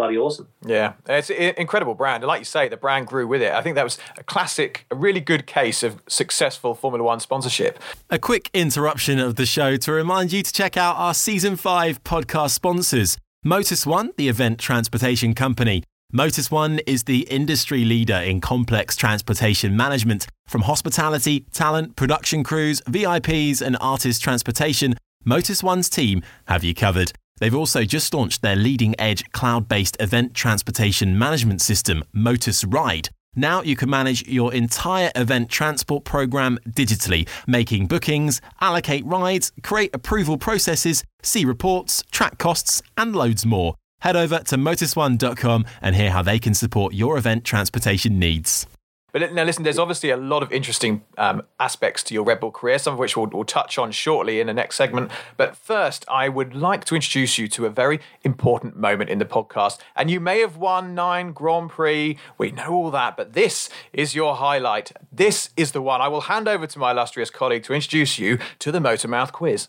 bloody 0.00 0.16
awesome. 0.16 0.48
Yeah, 0.64 0.94
it's 1.06 1.30
an 1.30 1.54
incredible 1.58 1.94
brand. 1.94 2.22
And 2.22 2.28
like 2.28 2.40
you 2.40 2.46
say, 2.46 2.68
the 2.68 2.76
brand 2.78 3.06
grew 3.06 3.26
with 3.26 3.42
it. 3.42 3.52
I 3.52 3.60
think 3.60 3.74
that 3.74 3.84
was 3.84 3.98
a 4.16 4.24
classic, 4.24 4.86
a 4.90 4.94
really 4.94 5.20
good 5.20 5.46
case 5.46 5.82
of 5.82 6.02
successful 6.08 6.74
Formula 6.74 7.04
One 7.04 7.20
sponsorship. 7.20 7.78
A 8.08 8.18
quick 8.18 8.50
interruption 8.54 9.18
of 9.18 9.36
the 9.36 9.44
show 9.46 9.76
to 9.76 9.92
remind 9.92 10.32
you 10.32 10.42
to 10.42 10.52
check 10.52 10.78
out 10.78 10.96
our 10.96 11.12
season 11.12 11.56
five 11.56 12.02
podcast 12.02 12.50
sponsors. 12.50 13.18
Motus 13.44 13.86
One, 13.86 14.12
the 14.16 14.28
event 14.28 14.58
transportation 14.58 15.34
company. 15.34 15.82
Motus 16.12 16.50
One 16.50 16.80
is 16.88 17.04
the 17.04 17.20
industry 17.30 17.84
leader 17.84 18.16
in 18.16 18.40
complex 18.40 18.96
transportation 18.96 19.76
management. 19.76 20.26
From 20.48 20.62
hospitality, 20.62 21.46
talent, 21.52 21.94
production 21.94 22.42
crews, 22.42 22.80
VIPs, 22.88 23.62
and 23.62 23.76
artist 23.80 24.20
transportation, 24.20 24.96
Motus 25.24 25.62
One's 25.62 25.88
team 25.88 26.24
have 26.48 26.64
you 26.64 26.74
covered. 26.74 27.12
They've 27.38 27.54
also 27.54 27.84
just 27.84 28.12
launched 28.12 28.42
their 28.42 28.56
leading 28.56 28.98
edge 28.98 29.22
cloud 29.30 29.68
based 29.68 29.96
event 30.00 30.34
transportation 30.34 31.16
management 31.16 31.60
system, 31.60 32.02
Motus 32.12 32.64
Ride. 32.64 33.10
Now 33.36 33.62
you 33.62 33.76
can 33.76 33.88
manage 33.88 34.26
your 34.26 34.52
entire 34.52 35.12
event 35.14 35.48
transport 35.48 36.02
program 36.02 36.58
digitally, 36.68 37.28
making 37.46 37.86
bookings, 37.86 38.40
allocate 38.60 39.06
rides, 39.06 39.52
create 39.62 39.94
approval 39.94 40.38
processes, 40.38 41.04
see 41.22 41.44
reports, 41.44 42.02
track 42.10 42.38
costs, 42.38 42.82
and 42.96 43.14
loads 43.14 43.46
more. 43.46 43.76
Head 44.00 44.16
over 44.16 44.38
to 44.38 44.56
motus1.com 44.56 45.66
and 45.80 45.96
hear 45.96 46.10
how 46.10 46.22
they 46.22 46.38
can 46.38 46.54
support 46.54 46.94
your 46.94 47.16
event 47.16 47.44
transportation 47.44 48.18
needs. 48.18 48.66
But 49.12 49.32
now, 49.32 49.44
listen, 49.44 49.64
there's 49.64 49.78
obviously 49.78 50.10
a 50.10 50.16
lot 50.16 50.42
of 50.42 50.52
interesting 50.52 51.02
um, 51.18 51.42
aspects 51.58 52.02
to 52.04 52.14
your 52.14 52.22
Red 52.22 52.40
Bull 52.40 52.50
career, 52.50 52.78
some 52.78 52.92
of 52.92 52.98
which 52.98 53.16
we'll, 53.16 53.26
we'll, 53.26 53.44
touch 53.44 53.76
on 53.78 53.90
shortly 53.90 54.40
in 54.40 54.46
the 54.46 54.54
next 54.54 54.76
segment. 54.76 55.10
But 55.36 55.56
first, 55.56 56.04
I 56.08 56.28
would 56.28 56.54
like 56.54 56.84
to 56.86 56.94
introduce 56.94 57.36
you 57.36 57.48
to 57.48 57.66
a 57.66 57.70
very 57.70 58.00
important 58.22 58.76
moment 58.76 59.10
in 59.10 59.18
the 59.18 59.24
podcast. 59.24 59.78
And 59.96 60.10
you 60.10 60.20
may 60.20 60.40
have 60.40 60.56
won 60.56 60.94
nine 60.94 61.32
Grand 61.32 61.70
Prix. 61.70 62.16
We 62.38 62.52
know 62.52 62.72
all 62.72 62.90
that, 62.92 63.16
but 63.16 63.32
this 63.32 63.68
is 63.92 64.14
your 64.14 64.36
highlight. 64.36 64.92
This 65.10 65.50
is 65.56 65.72
the 65.72 65.82
one. 65.82 66.00
I 66.00 66.08
will 66.08 66.22
hand 66.22 66.46
over 66.46 66.66
to 66.66 66.78
my 66.78 66.92
illustrious 66.92 67.30
colleague 67.30 67.64
to 67.64 67.74
introduce 67.74 68.18
you 68.18 68.38
to 68.60 68.70
the 68.70 68.78
Motormouth 68.78 69.32
quiz. 69.32 69.68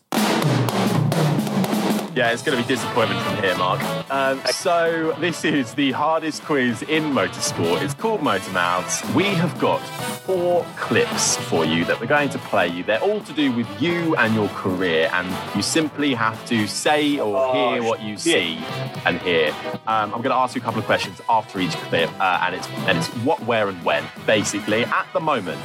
Yeah, 2.14 2.30
it's 2.30 2.42
going 2.42 2.58
to 2.58 2.62
be 2.62 2.68
disappointment 2.68 3.22
from 3.22 3.42
here, 3.42 3.56
Mark. 3.56 3.80
Um, 4.10 4.42
so, 4.50 5.16
this 5.18 5.46
is 5.46 5.72
the 5.72 5.92
hardest 5.92 6.42
quiz 6.42 6.82
in 6.82 7.04
motorsport. 7.04 7.80
It's 7.80 7.94
called 7.94 8.22
Motor 8.22 8.50
Mouths. 8.50 9.02
We 9.14 9.24
have 9.24 9.58
got 9.58 9.78
four 9.78 10.66
clips 10.76 11.38
for 11.38 11.64
you 11.64 11.86
that 11.86 11.98
we're 11.98 12.06
going 12.06 12.28
to 12.28 12.38
play 12.38 12.68
you. 12.68 12.84
They're 12.84 13.00
all 13.00 13.22
to 13.22 13.32
do 13.32 13.50
with 13.50 13.66
you 13.80 14.14
and 14.16 14.34
your 14.34 14.48
career, 14.48 15.08
and 15.14 15.26
you 15.56 15.62
simply 15.62 16.12
have 16.12 16.44
to 16.48 16.66
say 16.66 17.18
or 17.18 17.34
oh, 17.34 17.72
hear 17.72 17.82
what 17.82 18.02
you 18.02 18.18
see 18.18 18.58
and 19.06 19.18
hear. 19.22 19.48
Um, 19.86 20.12
I'm 20.12 20.20
going 20.20 20.24
to 20.24 20.34
ask 20.34 20.54
you 20.54 20.60
a 20.60 20.64
couple 20.64 20.80
of 20.80 20.84
questions 20.84 21.22
after 21.30 21.60
each 21.60 21.72
clip, 21.72 22.10
uh, 22.20 22.42
and 22.42 22.54
it's 22.54 22.68
and 22.68 22.98
it's 22.98 23.08
what, 23.24 23.40
where, 23.46 23.70
and 23.70 23.82
when. 23.84 24.04
Basically, 24.26 24.84
at 24.84 25.06
the 25.14 25.20
moment, 25.20 25.62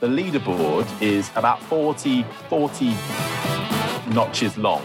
the 0.00 0.06
leaderboard 0.06 0.86
is 1.02 1.30
about 1.36 1.62
40, 1.62 2.22
40 2.48 2.94
notches 4.08 4.56
long. 4.58 4.82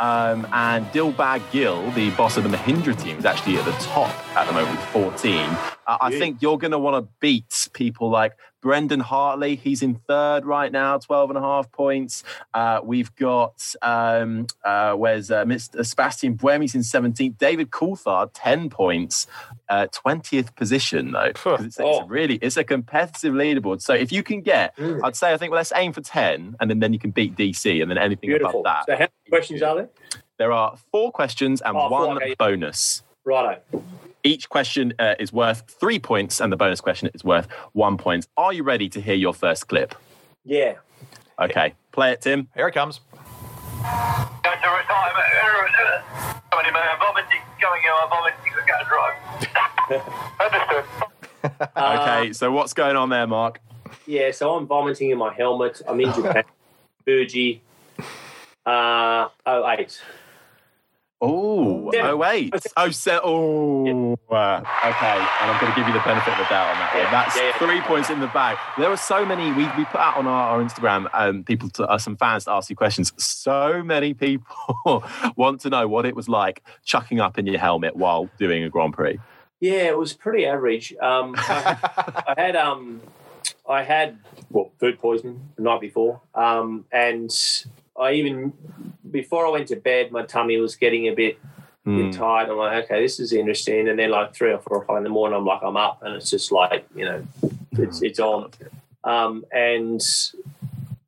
Um, 0.00 0.46
and 0.52 0.86
Dilbagh 0.86 1.42
Gill, 1.52 1.90
the 1.92 2.10
boss 2.10 2.36
of 2.36 2.42
the 2.44 2.50
Mahindra 2.50 3.00
team, 3.00 3.18
is 3.18 3.24
actually 3.24 3.56
at 3.56 3.64
the 3.64 3.72
top 3.72 4.10
at 4.36 4.46
the 4.46 4.52
moment 4.52 4.78
with 4.78 4.86
14. 4.88 5.38
Uh, 5.86 5.98
I 6.00 6.10
think 6.10 6.42
you're 6.42 6.58
going 6.58 6.72
to 6.72 6.78
want 6.78 7.04
to 7.04 7.10
beat 7.20 7.68
people 7.74 8.10
like 8.10 8.32
Brendan 8.64 9.00
Hartley. 9.00 9.56
He's 9.56 9.82
in 9.82 9.96
third 10.08 10.46
right 10.46 10.72
now, 10.72 10.96
12 10.96 11.30
and 11.30 11.38
a 11.38 11.42
half 11.42 11.70
points. 11.70 12.24
Uh, 12.54 12.80
we've 12.82 13.14
got, 13.14 13.74
um, 13.82 14.46
uh, 14.64 14.94
where's 14.94 15.30
uh, 15.30 15.44
Mr. 15.44 15.84
Sebastian 15.84 16.38
Buemi's 16.38 16.74
in 16.74 16.80
17th. 16.80 17.36
David 17.36 17.70
Coulthard, 17.70 18.30
10 18.32 18.70
points. 18.70 19.26
20th 19.70 20.48
uh, 20.48 20.52
position, 20.52 21.12
though. 21.12 21.32
It's, 21.34 21.78
oh. 21.78 22.00
it's, 22.00 22.10
really, 22.10 22.36
it's 22.36 22.56
a 22.56 22.64
competitive 22.64 23.34
leaderboard. 23.34 23.82
So 23.82 23.92
if 23.92 24.10
you 24.10 24.22
can 24.22 24.40
get, 24.40 24.74
mm. 24.78 24.98
I'd 25.04 25.14
say, 25.14 25.34
I 25.34 25.36
think, 25.36 25.50
well, 25.50 25.58
let's 25.58 25.72
aim 25.76 25.92
for 25.92 26.00
10, 26.00 26.56
and 26.58 26.70
then, 26.70 26.78
then 26.78 26.94
you 26.94 26.98
can 26.98 27.10
beat 27.10 27.36
DC, 27.36 27.82
and 27.82 27.90
then 27.90 27.98
anything 27.98 28.30
Beautiful. 28.30 28.60
above 28.60 28.64
that. 28.64 28.86
So 28.86 28.92
how 28.92 28.98
many 29.00 29.30
questions 29.30 29.60
are 29.60 29.74
there? 29.74 29.88
There 30.38 30.52
are 30.52 30.78
four 30.90 31.12
questions 31.12 31.60
and 31.60 31.76
oh, 31.76 31.90
one 31.90 32.16
okay. 32.16 32.34
bonus. 32.38 33.02
Righto. 33.24 33.60
Each 34.26 34.48
question 34.48 34.94
uh, 34.98 35.14
is 35.18 35.34
worth 35.34 35.64
three 35.68 35.98
points, 35.98 36.40
and 36.40 36.50
the 36.50 36.56
bonus 36.56 36.80
question 36.80 37.10
is 37.12 37.22
worth 37.22 37.46
one 37.72 37.98
point. 37.98 38.26
Are 38.38 38.54
you 38.54 38.62
ready 38.62 38.88
to 38.88 39.00
hear 39.00 39.14
your 39.14 39.34
first 39.34 39.68
clip? 39.68 39.94
Yeah. 40.46 40.76
Okay, 41.38 41.74
play 41.92 42.12
it, 42.12 42.22
Tim. 42.22 42.48
Here 42.54 42.66
it 42.66 42.72
comes. 42.72 43.00
Go 43.82 44.50
to 44.50 44.70
retirement. 44.70 45.24
I'm 46.52 46.98
vomiting. 47.00 47.40
I'm 47.62 48.08
vomiting. 48.08 48.52
I'm 48.56 48.66
going 48.66 48.80
to 48.80 48.88
drive. 48.88 49.14
Understood. 50.40 50.84
Okay, 51.76 52.32
so 52.32 52.50
what's 52.50 52.72
going 52.72 52.96
on 52.96 53.10
there, 53.10 53.26
Mark? 53.26 53.60
Yeah, 54.06 54.30
so 54.30 54.54
I'm 54.54 54.66
vomiting 54.66 55.10
in 55.10 55.18
my 55.18 55.34
helmet. 55.34 55.82
I'm 55.86 56.00
in 56.00 56.12
Japan. 56.14 56.44
Fuji. 57.04 57.60
Uh, 58.64 59.28
08. 59.46 60.00
Oh, 61.26 61.90
yeah. 61.92 62.10
oh 62.10 62.16
wait, 62.16 62.52
oh 62.76 62.90
so, 62.90 63.18
oh, 63.24 63.84
yeah. 63.86 63.92
okay. 63.92 65.16
And 65.40 65.50
I'm 65.50 65.58
going 65.58 65.72
to 65.72 65.78
give 65.78 65.86
you 65.88 65.94
the 65.94 66.04
benefit 66.04 66.32
of 66.32 66.38
the 66.38 66.44
doubt 66.44 66.68
on 66.68 66.78
that 66.78 66.92
yeah. 66.94 67.02
one. 67.04 67.12
That's 67.12 67.36
yeah, 67.36 67.52
three 67.56 67.80
points 67.80 68.10
in 68.10 68.20
the 68.20 68.26
bag. 68.26 68.58
There 68.76 68.90
were 68.90 68.96
so 68.98 69.24
many. 69.24 69.50
We, 69.52 69.64
we 69.78 69.86
put 69.86 70.00
out 70.00 70.18
on 70.18 70.26
our, 70.26 70.50
our 70.50 70.62
Instagram, 70.62 71.08
um, 71.14 71.42
people, 71.42 71.70
to, 71.70 71.84
uh, 71.86 71.96
some 71.96 72.16
fans 72.16 72.44
to 72.44 72.52
ask 72.52 72.68
you 72.68 72.76
questions. 72.76 73.12
So 73.16 73.82
many 73.82 74.12
people 74.12 75.02
want 75.36 75.60
to 75.62 75.70
know 75.70 75.88
what 75.88 76.04
it 76.04 76.14
was 76.14 76.28
like 76.28 76.62
chucking 76.84 77.20
up 77.20 77.38
in 77.38 77.46
your 77.46 77.58
helmet 77.58 77.96
while 77.96 78.28
doing 78.38 78.62
a 78.62 78.68
Grand 78.68 78.92
Prix. 78.92 79.18
Yeah, 79.60 79.84
it 79.84 79.96
was 79.96 80.12
pretty 80.12 80.44
average. 80.44 80.94
Um, 81.00 81.34
I, 81.38 82.34
I, 82.36 82.40
had 82.40 82.54
um, 82.54 83.00
I 83.66 83.82
had 83.82 84.18
well 84.50 84.72
food 84.78 84.98
poisoning 84.98 85.40
the 85.56 85.62
night 85.62 85.80
before, 85.80 86.20
um, 86.34 86.84
and 86.92 87.30
I 87.98 88.12
even 88.12 88.52
before 89.10 89.46
I 89.46 89.50
went 89.50 89.68
to 89.68 89.76
bed, 89.76 90.10
my 90.10 90.24
tummy 90.24 90.58
was 90.58 90.76
getting 90.76 91.06
a 91.06 91.14
bit, 91.14 91.38
mm. 91.86 91.96
bit 91.96 92.18
tight. 92.18 92.48
I'm 92.48 92.56
like, 92.56 92.84
okay, 92.84 93.00
this 93.00 93.20
is 93.20 93.32
interesting. 93.32 93.88
And 93.88 93.98
then 93.98 94.10
like 94.10 94.34
three 94.34 94.52
or 94.52 94.58
four 94.58 94.82
o'clock 94.82 94.98
in 94.98 95.04
the 95.04 95.10
morning, 95.10 95.36
I'm 95.38 95.44
like, 95.44 95.62
I'm 95.62 95.76
up, 95.76 96.02
and 96.02 96.14
it's 96.14 96.30
just 96.30 96.50
like 96.50 96.86
you 96.94 97.04
know, 97.04 97.26
it's 97.72 98.02
it's 98.02 98.18
on. 98.18 98.50
Um, 99.04 99.44
and 99.52 100.02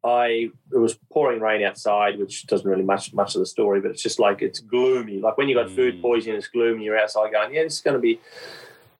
I 0.04 0.50
it 0.72 0.78
was 0.78 0.94
pouring 1.10 1.40
rain 1.40 1.64
outside, 1.64 2.18
which 2.18 2.46
doesn't 2.46 2.68
really 2.68 2.84
much 2.84 3.12
much 3.12 3.34
of 3.34 3.40
the 3.40 3.46
story, 3.46 3.80
but 3.80 3.90
it's 3.90 4.02
just 4.02 4.20
like 4.20 4.40
it's 4.40 4.60
gloomy. 4.60 5.18
Like 5.18 5.36
when 5.36 5.48
you 5.48 5.54
got 5.54 5.66
mm. 5.66 5.74
food 5.74 6.00
poisoning, 6.00 6.36
it's 6.36 6.48
gloomy. 6.48 6.84
You're 6.84 6.98
outside 6.98 7.32
going, 7.32 7.52
yeah, 7.52 7.64
this 7.64 7.74
is 7.74 7.80
going 7.80 7.96
to 7.96 8.00
be. 8.00 8.20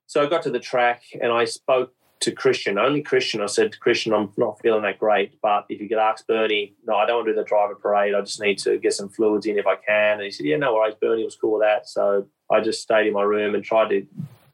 So 0.07 0.23
I 0.23 0.27
got 0.27 0.43
to 0.43 0.49
the 0.49 0.59
track 0.59 1.03
and 1.21 1.31
I 1.31 1.45
spoke 1.45 1.93
to 2.19 2.31
Christian, 2.31 2.77
only 2.77 3.01
Christian. 3.01 3.41
I 3.41 3.45
said, 3.45 3.71
to 3.71 3.79
Christian, 3.79 4.13
I'm 4.13 4.31
not 4.37 4.59
feeling 4.61 4.83
that 4.83 4.99
great, 4.99 5.39
but 5.41 5.65
if 5.69 5.79
you 5.79 5.87
could 5.87 5.97
ask 5.97 6.25
Bernie, 6.27 6.73
no, 6.85 6.95
I 6.95 7.05
don't 7.05 7.17
want 7.17 7.27
to 7.27 7.33
do 7.33 7.39
the 7.39 7.45
driver 7.45 7.75
parade. 7.75 8.15
I 8.15 8.21
just 8.21 8.41
need 8.41 8.57
to 8.59 8.77
get 8.77 8.93
some 8.93 9.09
fluids 9.09 9.45
in 9.45 9.57
if 9.57 9.67
I 9.67 9.75
can. 9.75 10.13
And 10.13 10.23
he 10.23 10.31
said, 10.31 10.45
yeah, 10.45 10.57
no 10.57 10.73
worries. 10.75 10.95
Bernie 10.99 11.23
was 11.23 11.35
cool 11.35 11.53
with 11.53 11.63
that. 11.63 11.87
So 11.87 12.27
I 12.51 12.61
just 12.61 12.81
stayed 12.81 13.07
in 13.07 13.13
my 13.13 13.23
room 13.23 13.55
and 13.55 13.63
tried 13.63 13.89
to 13.89 14.07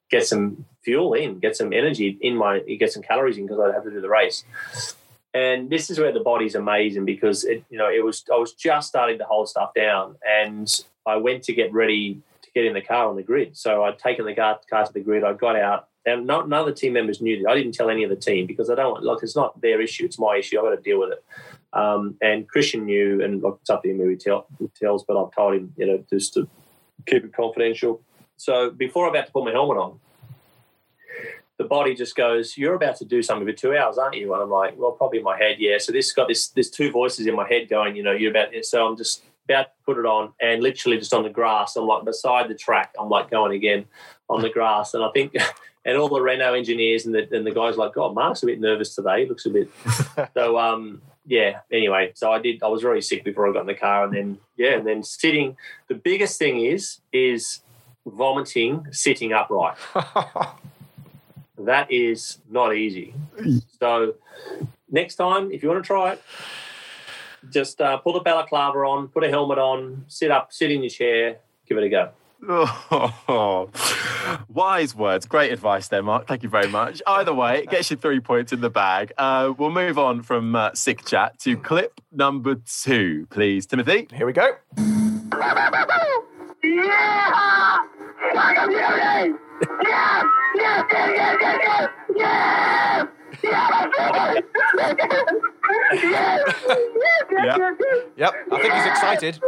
get 0.09 0.27
some 0.27 0.65
fuel 0.83 1.13
in, 1.13 1.39
get 1.39 1.55
some 1.55 1.73
energy 1.73 2.17
in 2.21 2.35
my, 2.35 2.59
get 2.59 2.91
some 2.91 3.03
calories 3.03 3.37
in 3.37 3.45
because 3.45 3.59
I'd 3.59 3.73
have 3.73 3.83
to 3.83 3.91
do 3.91 4.01
the 4.01 4.09
race. 4.09 4.43
And 5.33 5.69
this 5.69 5.89
is 5.89 5.99
where 5.99 6.11
the 6.11 6.19
body's 6.19 6.53
amazing 6.53 7.05
because 7.05 7.43
it, 7.43 7.63
you 7.69 7.77
know, 7.77 7.89
it 7.89 8.03
was 8.03 8.23
I 8.31 8.37
was 8.37 8.53
just 8.53 8.87
starting 8.87 9.17
to 9.17 9.23
hold 9.23 9.49
stuff 9.49 9.73
down, 9.73 10.15
and 10.27 10.69
I 11.07 11.15
went 11.15 11.43
to 11.43 11.53
get 11.53 11.73
ready 11.73 12.21
to 12.43 12.51
get 12.51 12.65
in 12.65 12.73
the 12.73 12.81
car 12.81 13.09
on 13.09 13.15
the 13.15 13.23
grid. 13.23 13.57
So 13.57 13.83
I'd 13.83 13.97
taken 13.97 14.25
the 14.25 14.35
car, 14.35 14.59
car 14.69 14.85
to 14.85 14.93
the 14.93 14.99
grid. 14.99 15.23
I 15.23 15.33
got 15.33 15.55
out, 15.55 15.87
and 16.05 16.27
not, 16.27 16.49
none 16.49 16.61
of 16.61 16.65
the 16.65 16.73
team 16.73 16.93
members 16.93 17.21
knew 17.21 17.41
that. 17.41 17.49
I 17.49 17.55
didn't 17.55 17.73
tell 17.73 17.89
any 17.89 18.03
of 18.03 18.09
the 18.09 18.15
team 18.15 18.45
because 18.45 18.69
I 18.69 18.75
don't 18.75 18.91
want, 18.91 19.03
like, 19.05 19.23
it's 19.23 19.35
not 19.35 19.59
their 19.61 19.81
issue. 19.81 20.05
It's 20.05 20.19
my 20.19 20.37
issue. 20.37 20.57
I've 20.57 20.65
got 20.65 20.75
to 20.75 20.81
deal 20.81 20.99
with 20.99 21.11
it. 21.13 21.23
Um, 21.73 22.15
and 22.21 22.47
Christian 22.47 22.85
knew, 22.85 23.23
and 23.23 23.41
like, 23.41 23.55
it's 23.61 23.69
up 23.69 23.83
to 23.83 23.89
him 23.89 23.97
who 23.97 24.09
he 24.09 24.15
tell, 24.15 24.47
tells, 24.79 25.03
but 25.03 25.17
I've 25.17 25.33
told 25.33 25.55
him, 25.55 25.73
you 25.77 25.87
know, 25.87 26.03
just 26.09 26.33
to 26.35 26.47
keep 27.05 27.23
it 27.23 27.33
confidential. 27.33 28.01
So 28.37 28.69
before 28.69 29.05
I'm 29.05 29.11
about 29.11 29.27
to 29.27 29.31
put 29.31 29.45
my 29.45 29.51
helmet 29.51 29.77
on, 29.77 29.99
the 31.57 31.63
body 31.63 31.93
just 31.93 32.15
goes, 32.15 32.57
"You're 32.57 32.73
about 32.73 32.97
to 32.97 33.05
do 33.05 33.21
something 33.21 33.47
for 33.47 33.53
two 33.53 33.75
hours, 33.75 33.97
aren't 33.97 34.15
you?" 34.15 34.33
And 34.33 34.41
I'm 34.41 34.49
like, 34.49 34.77
"Well, 34.77 34.91
probably 34.91 35.19
in 35.19 35.23
my 35.23 35.37
head, 35.37 35.57
yeah." 35.59 35.77
So 35.77 35.91
this 35.91 36.11
got 36.11 36.27
this. 36.27 36.47
There's 36.47 36.69
two 36.69 36.91
voices 36.91 37.27
in 37.27 37.35
my 37.35 37.47
head 37.47 37.69
going, 37.69 37.95
you 37.95 38.03
know, 38.03 38.11
you're 38.11 38.31
about. 38.31 38.49
So 38.63 38.85
I'm 38.85 38.97
just 38.97 39.23
about 39.45 39.63
to 39.65 39.71
put 39.85 39.97
it 39.97 40.05
on, 40.05 40.33
and 40.41 40.63
literally 40.63 40.97
just 40.97 41.13
on 41.13 41.23
the 41.23 41.29
grass. 41.29 41.75
I'm 41.75 41.85
like 41.85 42.05
beside 42.05 42.49
the 42.49 42.55
track. 42.55 42.93
I'm 42.99 43.09
like 43.09 43.29
going 43.29 43.53
again 43.53 43.85
on 44.29 44.41
the 44.41 44.49
grass, 44.49 44.93
and 44.93 45.03
I 45.03 45.09
think 45.13 45.35
and 45.85 45.97
all 45.97 46.09
the 46.09 46.21
Renault 46.21 46.53
engineers 46.53 47.05
and 47.05 47.13
the, 47.13 47.27
and 47.35 47.45
the 47.45 47.51
guys 47.51 47.77
like, 47.77 47.93
God, 47.93 48.15
Mark's 48.15 48.43
a 48.43 48.45
bit 48.45 48.59
nervous 48.59 48.95
today. 48.95 49.23
He 49.23 49.29
looks 49.29 49.45
a 49.45 49.49
bit. 49.49 49.69
so, 50.33 50.57
um, 50.57 51.01
yeah, 51.25 51.59
anyway, 51.71 52.11
so 52.15 52.31
I 52.31 52.39
did, 52.39 52.63
I 52.63 52.67
was 52.67 52.81
very 52.81 53.01
sick 53.01 53.23
before 53.23 53.49
I 53.49 53.53
got 53.53 53.61
in 53.61 53.67
the 53.67 53.75
car. 53.75 54.05
And 54.05 54.13
then, 54.13 54.37
yeah, 54.55 54.75
and 54.75 54.87
then 54.87 55.03
sitting, 55.03 55.57
the 55.87 55.95
biggest 55.95 56.39
thing 56.39 56.65
is, 56.65 56.99
is 57.11 57.61
vomiting 58.05 58.87
sitting 58.91 59.33
upright. 59.33 59.77
that 61.57 61.91
is 61.91 62.39
not 62.49 62.75
easy. 62.75 63.13
So, 63.79 64.15
next 64.89 65.15
time, 65.15 65.51
if 65.51 65.63
you 65.63 65.69
want 65.69 65.83
to 65.83 65.87
try 65.87 66.13
it, 66.13 66.21
just 67.49 67.81
uh, 67.81 67.97
pull 67.97 68.13
the 68.13 68.19
balaclava 68.21 68.79
on, 68.79 69.09
put 69.09 69.23
a 69.23 69.29
helmet 69.29 69.57
on, 69.57 70.05
sit 70.07 70.31
up, 70.31 70.53
sit 70.53 70.71
in 70.71 70.81
your 70.81 70.89
chair, 70.89 71.37
give 71.67 71.77
it 71.77 71.83
a 71.83 71.89
go. 71.89 72.09
Oh, 72.47 73.69
wise 74.49 74.95
words. 74.95 75.25
Great 75.25 75.51
advice 75.51 75.87
there, 75.87 76.03
Mark. 76.03 76.27
Thank 76.27 76.43
you 76.43 76.49
very 76.49 76.67
much. 76.67 77.01
Either 77.07 77.33
way, 77.33 77.59
it 77.59 77.69
gets 77.69 77.89
you 77.91 77.97
three 77.97 78.19
points 78.19 78.51
in 78.51 78.61
the 78.61 78.69
bag. 78.69 79.13
Uh, 79.17 79.53
we'll 79.57 79.71
move 79.71 79.97
on 79.97 80.21
from 80.21 80.55
uh, 80.55 80.71
sick 80.73 81.05
chat 81.05 81.39
to 81.39 81.57
clip 81.57 82.01
number 82.11 82.55
two, 82.55 83.27
please, 83.29 83.65
Timothy. 83.65 84.07
Here 84.13 84.25
we 84.25 84.33
go. 84.33 84.51
Yeah. 97.35 97.67
Yep, 98.15 98.33
I 98.51 98.61
think 98.61 98.73
he's 98.73 98.85
excited. 98.85 99.39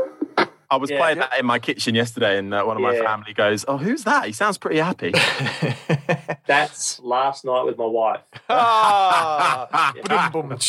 I 0.70 0.78
was 0.78 0.90
Yeah. 0.90 0.98
playing 0.98 1.20
that 1.20 1.38
in 1.38 1.46
my 1.46 1.60
kitchen 1.60 1.94
yesterday, 1.96 2.38
and 2.38 2.54
uh, 2.54 2.64
one 2.64 2.76
of 2.78 2.82
my 2.84 2.94
Yeah. 2.96 3.04
family 3.04 3.34
goes, 3.34 3.66
"Oh, 3.68 3.78
who's 3.78 4.04
that? 4.04 4.26
He 4.26 4.32
sounds 4.32 4.58
pretty 4.58 4.80
happy." 4.80 5.12
That's 6.48 7.00
last 7.02 7.46
night 7.46 7.64
with 7.64 7.78
my 7.78 7.86
wife. 7.86 8.22
Ah, 8.50 9.94
boom, 10.32 10.50
boom. 10.50 10.60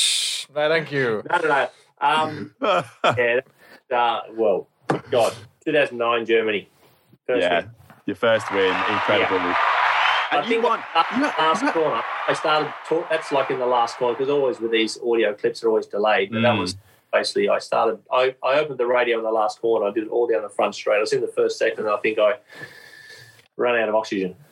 No, 0.54 0.68
thank 0.68 0.92
you. 0.92 1.22
No, 1.30 1.38
no, 1.38 1.48
no. 1.48 1.68
Um, 2.00 2.54
yeah, 3.16 3.40
uh, 3.90 4.20
well, 4.34 4.68
God, 5.10 5.34
2009 5.64 6.26
Germany. 6.26 6.68
First 7.26 7.42
yeah, 7.42 7.60
win. 7.60 7.70
your 8.06 8.16
first 8.16 8.50
win, 8.52 8.74
incredible. 8.90 9.38
I 9.38 10.28
And 10.32 10.44
you 10.46 10.50
think 10.52 10.64
won. 10.64 10.80
that 10.94 11.06
you 11.16 11.22
last 11.22 11.60
you 11.62 11.66
had- 11.68 11.74
corner, 11.74 12.02
I 12.28 12.32
started. 12.34 12.72
Talk, 12.88 13.08
that's 13.10 13.32
like 13.32 13.50
in 13.50 13.58
the 13.58 13.66
last 13.66 13.96
corner 13.96 14.14
because 14.16 14.30
always 14.30 14.60
with 14.60 14.70
these 14.72 14.98
audio 15.00 15.34
clips 15.34 15.62
are 15.64 15.68
always 15.68 15.86
delayed. 15.86 16.30
But 16.32 16.42
that 16.42 16.54
Mm. 16.54 16.60
was 16.60 16.76
basically 17.18 17.48
I 17.48 17.58
started. 17.58 17.98
I, 18.10 18.34
I 18.42 18.58
opened 18.58 18.78
the 18.78 18.86
radio 18.86 19.18
in 19.18 19.24
the 19.24 19.30
last 19.30 19.60
corner. 19.60 19.86
I 19.86 19.92
did 19.92 20.04
it 20.04 20.10
all 20.10 20.26
down 20.26 20.42
the 20.42 20.48
front 20.48 20.74
straight. 20.74 20.98
I 20.98 21.00
was 21.00 21.12
in 21.12 21.20
the 21.20 21.28
first 21.28 21.58
second, 21.58 21.80
and 21.80 21.88
I 21.88 21.96
think 21.98 22.18
I 22.18 22.34
ran 23.56 23.80
out 23.80 23.88
of 23.88 23.94
oxygen. 23.94 24.36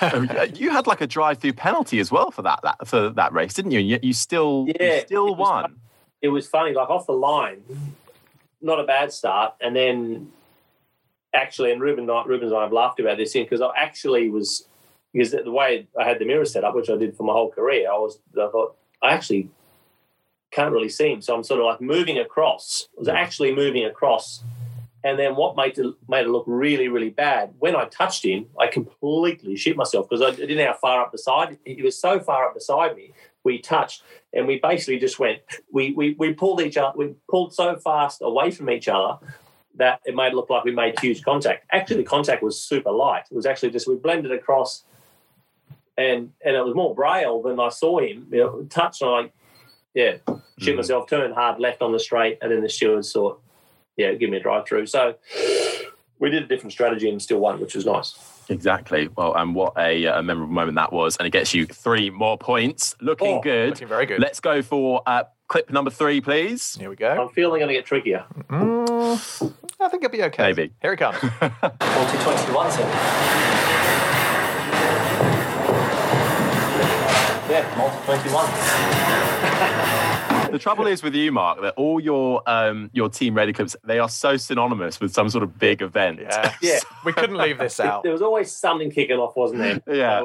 Um, 0.00 0.30
you 0.54 0.70
had 0.70 0.86
like 0.86 1.00
a 1.00 1.06
drive-through 1.06 1.54
penalty 1.54 1.98
as 1.98 2.12
well 2.12 2.30
for 2.30 2.42
that, 2.42 2.60
that 2.62 2.86
for 2.86 3.08
that 3.10 3.32
race, 3.32 3.54
didn't 3.54 3.72
you? 3.72 3.80
And 3.80 3.88
yet 3.88 4.04
you 4.04 4.12
still, 4.12 4.66
you 4.68 4.74
Yeah, 4.78 5.00
still 5.00 5.28
it 5.28 5.36
won. 5.36 5.80
It 6.22 6.28
was 6.28 6.46
funny, 6.46 6.72
like 6.72 6.90
off 6.90 7.06
the 7.06 7.12
line, 7.12 7.62
not 8.60 8.78
a 8.78 8.84
bad 8.84 9.12
start, 9.12 9.54
and 9.60 9.74
then 9.74 10.30
actually, 11.34 11.72
and 11.72 11.80
Ruben, 11.80 12.06
Rubens 12.06 12.52
and 12.52 12.58
I 12.58 12.62
have 12.62 12.72
laughed 12.72 13.00
about 13.00 13.16
this 13.16 13.34
in 13.34 13.44
because 13.44 13.60
I 13.60 13.70
actually 13.76 14.30
was 14.30 14.68
because 15.12 15.32
the 15.32 15.50
way 15.50 15.88
I 15.98 16.04
had 16.04 16.18
the 16.18 16.24
mirror 16.24 16.44
set 16.44 16.62
up, 16.62 16.74
which 16.74 16.90
I 16.90 16.96
did 16.96 17.16
for 17.16 17.24
my 17.24 17.32
whole 17.32 17.50
career, 17.50 17.90
I 17.90 17.94
was 17.94 18.18
I 18.34 18.48
thought 18.50 18.76
I 19.02 19.12
actually 19.12 19.48
can't 20.54 20.72
really 20.72 20.88
see 20.88 21.12
him, 21.12 21.20
so 21.20 21.34
I'm 21.34 21.42
sort 21.42 21.60
of 21.60 21.66
like 21.66 21.80
moving 21.80 22.18
across. 22.18 22.88
I 22.96 23.00
was 23.00 23.08
actually 23.08 23.54
moving 23.54 23.84
across, 23.84 24.44
and 25.02 25.18
then 25.18 25.34
what 25.34 25.56
made 25.56 25.78
it 25.78 25.94
made 26.08 26.26
it 26.26 26.28
look 26.28 26.44
really 26.46 26.88
really 26.88 27.10
bad 27.10 27.54
when 27.58 27.74
I 27.74 27.86
touched 27.86 28.24
him, 28.24 28.46
I 28.58 28.68
completely 28.68 29.56
shit 29.56 29.76
myself 29.76 30.08
because 30.08 30.22
I 30.22 30.30
didn't 30.30 30.56
know 30.56 30.66
how 30.66 30.74
far 30.74 31.00
up 31.02 31.12
the 31.12 31.18
side. 31.18 31.58
He 31.64 31.82
was 31.82 31.98
so 31.98 32.20
far 32.20 32.48
up 32.48 32.54
beside 32.54 32.96
me. 32.96 33.12
We 33.42 33.58
touched, 33.58 34.02
and 34.32 34.46
we 34.46 34.58
basically 34.58 34.98
just 34.98 35.18
went. 35.18 35.40
We 35.72 35.92
we 35.92 36.14
we 36.18 36.32
pulled 36.32 36.60
each 36.60 36.76
other. 36.76 36.96
We 36.96 37.14
pulled 37.28 37.52
so 37.52 37.76
fast 37.76 38.20
away 38.22 38.50
from 38.50 38.70
each 38.70 38.88
other 38.88 39.18
that 39.76 40.00
it 40.04 40.14
made 40.14 40.28
it 40.28 40.34
look 40.36 40.50
like 40.50 40.64
we 40.64 40.70
made 40.70 40.98
huge 41.00 41.22
contact. 41.22 41.66
Actually, 41.72 41.96
the 41.96 42.04
contact 42.04 42.42
was 42.42 42.60
super 42.60 42.92
light. 42.92 43.24
It 43.30 43.34
was 43.34 43.46
actually 43.46 43.70
just 43.70 43.88
we 43.88 43.96
blended 43.96 44.32
across, 44.32 44.84
and 45.98 46.32
and 46.44 46.56
it 46.56 46.64
was 46.64 46.74
more 46.74 46.94
braille 46.94 47.42
than 47.42 47.58
I 47.58 47.70
saw 47.70 47.98
him. 47.98 48.28
You 48.30 48.38
know, 48.38 48.66
touch 48.70 49.00
and 49.02 49.10
I, 49.10 49.12
like, 49.22 49.32
yeah, 49.94 50.16
shit 50.58 50.76
myself, 50.76 51.08
turned 51.08 51.34
hard 51.34 51.60
left 51.60 51.82
on 51.82 51.92
the 51.92 51.98
straight, 52.00 52.38
and 52.42 52.50
then 52.50 52.60
the 52.62 52.68
stewards 52.68 53.12
thought, 53.12 53.40
yeah, 53.96 54.12
give 54.14 54.30
me 54.30 54.36
a 54.38 54.40
drive 54.40 54.66
through. 54.66 54.86
So 54.86 55.14
we 56.18 56.30
did 56.30 56.42
a 56.42 56.46
different 56.46 56.72
strategy 56.72 57.08
and 57.08 57.20
still 57.22 57.38
won, 57.38 57.60
which 57.60 57.74
was 57.74 57.86
nice. 57.86 58.16
Exactly. 58.50 59.08
Well, 59.16 59.34
and 59.34 59.54
what 59.54 59.72
a, 59.78 60.06
uh, 60.06 60.20
memorable 60.22 60.52
moment 60.52 60.74
that 60.76 60.92
was, 60.92 61.16
and 61.16 61.26
it 61.26 61.30
gets 61.30 61.54
you 61.54 61.64
three 61.64 62.10
more 62.10 62.36
points. 62.36 62.94
Looking 63.00 63.38
Oh, 63.38 63.40
good. 63.40 63.70
looking 63.70 63.88
very 63.88 64.04
good. 64.06 64.20
Let's 64.20 64.40
go 64.40 64.60
for 64.62 65.02
uh, 65.06 65.24
clip 65.48 65.70
number 65.70 65.90
three, 65.90 66.20
please. 66.20 66.76
Here 66.76 66.90
we 66.90 66.96
go. 66.96 67.08
I'm 67.10 67.28
feeling 67.30 67.60
going 67.60 67.68
to 67.68 67.74
get 67.74 67.86
trickier. 67.86 68.24
Mm, 68.50 69.54
I 69.80 69.88
think 69.88 70.04
it'll 70.04 70.12
be 70.12 70.22
okay. 70.24 70.52
Maybe. 70.52 70.72
Here 70.82 70.92
it 70.92 70.98
comes. 70.98 71.18
2021, 71.20 72.70
sir. 72.70 72.82
Yeah, 77.50 77.74
multi 77.78 77.96
21. 78.04 79.33
The 80.54 80.58
trouble 80.60 80.86
is 80.86 81.02
with 81.02 81.16
you, 81.16 81.32
Mark, 81.32 81.60
that 81.62 81.74
all 81.76 81.98
your 81.98 82.40
um, 82.46 82.88
your 82.92 83.08
team 83.08 83.34
radio 83.34 83.52
clips 83.52 83.74
they 83.82 83.98
are 83.98 84.08
so 84.08 84.36
synonymous 84.36 85.00
with 85.00 85.12
some 85.12 85.28
sort 85.28 85.42
of 85.42 85.58
big 85.58 85.82
event. 85.82 86.20
Yeah. 86.20 86.54
Yeah. 86.62 86.78
We 87.04 87.12
couldn't 87.12 87.36
leave 87.36 87.58
this 87.58 87.80
out. 87.80 88.04
There 88.04 88.12
was 88.12 88.22
always 88.22 88.52
something 88.52 88.90
kicking 88.90 89.16
off, 89.16 89.34
wasn't 89.34 89.60
there? 89.60 89.96
Yeah. 89.96 90.22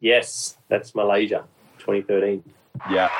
Yes, 0.00 0.56
that's 0.68 0.94
Malaysia, 0.94 1.44
2013. 1.78 2.42
Yeah. 2.90 3.10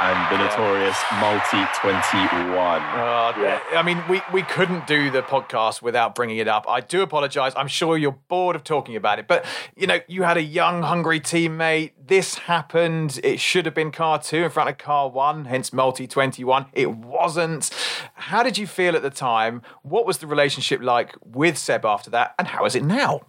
And 0.00 0.32
the 0.32 0.44
notorious 0.44 0.96
multi 1.14 1.64
twenty 1.80 2.18
one. 2.54 2.80
Oh, 2.94 3.32
Yeah. 3.36 3.60
I 3.72 3.82
mean, 3.82 4.00
we, 4.08 4.22
we 4.32 4.42
couldn't 4.42 4.86
do 4.86 5.10
the 5.10 5.22
podcast 5.22 5.82
without 5.82 6.14
bringing 6.14 6.36
it 6.38 6.46
up. 6.46 6.66
I 6.68 6.80
do 6.80 7.02
apologize. 7.02 7.52
I'm 7.56 7.66
sure 7.66 7.98
you're 7.98 8.16
bored 8.28 8.54
of 8.54 8.62
talking 8.62 8.94
about 8.94 9.18
it, 9.18 9.26
but 9.26 9.44
you 9.76 9.88
know, 9.88 9.98
you 10.06 10.22
had 10.22 10.36
a 10.36 10.42
young, 10.42 10.82
hungry 10.82 11.18
teammate. 11.18 11.92
This 12.06 12.36
happened. 12.36 13.18
It 13.24 13.40
should 13.40 13.64
have 13.66 13.74
been 13.74 13.90
car 13.90 14.20
two 14.22 14.44
in 14.44 14.50
front 14.50 14.70
of 14.70 14.78
car 14.78 15.10
one, 15.10 15.46
hence 15.46 15.72
multi 15.72 16.06
21. 16.06 16.66
It 16.74 16.92
wasn't. 16.92 17.70
How 18.14 18.44
did 18.44 18.56
you 18.56 18.68
feel 18.68 18.94
at 18.94 19.02
the 19.02 19.10
time? 19.10 19.62
What 19.82 20.06
was 20.06 20.18
the 20.18 20.28
relationship 20.28 20.80
like 20.80 21.16
with 21.24 21.58
Seb 21.58 21.84
after 21.84 22.08
that? 22.10 22.36
And 22.38 22.46
how 22.46 22.64
is 22.66 22.76
it 22.76 22.84
now? 22.84 23.22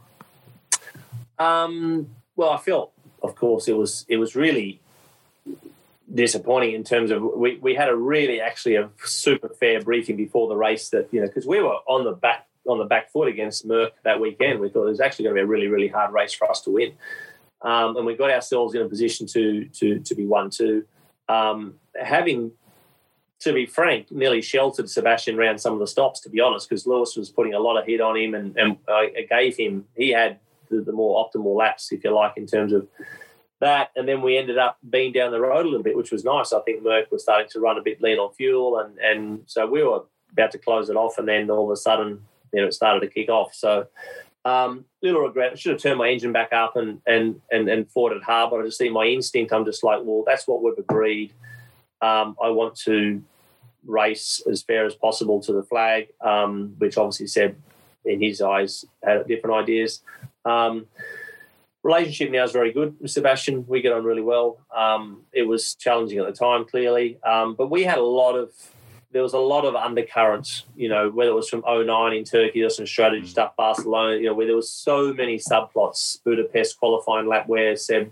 Um, 1.40 2.10
well, 2.36 2.52
I 2.52 2.58
felt, 2.58 2.92
of 3.24 3.36
course, 3.36 3.68
it 3.68 3.76
was 3.76 4.06
it 4.08 4.18
was 4.18 4.36
really 4.36 4.82
disappointing 6.14 6.74
in 6.74 6.84
terms 6.84 7.12
of 7.12 7.22
we, 7.22 7.58
we 7.62 7.76
had 7.76 7.90
a 7.90 7.96
really 7.96 8.42
actually 8.42 8.76
a 8.76 8.90
super 9.04 9.50
fair 9.50 9.82
briefing 9.82 10.16
before 10.16 10.48
the 10.48 10.56
race 10.56 10.90
that 10.90 11.08
you 11.12 11.22
know 11.22 11.28
because 11.28 11.46
we 11.46 11.62
were 11.62 11.76
on 11.88 12.04
the 12.04 12.14
back 12.14 12.48
on 12.68 12.78
the 12.78 12.86
back 12.86 13.12
foot 13.12 13.28
against 13.28 13.66
Merc 13.66 13.94
that 14.04 14.20
weekend. 14.20 14.60
We 14.60 14.70
thought 14.70 14.86
it 14.86 14.90
was 14.90 15.00
actually 15.00 15.24
going 15.24 15.36
to 15.36 15.42
be 15.42 15.44
a 15.44 15.48
really 15.48 15.68
really 15.68 15.88
hard 15.88 16.14
race 16.14 16.34
for 16.34 16.50
us 16.50 16.62
to 16.62 16.72
win, 16.72 16.94
um, 17.62 17.98
and 17.98 18.06
we 18.06 18.16
got 18.16 18.32
ourselves 18.32 18.74
in 18.76 18.82
a 18.82 18.90
position 18.90 19.28
to 19.28 19.66
to 19.66 20.00
to 20.00 20.16
be 20.16 20.26
one 20.26 20.50
two. 20.50 20.86
Um, 21.28 21.76
having 22.02 22.52
to 23.40 23.54
be 23.54 23.66
frank, 23.66 24.12
nearly 24.12 24.42
sheltered 24.42 24.90
Sebastian 24.90 25.38
around 25.38 25.60
some 25.60 25.74
of 25.74 25.80
the 25.80 25.88
stops, 25.88 26.20
to 26.22 26.30
be 26.30 26.42
honest, 26.42 26.68
because 26.68 26.86
Lewis 26.86 27.16
was 27.16 27.30
putting 27.30 27.54
a 27.54 27.60
lot 27.60 27.78
of 27.78 27.86
hit 27.86 28.02
on 28.02 28.18
him, 28.18 28.34
and, 28.34 28.58
and 28.58 28.78
I, 28.88 29.12
I 29.18 29.22
gave 29.30 29.56
him 29.56 29.86
he 29.96 30.10
had 30.10 30.40
the, 30.70 30.82
the 30.82 30.92
more 30.92 31.26
optimal 31.26 31.56
laps, 31.56 31.92
if 31.92 32.04
you 32.04 32.14
like, 32.14 32.34
in 32.36 32.48
terms 32.48 32.74
of 32.74 32.88
that. 33.60 33.92
And 33.96 34.08
then 34.08 34.22
we 34.22 34.38
ended 34.38 34.58
up 34.58 34.78
being 34.90 35.12
down 35.12 35.32
the 35.32 35.40
road 35.40 35.66
a 35.66 35.70
little 35.70 35.84
bit, 35.84 35.98
which 35.98 36.12
was 36.12 36.24
nice. 36.24 36.54
I 36.54 36.60
think 36.62 36.84
Merc 36.84 37.12
was 37.12 37.24
starting 37.24 37.50
to 37.52 37.60
run 37.60 37.78
a 37.78 37.82
bit 37.82 38.02
lean 38.02 38.18
on 38.18 38.34
fuel, 38.34 38.80
and 38.80 38.98
and 39.00 39.42
so 39.46 39.66
we 39.66 39.84
were 39.84 40.04
about 40.32 40.52
to 40.52 40.58
close 40.58 40.90
it 40.90 40.96
off, 40.96 41.18
and 41.18 41.28
then 41.28 41.50
all 41.50 41.66
of 41.66 41.72
a 41.72 41.78
sudden, 41.78 42.22
you 42.54 42.62
know, 42.62 42.68
it 42.68 42.74
started 42.74 43.02
to 43.02 43.14
kick 43.14 43.30
off. 43.30 43.54
So. 43.54 43.88
Um, 44.46 44.86
little 45.04 45.22
regret. 45.22 45.52
I 45.52 45.56
should 45.56 45.74
have 45.74 45.82
turned 45.82 45.98
my 45.98 46.08
engine 46.08 46.32
back 46.32 46.54
up 46.54 46.78
and 46.78 47.02
and 47.06 47.42
and 47.52 47.68
and 47.68 47.92
fought 47.92 48.14
it 48.14 48.24
hard. 48.24 48.50
But 48.50 48.62
I 48.62 48.64
just 48.64 48.78
see 48.78 48.90
my 48.90 49.04
instinct. 49.04 49.52
I'm 49.52 49.66
just 49.66 49.84
like, 49.84 50.00
well, 50.02 50.24
that's 50.26 50.48
what 50.48 50.64
we've 50.64 50.78
agreed. 50.78 51.34
Um, 52.02 52.38
I 52.42 52.50
want 52.50 52.78
to 52.86 53.22
race 53.86 54.42
as 54.50 54.62
fair 54.62 54.86
as 54.86 54.96
possible 54.96 55.42
to 55.42 55.52
the 55.52 55.64
flag, 55.64 56.08
um, 56.22 56.74
which 56.78 56.98
obviously 56.98 57.28
said 57.28 57.58
in 58.06 58.22
his 58.22 58.42
eyes, 58.42 58.86
had 59.04 59.28
different 59.28 59.56
ideas. 59.56 60.02
Um, 60.46 60.88
relationship 61.84 62.32
now 62.32 62.44
is 62.44 62.52
very 62.52 62.72
good 62.72 62.96
with 63.00 63.12
Sebastian. 63.12 63.66
We 63.68 63.82
get 63.82 63.94
on 63.94 64.04
really 64.04 64.22
well. 64.22 64.60
Um, 64.76 65.24
it 65.32 65.44
was 65.44 65.76
challenging 65.76 66.20
at 66.20 66.26
the 66.26 66.34
time, 66.34 66.66
clearly, 66.66 67.20
um, 67.24 67.56
but 67.56 67.70
we 67.70 67.84
had 67.84 67.98
a 67.98 68.04
lot 68.04 68.36
of. 68.36 68.52
There 69.12 69.24
was 69.24 69.34
a 69.34 69.40
lot 69.40 69.66
of 69.66 69.74
undercurrents, 69.74 70.66
you 70.76 70.88
know, 70.88 71.10
whether 71.10 71.32
it 71.32 71.34
was 71.34 71.50
from 71.50 71.64
09 71.68 72.14
in 72.14 72.24
Turkey, 72.26 72.62
or 72.62 72.70
some 72.70 72.86
strategy 72.86 73.26
stuff, 73.26 73.56
Barcelona, 73.56 74.18
you 74.18 74.26
know, 74.26 74.36
where 74.36 74.46
there 74.46 74.56
was 74.56 74.72
so 74.72 75.12
many 75.12 75.40
subplots. 75.40 76.24
Budapest 76.24 76.78
qualifying 76.78 77.28
lap 77.28 77.48
where 77.48 77.76
Seb 77.76 78.12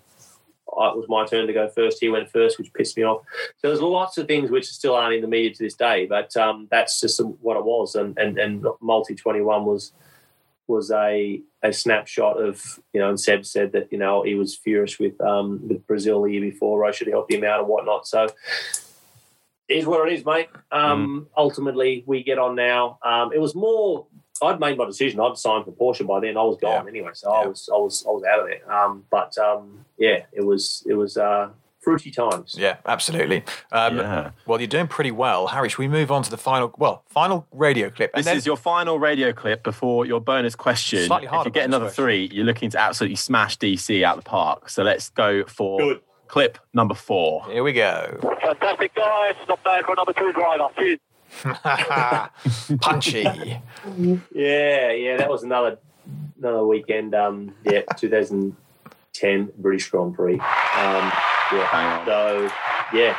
uh, 0.75 0.91
it 0.91 0.97
was 0.97 1.07
my 1.07 1.25
turn 1.25 1.47
to 1.47 1.53
go 1.53 1.69
first. 1.69 1.99
He 1.99 2.09
went 2.09 2.29
first, 2.29 2.57
which 2.57 2.73
pissed 2.73 2.97
me 2.97 3.03
off. 3.03 3.21
So 3.57 3.67
there's 3.67 3.81
lots 3.81 4.17
of 4.17 4.27
things 4.27 4.51
which 4.51 4.67
still 4.67 4.95
aren't 4.95 5.15
in 5.15 5.21
the 5.21 5.27
media 5.27 5.53
to 5.53 5.63
this 5.63 5.75
day, 5.75 6.05
but 6.05 6.35
um, 6.35 6.67
that's 6.69 6.99
just 6.99 7.19
what 7.41 7.57
it 7.57 7.65
was. 7.65 7.95
And 7.95 8.17
and, 8.17 8.37
and 8.37 8.65
multi 8.81 9.15
twenty 9.15 9.41
one 9.41 9.65
was 9.65 9.93
was 10.67 10.91
a 10.91 11.41
a 11.67 11.73
snapshot 11.73 12.41
of 12.41 12.79
you 12.93 12.99
know. 12.99 13.09
And 13.09 13.19
Seb 13.19 13.45
said 13.45 13.71
that 13.73 13.91
you 13.91 13.97
know 13.97 14.23
he 14.23 14.35
was 14.35 14.55
furious 14.55 14.97
with 14.99 15.19
um, 15.21 15.59
with 15.67 15.85
Brazil 15.87 16.23
the 16.23 16.31
year 16.31 16.41
before. 16.41 16.85
I 16.85 16.91
should 16.91 17.07
help 17.07 17.31
him 17.31 17.43
out 17.43 17.59
and 17.59 17.67
whatnot. 17.67 18.07
So. 18.07 18.27
Is 19.69 19.85
what 19.85 20.07
it 20.07 20.13
is, 20.13 20.23
mate. 20.25 20.47
Um, 20.71 21.27
Ultimately, 21.35 22.01
we 22.07 22.23
get 22.23 22.37
on 22.37 22.55
now. 22.55 22.99
Um, 23.03 23.33
it 23.33 23.39
was 23.39 23.53
more. 23.53 24.07
I'd 24.41 24.61
made 24.61 24.77
my 24.77 24.85
decision. 24.85 25.19
I'd 25.19 25.37
signed 25.37 25.65
for 25.65 25.73
Porsche 25.73 26.07
by 26.07 26.21
then. 26.21 26.37
I 26.37 26.41
was 26.43 26.57
gone 26.57 26.85
Yeah. 26.85 26.89
anyway, 26.89 27.09
so 27.13 27.29
I 27.33 27.45
was 27.47 27.69
I 27.69 27.75
was 27.75 28.05
I 28.07 28.11
was 28.11 28.23
out 28.23 28.39
of 28.39 28.47
there. 28.47 28.71
Um, 28.71 29.03
but 29.11 29.37
um, 29.37 29.83
yeah, 29.97 30.19
it 30.31 30.39
was 30.45 30.85
it 30.87 30.93
was 30.93 31.17
uh, 31.17 31.49
fruity 31.87 32.11
times. 32.11 32.55
Yeah, 32.59 32.77
absolutely. 32.85 33.43
Um, 33.71 33.97
Yeah. 33.97 34.31
Well, 34.45 34.59
you're 34.59 34.67
doing 34.67 34.87
pretty 34.87 35.11
well, 35.11 35.47
Harry. 35.47 35.69
Should 35.69 35.79
we 35.79 35.87
move 35.87 36.11
on 36.11 36.21
to 36.23 36.29
the 36.29 36.35
final? 36.37 36.73
Well, 36.77 37.03
final 37.07 37.47
radio 37.53 37.89
clip. 37.89 38.11
And 38.13 38.19
This 38.19 38.25
then- 38.25 38.35
is 38.37 38.45
your 38.45 38.57
final 38.57 38.99
radio 38.99 39.31
clip 39.31 39.63
before 39.63 40.05
your 40.05 40.19
bonus 40.19 40.53
question. 40.53 41.05
Slightly 41.05 41.27
harder. 41.27 41.47
if 41.47 41.55
you 41.55 41.59
get 41.61 41.65
another 41.65 41.85
question. 41.85 42.03
three, 42.03 42.29
you're 42.33 42.43
looking 42.45 42.69
to 42.71 42.77
absolutely 42.79 43.15
smash 43.15 43.57
DC 43.57 44.03
out 44.03 44.17
the 44.17 44.21
park. 44.21 44.69
So 44.69 44.83
let's 44.83 45.09
go 45.11 45.45
for 45.45 45.79
Good. 45.79 46.01
clip 46.27 46.57
number 46.73 46.93
four. 46.93 47.45
Here 47.49 47.63
we 47.63 47.71
go. 47.71 48.19
Fantastic, 48.41 48.93
guys. 48.93 49.35
Not 49.47 49.63
bad 49.63 49.85
for 49.85 49.95
number 49.95 50.11
two 50.11 50.33
driver. 50.33 50.67
Cheers. 50.77 50.99
Punchy. 52.81 53.21
Yeah, 54.33 54.91
yeah, 54.91 55.17
that 55.17 55.29
was 55.29 55.43
another 55.43 55.77
another 56.37 56.65
weekend. 56.65 57.15
Um, 57.15 57.53
yeah, 57.65 57.81
2010 59.19 59.61
British 59.61 59.89
Grand 59.89 60.15
Prix. 60.15 60.33
Um, 60.33 61.11
yeah, 61.53 62.05
so 62.05 62.49
yeah, 62.93 63.17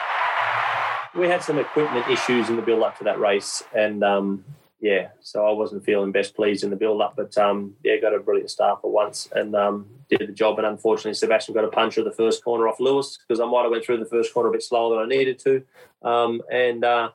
we 1.15 1.29
had 1.29 1.43
some 1.43 1.59
equipment 1.59 2.09
issues 2.09 2.49
in 2.49 2.57
the 2.57 2.63
build 2.63 2.83
up 2.83 2.99
to 2.99 3.05
that 3.05 3.19
race, 3.19 3.63
and 3.75 4.03
um, 4.05 4.45
yeah, 4.81 5.09
so 5.21 5.47
I 5.47 5.53
wasn't 5.53 5.85
feeling 5.85 6.13
best 6.13 6.35
pleased 6.37 6.63
in 6.65 6.71
the 6.71 6.77
build 6.77 7.01
up, 7.01 7.15
but 7.17 7.37
um, 7.39 7.75
yeah, 7.83 7.97
got 7.97 8.15
a 8.15 8.21
brilliant 8.21 8.51
start 8.51 8.81
for 8.81 8.91
once, 8.93 9.29
and 9.33 9.55
um, 9.57 9.87
did 10.09 10.21
the 10.21 10.33
job. 10.33 10.59
And 10.59 10.67
unfortunately, 10.67 11.15
Sebastian 11.15 11.55
got 11.55 11.65
a 11.65 11.69
puncher 11.69 12.05
the 12.05 12.13
first 12.13 12.45
corner 12.45 12.69
off 12.69 12.81
Lewis 12.81 13.19
because 13.19 13.41
I 13.41 13.47
might 13.47 13.63
have 13.63 13.71
went 13.71 13.85
through 13.85 13.99
the 13.99 14.05
first 14.07 14.33
corner 14.33 14.51
a 14.51 14.53
bit 14.53 14.63
slower 14.63 14.95
than 14.97 15.05
I 15.05 15.09
needed 15.09 15.39
to, 15.41 15.63
um, 16.03 16.43
and. 16.51 16.85
Uh, 16.85 17.11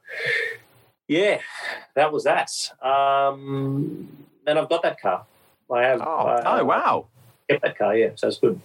yeah, 1.05 1.39
that 1.95 2.13
was 2.13 2.23
that. 2.23 2.49
Um, 2.81 4.07
and 4.47 4.57
I've 4.57 4.69
got 4.69 4.83
that 4.83 5.01
car. 5.01 5.25
I 5.71 5.81
have. 5.83 6.01
Oh, 6.01 6.05
I- 6.05 6.59
Oh 6.61 6.63
wow! 6.63 7.07
Kept 7.49 7.63
that 7.63 7.77
car. 7.77 7.95
Yeah, 7.95 8.09
so 8.15 8.27
it's 8.27 8.37
good. 8.37 8.59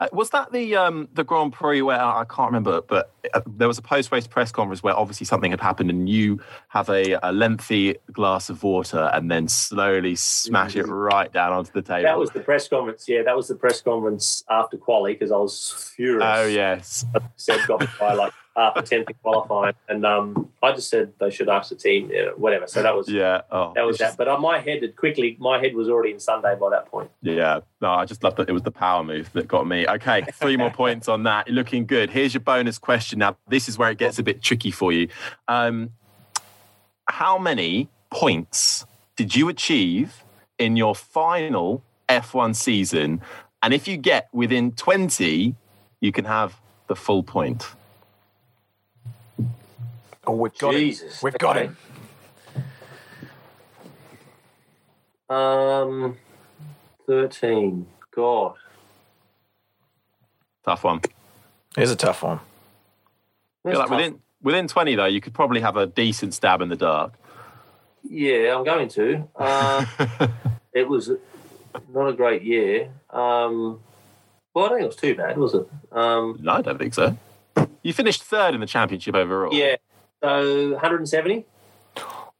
Uh, 0.00 0.08
was 0.12 0.30
that 0.30 0.50
the 0.50 0.76
um, 0.76 1.08
the 1.12 1.22
Grand 1.22 1.52
Prix 1.52 1.82
where 1.82 2.00
I 2.00 2.24
can't 2.24 2.48
remember, 2.48 2.80
but 2.80 3.12
uh, 3.34 3.42
there 3.46 3.68
was 3.68 3.76
a 3.76 3.82
post 3.82 4.10
race 4.10 4.26
press 4.26 4.50
conference 4.50 4.82
where 4.82 4.96
obviously 4.96 5.26
something 5.26 5.50
had 5.50 5.60
happened, 5.60 5.90
and 5.90 6.08
you 6.08 6.40
have 6.68 6.88
a, 6.88 7.18
a 7.22 7.32
lengthy 7.32 7.96
glass 8.10 8.48
of 8.48 8.62
water 8.62 9.10
and 9.12 9.30
then 9.30 9.46
slowly 9.46 10.16
smash 10.16 10.74
it 10.74 10.84
right 10.84 11.30
down 11.34 11.52
onto 11.52 11.70
the 11.72 11.82
table. 11.82 12.04
That 12.04 12.18
was 12.18 12.30
the 12.30 12.40
press 12.40 12.66
conference. 12.66 13.06
Yeah, 13.06 13.22
that 13.24 13.36
was 13.36 13.48
the 13.48 13.56
press 13.56 13.82
conference 13.82 14.42
after 14.48 14.78
quali 14.78 15.12
because 15.12 15.30
I 15.30 15.36
was 15.36 15.92
furious. 15.94 16.24
oh 16.24 16.46
yes, 16.46 17.04
Seb 17.36 17.60
got 17.66 17.86
by 17.98 18.14
like 18.14 18.32
half 18.56 18.76
a 18.76 18.82
tenth 18.82 19.08
in 19.08 19.14
qualifying, 19.22 19.74
and 19.88 20.04
um, 20.04 20.50
I 20.62 20.72
just 20.72 20.90
said 20.90 21.12
they 21.20 21.30
should 21.30 21.48
ask 21.48 21.68
the 21.70 21.76
team, 21.76 22.10
you 22.10 22.26
know, 22.26 22.32
whatever. 22.36 22.66
So 22.66 22.82
that 22.82 22.94
was 22.94 23.08
yeah. 23.08 23.42
Oh, 23.50 23.72
that 23.74 23.86
was 23.86 23.98
that. 23.98 24.06
just- 24.06 24.18
But 24.18 24.28
uh, 24.28 24.38
my 24.38 24.58
head 24.58 24.82
had 24.82 24.96
quickly. 24.96 25.36
My 25.40 25.58
head 25.60 25.74
was 25.74 25.88
already 25.88 26.12
in 26.12 26.20
Sunday 26.20 26.54
by 26.60 26.70
that 26.70 26.86
point. 26.86 27.10
Yeah, 27.22 27.60
no, 27.80 27.90
I 27.90 28.04
just 28.04 28.22
loved 28.24 28.36
that 28.38 28.48
it 28.48 28.52
was 28.52 28.62
the 28.62 28.70
power 28.70 29.02
move 29.04 29.32
that 29.32 29.48
got 29.48 29.66
me. 29.66 29.86
Okay, 29.86 30.22
three 30.34 30.56
more 30.56 30.70
points 30.82 31.08
on 31.08 31.22
that. 31.24 31.46
You're 31.46 31.54
looking 31.56 31.86
good. 31.86 32.10
Here's 32.10 32.34
your 32.34 32.40
bonus 32.42 32.78
question. 32.78 33.18
Now, 33.20 33.36
this 33.48 33.68
is 33.68 33.78
where 33.78 33.90
it 33.90 33.98
gets 33.98 34.18
a 34.18 34.22
bit 34.22 34.42
tricky 34.42 34.70
for 34.70 34.92
you. 34.92 35.08
Um, 35.48 35.90
how 37.08 37.38
many 37.38 37.88
points 38.10 38.86
did 39.16 39.34
you 39.34 39.48
achieve 39.48 40.24
in 40.58 40.76
your 40.76 40.94
final 40.94 41.82
F1 42.08 42.54
season? 42.56 43.20
And 43.62 43.74
if 43.74 43.86
you 43.88 43.96
get 43.96 44.28
within 44.32 44.72
20, 44.72 45.54
you 46.00 46.12
can 46.12 46.24
have 46.24 46.58
the 46.86 46.96
full 46.96 47.22
point. 47.22 47.66
Oh, 50.26 50.32
we've 50.34 50.56
got 50.58 50.72
Jesus. 50.74 51.16
it. 51.18 51.22
We've 51.22 51.38
got 51.38 51.56
Okay. 51.56 51.70
it. 55.28 55.34
Um, 55.34 56.16
thirteen. 57.06 57.86
God. 58.14 58.54
Tough 60.64 60.84
one. 60.84 61.00
Here's 61.76 61.90
a 61.90 61.96
tough 61.96 62.22
one. 62.22 62.38
Feel 62.38 62.44
That's 63.64 63.78
like 63.78 63.88
tough. 63.88 63.96
within 63.96 64.20
within 64.42 64.68
20 64.68 64.94
though, 64.96 65.04
you 65.06 65.20
could 65.20 65.32
probably 65.34 65.60
have 65.60 65.76
a 65.76 65.86
decent 65.86 66.34
stab 66.34 66.60
in 66.60 66.68
the 66.68 66.76
dark. 66.76 67.12
Yeah, 68.02 68.56
I'm 68.56 68.64
going 68.64 68.88
to. 68.90 69.28
Uh, 69.36 69.86
it 70.72 70.88
was 70.88 71.10
not 71.92 72.08
a 72.08 72.12
great 72.12 72.42
year. 72.42 72.90
Um, 73.10 73.80
well, 74.54 74.66
I 74.66 74.68
don't 74.70 74.78
think 74.78 74.82
it 74.82 74.86
was 74.86 74.96
too 74.96 75.14
bad, 75.14 75.36
was 75.38 75.54
it? 75.54 75.66
Um, 75.92 76.38
No, 76.40 76.52
I 76.52 76.62
don't 76.62 76.78
think 76.78 76.94
so. 76.94 77.16
You 77.82 77.92
finished 77.92 78.22
third 78.24 78.54
in 78.54 78.60
the 78.60 78.66
championship 78.66 79.14
overall. 79.14 79.54
yeah. 79.54 79.76
So 80.22 80.72
170. 80.72 81.44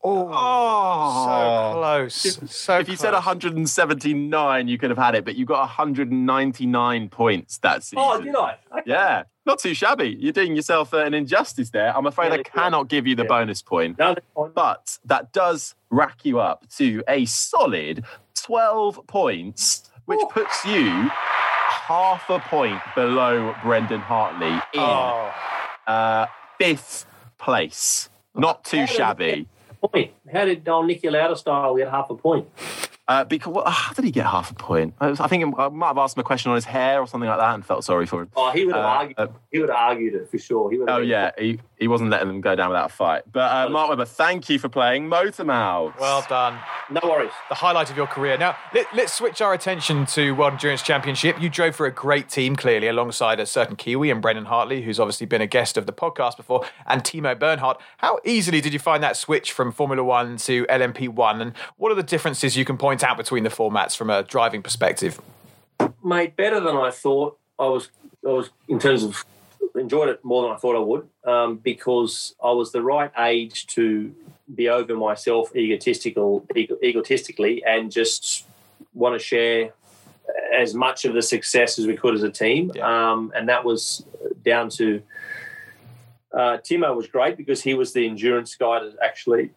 Oh, 0.03 1.27
so 1.27 1.73
close. 1.79 2.39
So 2.51 2.79
if 2.79 2.89
you 2.89 2.97
said 2.97 3.13
179, 3.13 4.69
you 4.69 4.79
could 4.79 4.89
have 4.91 4.99
had 4.99 5.15
it, 5.15 5.25
but 5.27 5.37
you 5.37 5.45
got 5.45 5.61
199 5.61 7.09
points 7.11 7.59
that 7.59 7.83
season. 7.85 7.99
Oh, 8.07 8.21
did 8.21 8.35
I? 8.35 8.57
Okay. 8.73 8.83
Yeah, 8.87 9.25
not 9.45 9.59
too 9.59 9.75
shabby. 9.75 10.17
You're 10.19 10.33
doing 10.33 10.57
yourself 10.57 10.95
an 10.95 11.13
injustice 11.13 11.71
there. 11.71 11.95
I'm 11.95 12.07
afraid 12.07 12.29
Yeah, 12.29 12.35
I 12.35 12.37
yeah. 12.39 12.43
cannot 12.45 12.89
give 12.89 13.07
you 13.07 13.15
the 13.15 13.25
Yeah. 13.25 13.29
bonus 13.29 13.61
point, 13.61 13.99
No, 13.99 14.15
but 14.55 14.99
that 15.05 15.33
does 15.33 15.75
rack 15.91 16.25
you 16.25 16.41
up 16.41 16.67
to 16.77 17.03
a 17.07 17.27
solid 17.27 18.05
12 18.43 19.07
points, 19.07 19.91
which 20.07 20.21
puts 20.31 20.65
you 20.65 21.11
half 21.69 22.29
a 22.31 22.39
point 22.39 22.81
below 22.95 23.55
Brendan 23.63 24.01
Hartley 24.01 24.53
in 24.73 24.81
Oh, 24.81 25.33
uh, 25.87 26.27
fifth 26.59 27.05
place. 27.41 28.09
Not 28.35 28.65
too 28.65 28.87
shabby. 28.87 29.49
Point. 29.83 30.13
How 30.33 30.45
did 30.45 30.63
Don 30.63 30.87
Nicky 30.87 31.09
style 31.35 31.75
get 31.77 31.91
half 31.91 32.11
a 32.11 32.15
point? 32.15 32.47
Uh, 33.09 33.25
because 33.25 33.53
well, 33.53 33.65
how 33.67 33.93
did 33.95 34.05
he 34.05 34.11
get 34.13 34.27
half 34.27 34.53
a 34.53 34.55
point? 34.55 34.95
I, 35.01 35.09
was- 35.09 35.19
I 35.21 35.27
think 35.27 35.43
I 35.59 35.69
might 35.69 35.89
have 35.89 35.99
asked 35.99 36.17
him 36.17 36.21
a 36.21 36.25
question 36.25 36.51
on 36.51 36.55
his 36.55 36.67
hair 36.67 37.01
or 37.01 37.09
something 37.09 37.29
like 37.29 37.39
that, 37.41 37.55
and 37.55 37.65
felt 37.67 37.83
sorry 37.83 38.07
for 38.07 38.23
him. 38.23 38.31
Oh, 38.37 38.51
he 38.53 38.65
would 38.67 38.77
have 38.77 38.85
Uh, 38.85 38.89
argued. 38.89 39.19
uh, 39.19 39.27
he 39.51 39.59
would 39.59 39.69
have 39.71 39.79
argued 39.79 40.15
it 40.15 40.31
for 40.31 40.39
sure. 40.39 40.71
He 40.71 40.79
would 40.79 40.89
have 40.89 40.99
Oh 40.99 41.03
yeah, 41.03 41.31
he, 41.37 41.59
he 41.81 41.89
wasn't 41.89 42.11
letting 42.11 42.29
them 42.29 42.41
go 42.41 42.55
down 42.55 42.69
without 42.69 42.91
a 42.91 42.95
fight. 42.95 43.23
But 43.33 43.51
uh, 43.51 43.71
Mark 43.71 43.89
Webber, 43.89 44.05
thank 44.05 44.49
you 44.49 44.59
for 44.59 44.69
playing 44.69 45.09
Motor 45.09 45.45
Mouth. 45.45 45.95
well 45.99 46.25
done. 46.29 46.59
No 46.91 47.01
worries. 47.03 47.33
The 47.49 47.55
highlight 47.55 47.91
of 47.91 47.97
your 47.97 48.07
career. 48.07 48.37
Now, 48.37 48.57
let, 48.75 48.87
let's 48.95 49.15
switch 49.15 49.41
our 49.41 49.55
attention 49.55 50.07
to 50.07 50.33
World 50.33 50.53
Endurance 50.53 50.83
Championship. 50.83 51.41
You 51.41 51.49
drove 51.49 51.75
for 51.75 51.87
a 51.87 51.91
great 51.91 52.29
team, 52.29 52.55
clearly, 52.55 52.87
alongside 52.87 53.41
a 53.41 53.47
certain 53.47 53.77
Kiwi 53.77 54.11
and 54.11 54.21
Brendan 54.21 54.45
Hartley, 54.45 54.83
who's 54.83 55.01
obviously 55.01 55.27
been 55.27 55.41
a 55.41 55.47
guest 55.47 55.77
of 55.77 55.87
the 55.87 55.93
podcast 55.93 56.37
before, 56.37 56.65
and 56.87 57.03
Timo 57.03 57.39
Bernhard. 57.39 57.79
How 57.99 58.19
easily 58.25 58.61
did 58.61 58.73
you 58.73 58.79
find 58.79 59.03
that 59.03 59.17
switch 59.17 59.53
from 59.53 59.73
Formula 59.73 60.05
One 60.05 60.37
to 60.39 60.67
LMP1? 60.67 61.41
And 61.41 61.57
what 61.77 61.91
are 61.91 61.97
the 61.97 62.03
differences 62.03 62.57
you 62.57 62.65
can 62.65 62.77
point 62.77 63.03
out 63.03 63.17
between 63.17 63.45
the 63.45 63.51
formats 63.51 63.97
from 63.97 64.11
a 64.11 64.23
driving 64.23 64.63
perspective? 64.63 65.21
made 66.03 66.37
better 66.37 66.61
than 66.61 66.77
I 66.77 66.91
thought. 66.91 67.39
I 67.59 67.67
was, 67.67 67.91
I 68.27 68.31
was 68.31 68.51
in 68.69 68.79
terms 68.79 69.03
of 69.03 69.25
enjoyed 69.75 70.09
it 70.09 70.25
more 70.25 70.43
than 70.43 70.53
I 70.53 70.57
thought 70.57 70.77
I 70.77 70.81
would 70.81 71.09
um, 71.25 71.57
because 71.57 72.35
I 72.43 72.51
was 72.53 72.73
the 72.73 72.83
right 72.83 73.11
age 73.19 73.67
to 73.69 74.15
be 74.55 74.69
over 74.69 74.97
myself, 74.97 75.55
egotistical, 75.55 76.47
ego, 76.57 76.77
egotistically, 76.83 77.63
and 77.65 77.91
just 77.91 78.47
want 78.95 79.15
to 79.15 79.25
share 79.25 79.73
as 80.57 80.75
much 80.75 81.05
of 81.05 81.15
the 81.15 81.23
success 81.23 81.79
as 81.79 81.87
we 81.87 81.97
could 81.97 82.15
as 82.15 82.23
a 82.23 82.31
team. 82.31 82.73
Yeah. 82.75 83.11
Um, 83.13 83.33
and 83.35 83.49
that 83.49 83.65
was 83.65 84.05
down 84.45 84.71
to 84.71 85.03
uh, 86.33 86.59
Timo 86.59 86.95
was 86.95 87.09
great 87.09 87.37
because 87.37 87.63
he 87.63 87.75
was 87.75 87.93
the 87.93 88.07
endurance 88.07 88.55
guy 88.55 88.81
to 88.81 88.95
actually 89.03 89.51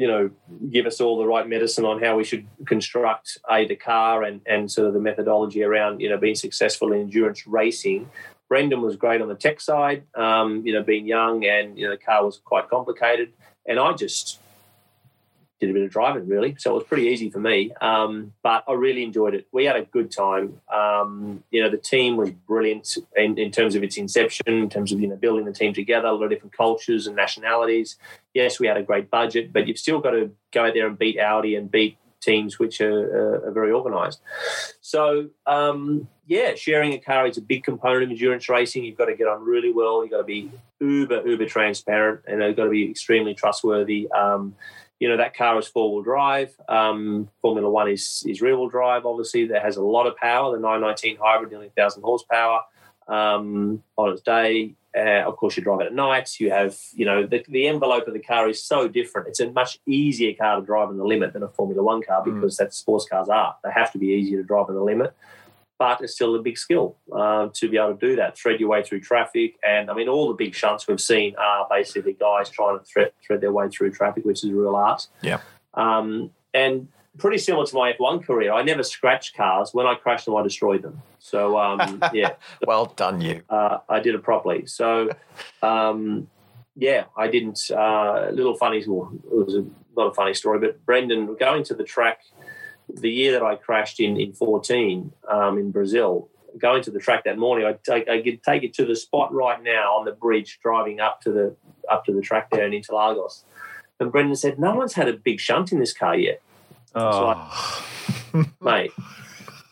you 0.00 0.06
know, 0.06 0.30
give 0.70 0.86
us 0.86 0.98
all 0.98 1.18
the 1.18 1.26
right 1.26 1.46
medicine 1.46 1.84
on 1.84 2.02
how 2.02 2.16
we 2.16 2.24
should 2.24 2.46
construct 2.64 3.36
a 3.50 3.66
the 3.66 3.76
car 3.76 4.22
and, 4.22 4.40
and 4.46 4.72
sort 4.72 4.88
of 4.88 4.94
the 4.94 4.98
methodology 4.98 5.62
around, 5.62 6.00
you 6.00 6.08
know, 6.08 6.16
being 6.16 6.34
successful 6.34 6.94
in 6.94 7.02
endurance 7.02 7.46
racing. 7.46 8.08
Brendan 8.50 8.82
was 8.82 8.96
great 8.96 9.22
on 9.22 9.28
the 9.28 9.36
tech 9.36 9.60
side, 9.60 10.02
um, 10.16 10.66
you 10.66 10.74
know, 10.74 10.82
being 10.82 11.06
young 11.06 11.46
and, 11.46 11.78
you 11.78 11.86
know, 11.86 11.92
the 11.92 11.96
car 11.96 12.24
was 12.24 12.40
quite 12.44 12.68
complicated. 12.68 13.32
And 13.64 13.78
I 13.78 13.92
just 13.92 14.40
did 15.60 15.70
a 15.70 15.72
bit 15.72 15.84
of 15.84 15.90
driving 15.90 16.26
really. 16.26 16.56
So 16.58 16.72
it 16.72 16.74
was 16.74 16.84
pretty 16.84 17.04
easy 17.04 17.30
for 17.30 17.38
me. 17.38 17.70
Um, 17.80 18.32
but 18.42 18.64
I 18.66 18.72
really 18.72 19.04
enjoyed 19.04 19.34
it. 19.34 19.46
We 19.52 19.66
had 19.66 19.76
a 19.76 19.84
good 19.84 20.10
time. 20.10 20.60
Um, 20.72 21.44
you 21.52 21.62
know, 21.62 21.70
the 21.70 21.78
team 21.78 22.16
was 22.16 22.30
brilliant 22.30 22.96
in, 23.14 23.38
in 23.38 23.52
terms 23.52 23.76
of 23.76 23.84
its 23.84 23.96
inception, 23.96 24.48
in 24.48 24.68
terms 24.68 24.90
of, 24.90 25.00
you 25.00 25.06
know, 25.06 25.16
building 25.16 25.44
the 25.44 25.52
team 25.52 25.72
together, 25.72 26.08
a 26.08 26.12
lot 26.12 26.24
of 26.24 26.30
different 26.30 26.56
cultures 26.56 27.06
and 27.06 27.14
nationalities. 27.14 27.98
Yes, 28.34 28.58
we 28.58 28.66
had 28.66 28.78
a 28.78 28.82
great 28.82 29.10
budget, 29.10 29.52
but 29.52 29.68
you've 29.68 29.78
still 29.78 30.00
got 30.00 30.10
to 30.10 30.32
go 30.50 30.66
out 30.66 30.74
there 30.74 30.88
and 30.88 30.98
beat 30.98 31.20
Audi 31.20 31.54
and 31.54 31.70
beat 31.70 31.98
teams 32.20 32.58
which 32.58 32.80
are, 32.80 33.44
uh, 33.44 33.48
are 33.48 33.52
very 33.52 33.72
organised. 33.72 34.20
So, 34.80 35.28
um, 35.46 36.08
yeah, 36.26 36.54
sharing 36.54 36.92
a 36.92 36.98
car 36.98 37.26
is 37.26 37.36
a 37.36 37.42
big 37.42 37.64
component 37.64 38.04
of 38.04 38.10
endurance 38.10 38.48
racing. 38.48 38.84
You've 38.84 38.98
got 38.98 39.06
to 39.06 39.16
get 39.16 39.26
on 39.26 39.44
really 39.44 39.72
well. 39.72 40.02
You've 40.02 40.12
got 40.12 40.18
to 40.18 40.24
be 40.24 40.50
uber, 40.80 41.26
uber 41.26 41.46
transparent, 41.46 42.20
and 42.26 42.42
you've 42.42 42.56
got 42.56 42.64
to 42.64 42.70
be 42.70 42.90
extremely 42.90 43.34
trustworthy. 43.34 44.10
Um, 44.10 44.54
you 45.00 45.08
know 45.08 45.16
that 45.16 45.34
car 45.34 45.58
is 45.58 45.66
four 45.66 45.94
wheel 45.94 46.02
drive. 46.02 46.54
Um, 46.68 47.30
Formula 47.40 47.68
One 47.68 47.88
is 47.88 48.22
is 48.28 48.42
rear 48.42 48.56
wheel 48.56 48.68
drive. 48.68 49.06
Obviously, 49.06 49.46
that 49.46 49.62
has 49.62 49.78
a 49.78 49.82
lot 49.82 50.06
of 50.06 50.14
power. 50.16 50.54
The 50.54 50.60
919 50.60 51.16
hybrid, 51.16 51.50
nearly 51.50 51.70
thousand 51.74 52.02
horsepower 52.02 52.60
um, 53.08 53.82
on 53.96 54.12
its 54.12 54.20
day. 54.20 54.74
Uh, 54.96 55.22
of 55.26 55.36
course, 55.36 55.56
you 55.56 55.62
drive 55.62 55.80
it 55.80 55.86
at 55.86 55.94
night. 55.94 56.40
You 56.40 56.50
have, 56.50 56.76
you 56.92 57.04
know, 57.04 57.26
the, 57.26 57.44
the 57.48 57.68
envelope 57.68 58.08
of 58.08 58.14
the 58.14 58.20
car 58.20 58.48
is 58.48 58.62
so 58.62 58.88
different. 58.88 59.28
It's 59.28 59.40
a 59.40 59.50
much 59.50 59.78
easier 59.86 60.34
car 60.34 60.58
to 60.58 60.66
drive 60.66 60.90
in 60.90 60.96
the 60.96 61.04
limit 61.04 61.32
than 61.32 61.42
a 61.42 61.48
Formula 61.48 61.82
One 61.82 62.02
car 62.02 62.24
because 62.24 62.56
that's 62.56 62.76
sports 62.76 63.06
cars 63.08 63.28
are. 63.28 63.54
They 63.62 63.70
have 63.70 63.92
to 63.92 63.98
be 63.98 64.08
easier 64.08 64.38
to 64.38 64.46
drive 64.46 64.68
in 64.68 64.74
the 64.74 64.82
limit. 64.82 65.14
but 65.80 66.02
it's 66.02 66.12
still 66.12 66.36
a 66.36 66.42
big 66.42 66.58
skill 66.58 66.94
uh, 67.10 67.48
to 67.54 67.68
be 67.68 67.78
able 67.78 67.94
to 67.94 68.06
do 68.06 68.14
that, 68.14 68.36
thread 68.36 68.60
your 68.60 68.68
way 68.68 68.82
through 68.82 69.00
traffic. 69.00 69.56
And 69.66 69.90
I 69.90 69.94
mean, 69.94 70.08
all 70.08 70.28
the 70.28 70.34
big 70.34 70.54
shunts 70.54 70.86
we've 70.86 71.00
seen 71.00 71.34
are 71.36 71.66
basically 71.70 72.12
guys 72.12 72.50
trying 72.50 72.78
to 72.78 72.84
thread, 72.84 73.12
thread 73.26 73.40
their 73.40 73.50
way 73.50 73.68
through 73.70 73.92
traffic, 73.92 74.26
which 74.26 74.44
is 74.44 74.50
real 74.50 74.76
art. 74.76 75.06
Yeah. 75.22 75.40
Um, 75.72 76.32
and 76.52 76.88
pretty 77.18 77.38
similar 77.38 77.66
to 77.66 77.74
my 77.74 77.92
F1 77.92 78.24
career, 78.24 78.52
I 78.52 78.62
never 78.62 78.82
scratched 78.82 79.36
cars. 79.36 79.70
When 79.72 79.86
I 79.86 79.94
crashed 79.94 80.26
them, 80.26 80.36
I 80.36 80.42
destroyed 80.42 80.82
them. 80.82 81.02
So, 81.18 81.58
um, 81.58 82.02
yeah. 82.12 82.34
well 82.66 82.86
done, 82.86 83.20
you. 83.20 83.42
Uh, 83.48 83.78
I 83.88 84.00
did 84.00 84.14
it 84.14 84.22
properly. 84.22 84.66
So, 84.66 85.10
um, 85.62 86.28
yeah, 86.76 87.04
I 87.16 87.28
didn't. 87.28 87.70
Uh, 87.70 88.30
little 88.32 88.56
funny, 88.56 88.82
well, 88.86 89.12
it 89.24 89.46
was 89.46 89.54
a, 89.54 89.64
not 89.96 90.08
a 90.08 90.14
funny 90.14 90.34
story, 90.34 90.58
but 90.58 90.84
Brendan, 90.86 91.36
going 91.36 91.64
to 91.64 91.74
the 91.74 91.84
track 91.84 92.22
the 92.96 93.10
year 93.10 93.32
that 93.32 93.42
I 93.42 93.56
crashed 93.56 94.00
in 94.00 94.18
in 94.18 94.32
14 94.32 95.12
um, 95.28 95.58
in 95.58 95.70
Brazil, 95.70 96.28
going 96.58 96.82
to 96.82 96.90
the 96.90 96.98
track 96.98 97.24
that 97.24 97.38
morning, 97.38 97.66
I 97.66 97.74
take 97.84 98.08
I 98.08 98.22
could 98.22 98.42
take 98.42 98.62
it 98.62 98.74
to 98.74 98.84
the 98.84 98.96
spot 98.96 99.32
right 99.32 99.62
now 99.62 99.96
on 99.96 100.04
the 100.04 100.12
bridge, 100.12 100.58
driving 100.62 101.00
up 101.00 101.20
to 101.22 101.32
the 101.32 101.56
up 101.90 102.04
to 102.06 102.12
the 102.12 102.20
track 102.20 102.50
there 102.50 102.64
and 102.64 102.74
Interlagos. 102.74 103.44
And 103.98 104.10
Brendan 104.10 104.36
said, 104.36 104.58
"No 104.58 104.74
one's 104.74 104.94
had 104.94 105.08
a 105.08 105.12
big 105.12 105.40
shunt 105.40 105.72
in 105.72 105.78
this 105.78 105.92
car 105.92 106.16
yet." 106.16 106.40
Oh. 106.94 107.86
Like, 108.32 108.46
mate, 108.60 108.92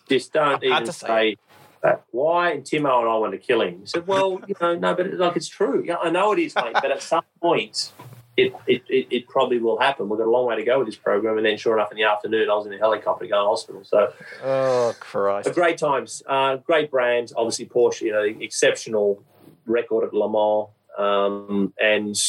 just 0.09 0.33
don't 0.33 0.63
even 0.63 0.87
say, 0.87 0.93
say 1.07 1.37
that. 1.83 2.05
Why? 2.11 2.53
And 2.53 2.65
Timo 2.65 3.01
and 3.01 3.09
I 3.09 3.17
want 3.17 3.33
to 3.33 3.39
kill 3.39 3.63
him. 3.63 3.81
He 3.81 3.87
said, 3.87 4.07
"Well, 4.07 4.41
you 4.47 4.55
know, 4.61 4.77
no, 4.77 4.95
but 4.95 5.13
like 5.15 5.37
it's 5.37 5.49
true. 5.49 5.83
Yeah, 5.87 5.97
I 5.97 6.11
know 6.11 6.33
it 6.33 6.39
is, 6.39 6.55
mate. 6.55 6.75
But 6.75 6.91
at 6.91 7.03
some 7.03 7.25
point." 7.41 7.93
it, 8.39 8.55
it, 8.69 8.83
it, 8.89 9.07
it, 9.11 9.29
probably 9.29 9.59
will 9.59 9.81
happen. 9.81 10.09
We've 10.09 10.17
got 10.17 10.29
a 10.29 10.31
long 10.31 10.47
way 10.47 10.55
to 10.55 10.63
go 10.63 10.79
with 10.79 10.87
this 10.87 10.97
program. 10.97 11.39
And 11.39 11.45
then, 11.45 11.59
sure 11.59 11.75
enough, 11.75 11.91
in 11.91 11.97
the 11.97 12.05
afternoon, 12.05 12.49
I 12.49 12.55
was 12.55 12.67
in 12.67 12.73
a 12.73 12.79
helicopter 12.79 13.27
going 13.27 13.43
to 13.43 13.49
hospital. 13.49 13.83
So, 13.83 14.13
oh, 14.45 14.95
Christ. 15.01 15.53
great 15.55 15.77
times. 15.77 16.23
Uh, 16.25 16.57
great 16.59 16.89
brand. 16.89 17.33
Obviously, 17.37 17.67
Porsche, 17.67 18.03
you 18.03 18.13
know, 18.13 18.23
exceptional 18.23 19.25
record 19.67 20.05
at 20.07 20.15
Le 20.15 20.31
Mans 20.31 20.69
um, 20.99 21.73
and 21.81 22.21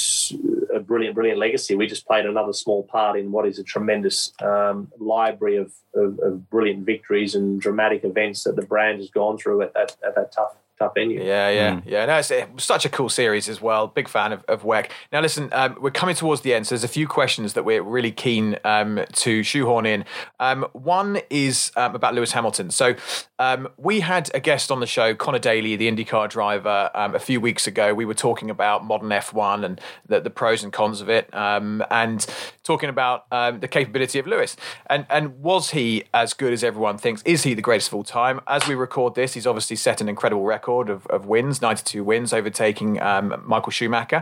a 0.74 0.80
brilliant, 0.80 1.16
brilliant 1.16 1.40
legacy. 1.40 1.76
We 1.76 1.88
just 1.88 2.06
played 2.06 2.26
another 2.26 2.54
small 2.54 2.84
part 2.84 3.18
in 3.18 3.32
what 3.32 3.48
is 3.48 3.58
a 3.58 3.64
tremendous 3.64 4.32
um, 4.42 4.92
library 5.00 5.58
of, 5.58 5.74
of, 5.96 6.20
of, 6.20 6.50
brilliant 6.52 6.86
victories 6.86 7.34
and 7.34 7.60
dramatic 7.60 8.04
events 8.04 8.44
that 8.44 8.56
the 8.56 8.62
brand 8.62 9.00
has 9.00 9.10
gone 9.10 9.38
through 9.40 9.64
at 9.64 9.74
that, 9.74 9.96
at 10.06 10.16
that 10.16 10.32
tough 10.32 10.56
tough 10.80 10.94
venue. 10.96 11.22
Yeah, 11.22 11.50
yeah, 11.50 11.72
mm. 11.74 11.84
yeah. 11.86 12.06
No, 12.06 12.18
it's 12.18 12.32
such 12.64 12.86
a 12.86 12.90
cool 12.90 13.10
series 13.10 13.50
as 13.50 13.62
well. 13.62 13.88
Big 13.88 14.08
fan 14.08 14.32
of, 14.32 14.44
of 14.48 14.64
WEC. 14.64 14.90
Now, 15.12 15.22
listen, 15.22 15.50
um, 15.52 15.78
we're 15.80 15.92
coming 15.92 16.16
towards 16.16 16.42
the 16.42 16.54
end, 16.54 16.66
so 16.66 16.76
there's 16.76 16.84
a 16.84 16.88
few 16.88 17.08
questions 17.08 17.54
that 17.54 17.66
we're 17.66 17.84
really 17.84 18.12
keen 18.12 18.58
um, 18.64 19.02
to 19.14 19.44
shoehorn 19.44 19.86
in. 19.86 20.06
Um, 20.40 20.66
one 20.74 21.20
is 21.30 21.72
um, 21.76 21.94
about 21.96 22.16
Lewis 22.16 22.32
Hamilton. 22.32 22.72
So 22.72 22.96
um, 23.38 23.68
we 23.78 24.00
had 24.00 24.32
a 24.34 24.40
guest 24.40 24.72
on 24.72 24.80
the 24.80 24.88
show, 24.88 25.14
Conor 25.14 25.40
Daly, 25.40 25.76
the 25.76 25.92
IndyCar 25.92 26.30
driver, 26.30 26.90
um, 26.96 27.14
a 27.14 27.20
few 27.20 27.42
weeks 27.42 27.68
ago. 27.68 27.94
We 27.94 28.06
were 28.06 28.14
talking 28.14 28.50
about 28.50 28.86
modern 28.86 29.10
F1 29.10 29.66
and 29.66 29.82
the, 30.08 30.22
the 30.22 30.30
pros 30.30 30.64
and 30.64 30.72
cons 30.72 31.02
of 31.02 31.10
it, 31.10 31.30
and 31.34 32.26
talking 32.64 32.90
about 32.90 33.30
the 33.30 33.68
capability 33.70 34.20
of 34.20 34.28
Lewis. 34.28 34.56
And 34.90 35.06
and 35.10 35.40
was 35.42 35.72
he 35.72 36.04
as 36.14 36.34
good 36.34 36.54
as 36.54 36.64
everyone 36.64 36.98
thinks? 36.98 37.22
Is 37.24 37.44
he 37.44 37.54
the 37.54 37.62
greatest 37.62 37.90
of 37.90 37.96
all 37.96 38.04
time? 38.04 38.40
As 38.48 38.68
we 38.68 38.76
record 38.76 39.16
this, 39.16 39.34
he's 39.34 39.48
obviously 39.48 39.76
set 39.76 40.02
an 40.02 40.08
incredible 40.10 40.44
record 40.44 40.69
record 40.70 40.90
of, 40.90 41.08
of 41.08 41.26
wins, 41.26 41.62
92 41.62 42.04
wins, 42.04 42.32
overtaking 42.32 43.02
um, 43.02 43.42
Michael 43.46 43.72
Schumacher. 43.72 44.22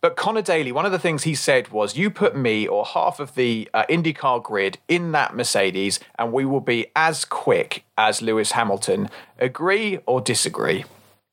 But 0.00 0.16
Conor 0.16 0.42
Daly, 0.42 0.70
one 0.70 0.86
of 0.86 0.92
the 0.92 0.98
things 0.98 1.24
he 1.24 1.34
said 1.34 1.68
was, 1.68 1.96
You 1.96 2.08
put 2.10 2.36
me 2.36 2.68
or 2.68 2.84
half 2.84 3.18
of 3.18 3.34
the 3.34 3.68
uh, 3.74 3.84
IndyCar 3.88 4.42
grid 4.42 4.78
in 4.86 5.10
that 5.12 5.34
Mercedes, 5.34 5.98
and 6.18 6.32
we 6.32 6.44
will 6.44 6.60
be 6.60 6.86
as 6.94 7.24
quick 7.24 7.84
as 7.96 8.22
Lewis 8.22 8.52
Hamilton. 8.52 9.10
Agree 9.38 9.98
or 10.06 10.20
disagree? 10.20 10.84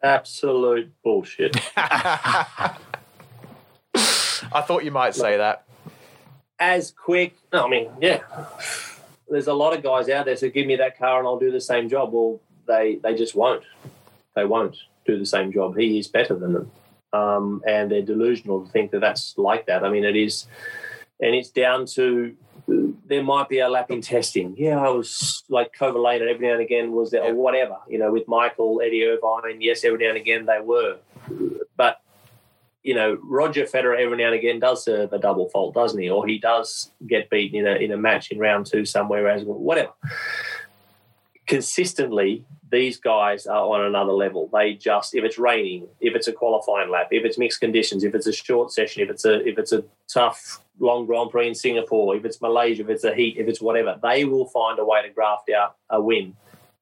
Absolute 0.01 0.91
bullshit. 1.03 1.57
I 1.77 2.75
thought 4.61 4.83
you 4.83 4.91
might 4.91 5.13
say 5.15 5.37
that. 5.37 5.65
As 6.57 6.91
quick, 6.91 7.35
I 7.51 7.67
mean, 7.67 7.89
yeah. 8.01 8.21
There's 9.29 9.47
a 9.47 9.53
lot 9.53 9.75
of 9.75 9.83
guys 9.83 10.09
out 10.09 10.25
there, 10.25 10.37
so 10.37 10.49
give 10.49 10.65
me 10.67 10.75
that 10.77 10.97
car 10.97 11.19
and 11.19 11.27
I'll 11.27 11.39
do 11.39 11.51
the 11.51 11.61
same 11.61 11.89
job. 11.89 12.13
Well, 12.13 12.39
they 12.67 12.99
they 13.03 13.13
just 13.13 13.35
won't 13.35 13.63
they 14.35 14.45
won't 14.45 14.77
do 15.05 15.17
the 15.17 15.25
same 15.25 15.51
job. 15.51 15.77
He 15.77 15.99
is 15.99 16.07
better 16.07 16.35
than 16.35 16.53
them. 16.53 16.71
Um, 17.13 17.61
and 17.65 17.89
they're 17.89 18.01
delusional 18.01 18.65
to 18.65 18.71
think 18.71 18.91
that 18.91 18.99
that's 18.99 19.37
like 19.37 19.67
that. 19.67 19.83
I 19.83 19.89
mean, 19.89 20.03
it 20.03 20.15
is, 20.15 20.47
and 21.21 21.33
it's 21.33 21.49
down 21.49 21.85
to 21.87 22.35
there 22.67 23.23
might 23.23 23.47
be 23.47 23.59
a 23.59 23.69
lap 23.69 23.91
in 23.91 24.01
testing. 24.01 24.55
Yeah, 24.57 24.79
I 24.79 24.89
was 24.89 25.43
like 25.49 25.73
Kovalainen 25.73 26.29
every 26.29 26.47
now 26.47 26.53
and 26.53 26.61
again 26.61 26.91
was 26.91 27.11
there, 27.11 27.23
or 27.23 27.35
whatever. 27.35 27.77
You 27.87 27.99
know, 27.99 28.11
with 28.11 28.27
Michael, 28.27 28.81
Eddie 28.83 29.05
Irvine, 29.05 29.61
yes, 29.61 29.83
every 29.83 29.99
now 29.99 30.09
and 30.09 30.17
again 30.17 30.45
they 30.45 30.59
were. 30.59 30.97
But 31.77 32.01
you 32.83 32.93
know, 32.93 33.17
Roger 33.23 33.63
Federer 33.63 33.99
every 33.99 34.17
now 34.17 34.27
and 34.27 34.35
again 34.35 34.59
does 34.59 34.83
serve 34.83 35.13
a 35.13 35.19
double 35.19 35.49
fault, 35.49 35.73
doesn't 35.73 35.99
he? 35.99 36.09
Or 36.09 36.27
he 36.27 36.37
does 36.37 36.91
get 37.07 37.29
beaten 37.29 37.59
in 37.59 37.67
a 37.67 37.75
in 37.75 37.91
a 37.91 37.97
match 37.97 38.31
in 38.31 38.39
round 38.39 38.65
two 38.65 38.85
somewhere 38.85 39.27
as 39.29 39.43
whatever. 39.43 39.93
Consistently, 41.47 42.43
these 42.71 42.97
guys 42.97 43.45
are 43.45 43.61
on 43.61 43.85
another 43.85 44.11
level. 44.11 44.49
They 44.51 44.73
just 44.73 45.15
if 45.15 45.23
it's 45.23 45.37
raining, 45.37 45.87
if 45.99 46.15
it's 46.15 46.27
a 46.27 46.33
qualifying 46.33 46.89
lap, 46.89 47.09
if 47.11 47.23
it's 47.23 47.37
mixed 47.37 47.59
conditions, 47.59 48.03
if 48.03 48.15
it's 48.15 48.27
a 48.27 48.33
short 48.33 48.71
session, 48.71 49.03
if 49.03 49.09
it's 49.09 49.25
a 49.25 49.45
if 49.47 49.57
it's 49.57 49.71
a 49.71 49.83
tough 50.11 50.61
long 50.79 51.05
Grand 51.05 51.29
Prix 51.29 51.47
in 51.47 51.55
Singapore, 51.55 52.15
if 52.15 52.25
it's 52.25 52.41
Malaysia, 52.41 52.81
if 52.81 52.89
it's 52.89 53.03
a 53.03 53.13
heat, 53.13 53.37
if 53.37 53.47
it's 53.47 53.61
whatever, 53.61 53.99
they 54.01 54.25
will 54.25 54.47
find 54.47 54.79
a 54.79 54.85
way 54.85 55.01
to 55.03 55.09
graft 55.09 55.49
out 55.51 55.75
a 55.89 56.01
win. 56.01 56.35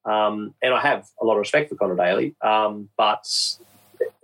Um, 0.06 0.54
and 0.62 0.74
I 0.74 0.82
have 0.82 1.08
a 1.22 1.26
lot 1.26 1.34
of 1.34 1.40
respect 1.40 1.70
for 1.70 1.76
Conor 1.76 1.96
Daly, 1.96 2.36
um, 2.42 2.90
but 2.98 3.26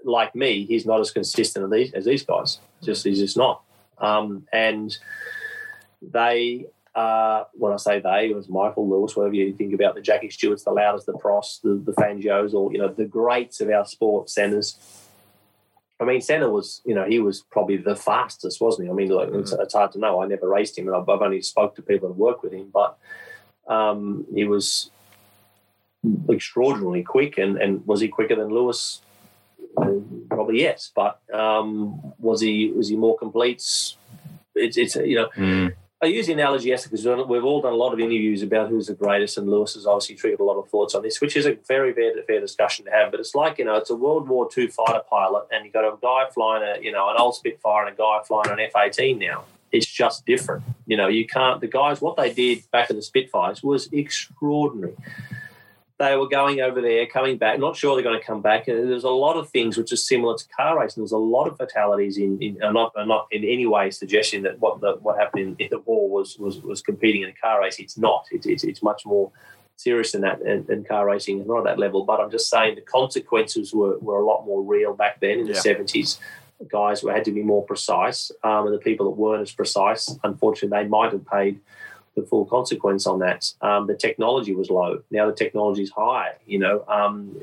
like 0.04 0.36
me, 0.36 0.66
he's 0.66 0.86
not 0.86 1.00
as 1.00 1.12
consistent 1.12 1.66
as 1.66 1.72
these, 1.72 1.94
as 1.94 2.06
these 2.06 2.24
guys. 2.24 2.60
Just 2.82 3.06
he's 3.06 3.20
just 3.20 3.38
not. 3.38 3.62
Um, 3.98 4.48
and 4.52 4.98
they 6.02 6.66
uh, 7.00 7.46
when 7.54 7.72
I 7.72 7.78
say 7.78 8.00
they, 8.02 8.30
it 8.30 8.36
was 8.36 8.50
Michael 8.50 8.90
Lewis, 8.90 9.16
whatever 9.16 9.34
you 9.34 9.54
think 9.54 9.74
about 9.74 9.96
the 9.96 10.02
Jackie 10.02 10.30
Stewarts, 10.30 10.64
the 10.64 10.72
Lauders, 10.72 11.06
the 11.06 11.14
Prost, 11.14 11.62
the, 11.62 11.76
the 11.76 11.94
Fangios, 11.94 12.54
or 12.54 12.74
you 12.74 12.78
know 12.78 12.90
the 12.90 13.06
greats 13.06 13.62
of 13.62 13.70
our 13.70 13.86
sport 13.86 14.30
centres. 14.30 14.78
I 16.02 16.06
mean, 16.06 16.22
Senna 16.22 16.50
was, 16.50 16.82
you 16.86 16.96
know, 16.96 17.06
he 17.06 17.20
was 17.20 17.42
probably 17.42 17.78
the 17.78 17.96
fastest, 17.96 18.62
wasn't 18.62 18.88
he? 18.88 18.92
I 18.92 18.94
mean, 18.94 19.10
like, 19.10 19.30
it's, 19.34 19.52
it's, 19.52 19.74
hard 19.74 19.92
to 19.94 20.00
know. 20.00 20.22
I 20.22 20.28
never 20.28 20.48
raced 20.48 20.78
him, 20.78 20.88
and 20.88 20.96
I've, 20.96 21.08
I've 21.10 21.22
only 21.22 21.42
spoke 21.42 21.76
to 21.76 21.82
people 21.82 22.08
that 22.08 22.18
work 22.18 22.42
with 22.42 22.54
him, 22.54 22.70
but 22.74 22.98
um, 23.68 24.26
he 24.34 24.46
was 24.46 24.92
extraordinarily 26.30 27.04
quick. 27.04 27.38
And, 27.38 27.58
and 27.58 27.86
was 27.86 28.00
he 28.02 28.08
quicker 28.08 28.36
than 28.36 28.48
Lewis? 28.48 29.02
Probably 30.30 30.62
yes, 30.62 30.92
but 30.94 31.20
um, 31.34 32.14
was 32.18 32.42
he 32.42 32.72
was 32.76 32.90
he 32.90 32.96
more 32.96 33.18
complete? 33.18 33.64
It's, 34.56 34.78
it's 34.78 34.96
you 34.96 35.16
know. 35.16 35.30
Mm 35.38 35.76
I 36.02 36.06
use 36.06 36.28
the 36.28 36.34
analogy 36.34 36.70
yes 36.70 36.88
because 36.88 37.06
we've 37.06 37.44
all 37.44 37.62
done 37.62 37.74
a 37.74 37.76
lot 37.76 37.92
of 37.92 38.00
interviews 38.00 38.42
about 38.42 38.70
who's 38.70 38.88
the 38.88 38.94
greatest, 38.94 39.38
and 39.38 39.50
Lewis 39.50 39.74
has 39.74 39.86
obviously 39.86 40.16
triggered 40.16 40.40
a 40.40 40.46
lot 40.46 40.58
of 40.58 40.70
thoughts 40.70 40.96
on 40.96 41.04
this, 41.04 41.20
which 41.20 41.36
is 41.36 41.46
a 41.46 41.58
very 41.68 41.94
fair, 41.94 42.14
fair 42.26 42.40
discussion 42.40 42.86
to 42.86 42.92
have. 42.92 43.12
But 43.12 43.20
it's 43.20 43.36
like 43.36 43.58
you 43.58 43.66
know, 43.66 43.76
it's 43.76 43.90
a 43.90 43.96
World 43.96 44.30
War 44.30 44.48
II 44.58 44.68
fighter 44.68 45.02
pilot, 45.10 45.48
and 45.52 45.66
you've 45.66 45.74
got 45.74 45.84
a 45.84 45.98
guy 46.02 46.30
flying 46.34 46.64
a 46.64 46.82
you 46.82 46.94
know 46.94 47.10
an 47.10 47.18
old 47.20 47.36
Spitfire 47.36 47.86
and 47.86 47.94
a 47.94 47.98
guy 47.98 48.20
flying 48.26 48.50
an 48.50 48.60
F 48.62 48.72
eighteen 48.78 49.20
now. 49.20 49.44
It's 49.74 49.86
just 49.86 50.26
different. 50.26 50.64
You 50.88 50.96
know, 50.96 51.10
you 51.10 51.28
can't. 51.28 51.60
The 51.60 51.68
guys, 51.68 52.00
what 52.00 52.16
they 52.16 52.34
did 52.34 52.64
back 52.72 52.90
in 52.90 52.96
the 52.96 53.02
Spitfires 53.02 53.62
was 53.62 53.90
extraordinary 53.92 54.96
they 56.00 56.16
were 56.16 56.30
going 56.30 56.62
over 56.62 56.82
there, 56.82 57.06
coming 57.06 57.38
back, 57.38 57.60
not 57.60 57.76
sure 57.76 57.94
they're 57.94 58.04
going 58.04 58.20
to 58.20 58.26
come 58.26 58.42
back. 58.42 58.70
And 58.70 58.90
there's 58.90 59.04
a 59.04 59.10
lot 59.10 59.36
of 59.36 59.50
things 59.50 59.78
which 59.78 59.92
are 59.92 59.98
similar 59.98 60.38
to 60.38 60.48
car 60.48 60.80
racing. 60.80 61.04
There's 61.04 61.12
a 61.12 61.18
lot 61.18 61.48
of 61.48 61.58
fatalities 61.58 62.18
in, 62.18 62.42
in 62.42 62.58
not, 62.58 62.94
not 63.06 63.28
in 63.32 63.44
any 63.44 63.68
way 63.68 63.92
suggesting 63.92 64.44
that 64.44 64.60
what 64.60 64.80
the, 64.80 64.94
what 65.02 65.20
happened 65.20 65.58
in, 65.60 65.68
the 65.70 65.80
war 65.80 66.10
was, 66.10 66.40
was 66.40 66.62
was 66.62 66.82
competing 66.82 67.24
in 67.24 67.30
a 67.30 67.34
car 67.34 67.60
race. 67.62 67.80
It's 67.80 67.98
not. 67.98 68.28
It, 68.32 68.46
it's, 68.46 68.64
it's 68.64 68.82
much 68.82 69.06
more 69.06 69.30
serious 69.76 70.14
than 70.14 70.22
that. 70.22 70.42
And, 70.42 70.70
and, 70.70 70.88
car 70.88 71.06
racing 71.06 71.42
is 71.42 71.48
not 71.48 71.60
at 71.60 71.64
that 71.66 71.80
level. 71.80 72.06
But 72.06 72.22
I'm 72.22 72.32
just 72.32 72.50
saying 72.50 72.76
the 72.76 72.82
consequences 72.82 73.74
were, 73.74 74.00
were 74.00 74.22
a 74.22 74.26
lot 74.26 74.46
more 74.46 74.64
real 74.64 74.94
back 74.94 75.20
then 75.20 75.40
in 75.40 75.48
the 75.48 75.54
70s. 75.54 76.18
Guys 76.70 77.02
who 77.02 77.10
had 77.10 77.26
to 77.26 77.32
be 77.32 77.44
more 77.44 77.66
precise, 77.66 78.32
um, 78.44 78.68
and 78.68 78.74
the 78.74 78.80
people 78.80 79.06
that 79.06 79.18
weren't 79.18 79.42
as 79.42 79.52
precise, 79.52 80.18
unfortunately, 80.24 80.82
they 80.82 80.88
might 80.88 81.12
have 81.12 81.26
paid– 81.26 81.60
the 82.16 82.24
full 82.24 82.46
consequence 82.46 83.08
on 83.08 83.20
that. 83.20 83.54
Um, 83.62 83.88
the 83.88 83.96
technology 83.96 84.56
was 84.56 84.70
low. 84.70 85.02
Now 85.12 85.28
the 85.28 85.36
technology 85.36 85.84
is 85.84 85.92
high. 85.92 86.34
You 86.46 86.60
know, 86.60 86.84
um, 86.88 87.36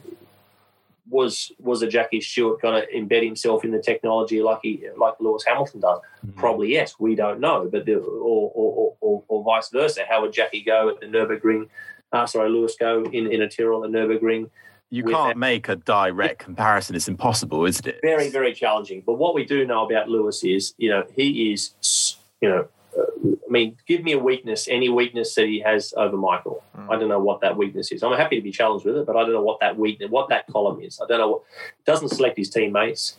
was 1.08 1.52
was 1.60 1.82
a 1.82 1.88
Jackie 1.88 2.20
Stewart 2.20 2.60
going 2.60 2.82
to 2.82 2.92
embed 2.92 3.24
himself 3.24 3.64
in 3.64 3.70
the 3.70 3.80
technology 3.80 4.42
like 4.42 4.58
he 4.62 4.84
like 4.96 5.14
Lewis 5.20 5.44
Hamilton 5.46 5.80
does? 5.80 6.00
Mm-hmm. 6.26 6.38
Probably 6.38 6.72
yes. 6.72 6.96
We 6.98 7.14
don't 7.14 7.40
know, 7.40 7.68
but 7.70 7.86
the, 7.86 7.96
or, 7.96 8.50
or, 8.54 8.94
or, 9.00 9.22
or, 9.28 9.44
vice 9.44 9.68
versa. 9.70 10.02
How 10.08 10.22
would 10.22 10.32
Jackie 10.32 10.62
go 10.62 10.90
at 10.90 11.00
the 11.00 11.06
Nurburgring? 11.06 11.68
Uh, 12.12 12.26
sorry, 12.26 12.50
Lewis 12.50 12.76
go 12.78 13.04
in 13.04 13.30
in 13.30 13.42
a 13.42 13.48
Tyrrell 13.48 13.84
at 13.84 13.92
the 13.92 13.98
Nurburgring? 13.98 14.50
You 14.90 15.02
can't 15.02 15.36
make 15.36 15.68
a 15.68 15.76
direct 15.76 16.38
comparison. 16.38 16.94
It's 16.94 17.08
impossible, 17.08 17.64
isn't 17.66 17.86
it? 17.86 17.98
Very, 18.02 18.30
very 18.30 18.54
challenging. 18.54 19.02
But 19.04 19.14
what 19.14 19.34
we 19.34 19.44
do 19.44 19.66
know 19.66 19.84
about 19.84 20.08
Lewis 20.08 20.44
is, 20.44 20.74
you 20.78 20.90
know, 20.90 21.04
he 21.12 21.52
is, 21.52 22.16
you 22.40 22.48
know, 22.48 22.68
I 22.98 23.50
mean, 23.50 23.76
give 23.86 24.02
me 24.02 24.12
a 24.12 24.18
weakness, 24.18 24.68
any 24.68 24.88
weakness 24.88 25.34
that 25.34 25.46
he 25.46 25.60
has 25.60 25.92
over 25.96 26.16
Michael. 26.16 26.62
Mm. 26.76 26.94
I 26.94 26.98
don't 26.98 27.08
know 27.08 27.18
what 27.18 27.40
that 27.42 27.56
weakness 27.56 27.92
is. 27.92 28.02
I'm 28.02 28.16
happy 28.16 28.36
to 28.36 28.42
be 28.42 28.50
challenged 28.50 28.84
with 28.84 28.96
it, 28.96 29.06
but 29.06 29.16
I 29.16 29.22
don't 29.22 29.32
know 29.32 29.42
what 29.42 29.60
that 29.60 29.78
weakness, 29.78 30.10
what 30.10 30.28
that 30.30 30.46
column 30.48 30.80
is. 30.80 31.00
I 31.00 31.06
don't 31.06 31.18
know 31.18 31.28
what. 31.28 31.42
Doesn't 31.84 32.08
select 32.08 32.36
his 32.36 32.50
teammates. 32.50 33.16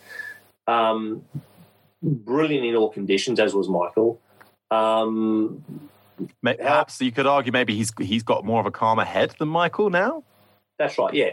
Um, 0.68 1.24
brilliant 2.02 2.66
in 2.66 2.76
all 2.76 2.90
conditions, 2.90 3.40
as 3.40 3.54
was 3.54 3.70
Michael. 3.70 4.20
Um, 4.72 5.64
Perhaps 6.44 7.00
you 7.00 7.12
could 7.12 7.28
argue 7.28 7.52
maybe 7.52 7.76
he's 7.76 7.92
he's 8.00 8.24
got 8.24 8.44
more 8.44 8.60
of 8.60 8.66
a 8.66 8.72
calmer 8.72 9.04
head 9.06 9.36
than 9.38 9.50
Michael 9.50 9.90
now. 9.90 10.24
that's 10.80 10.98
right. 10.98 11.14
Yeah. 11.14 11.32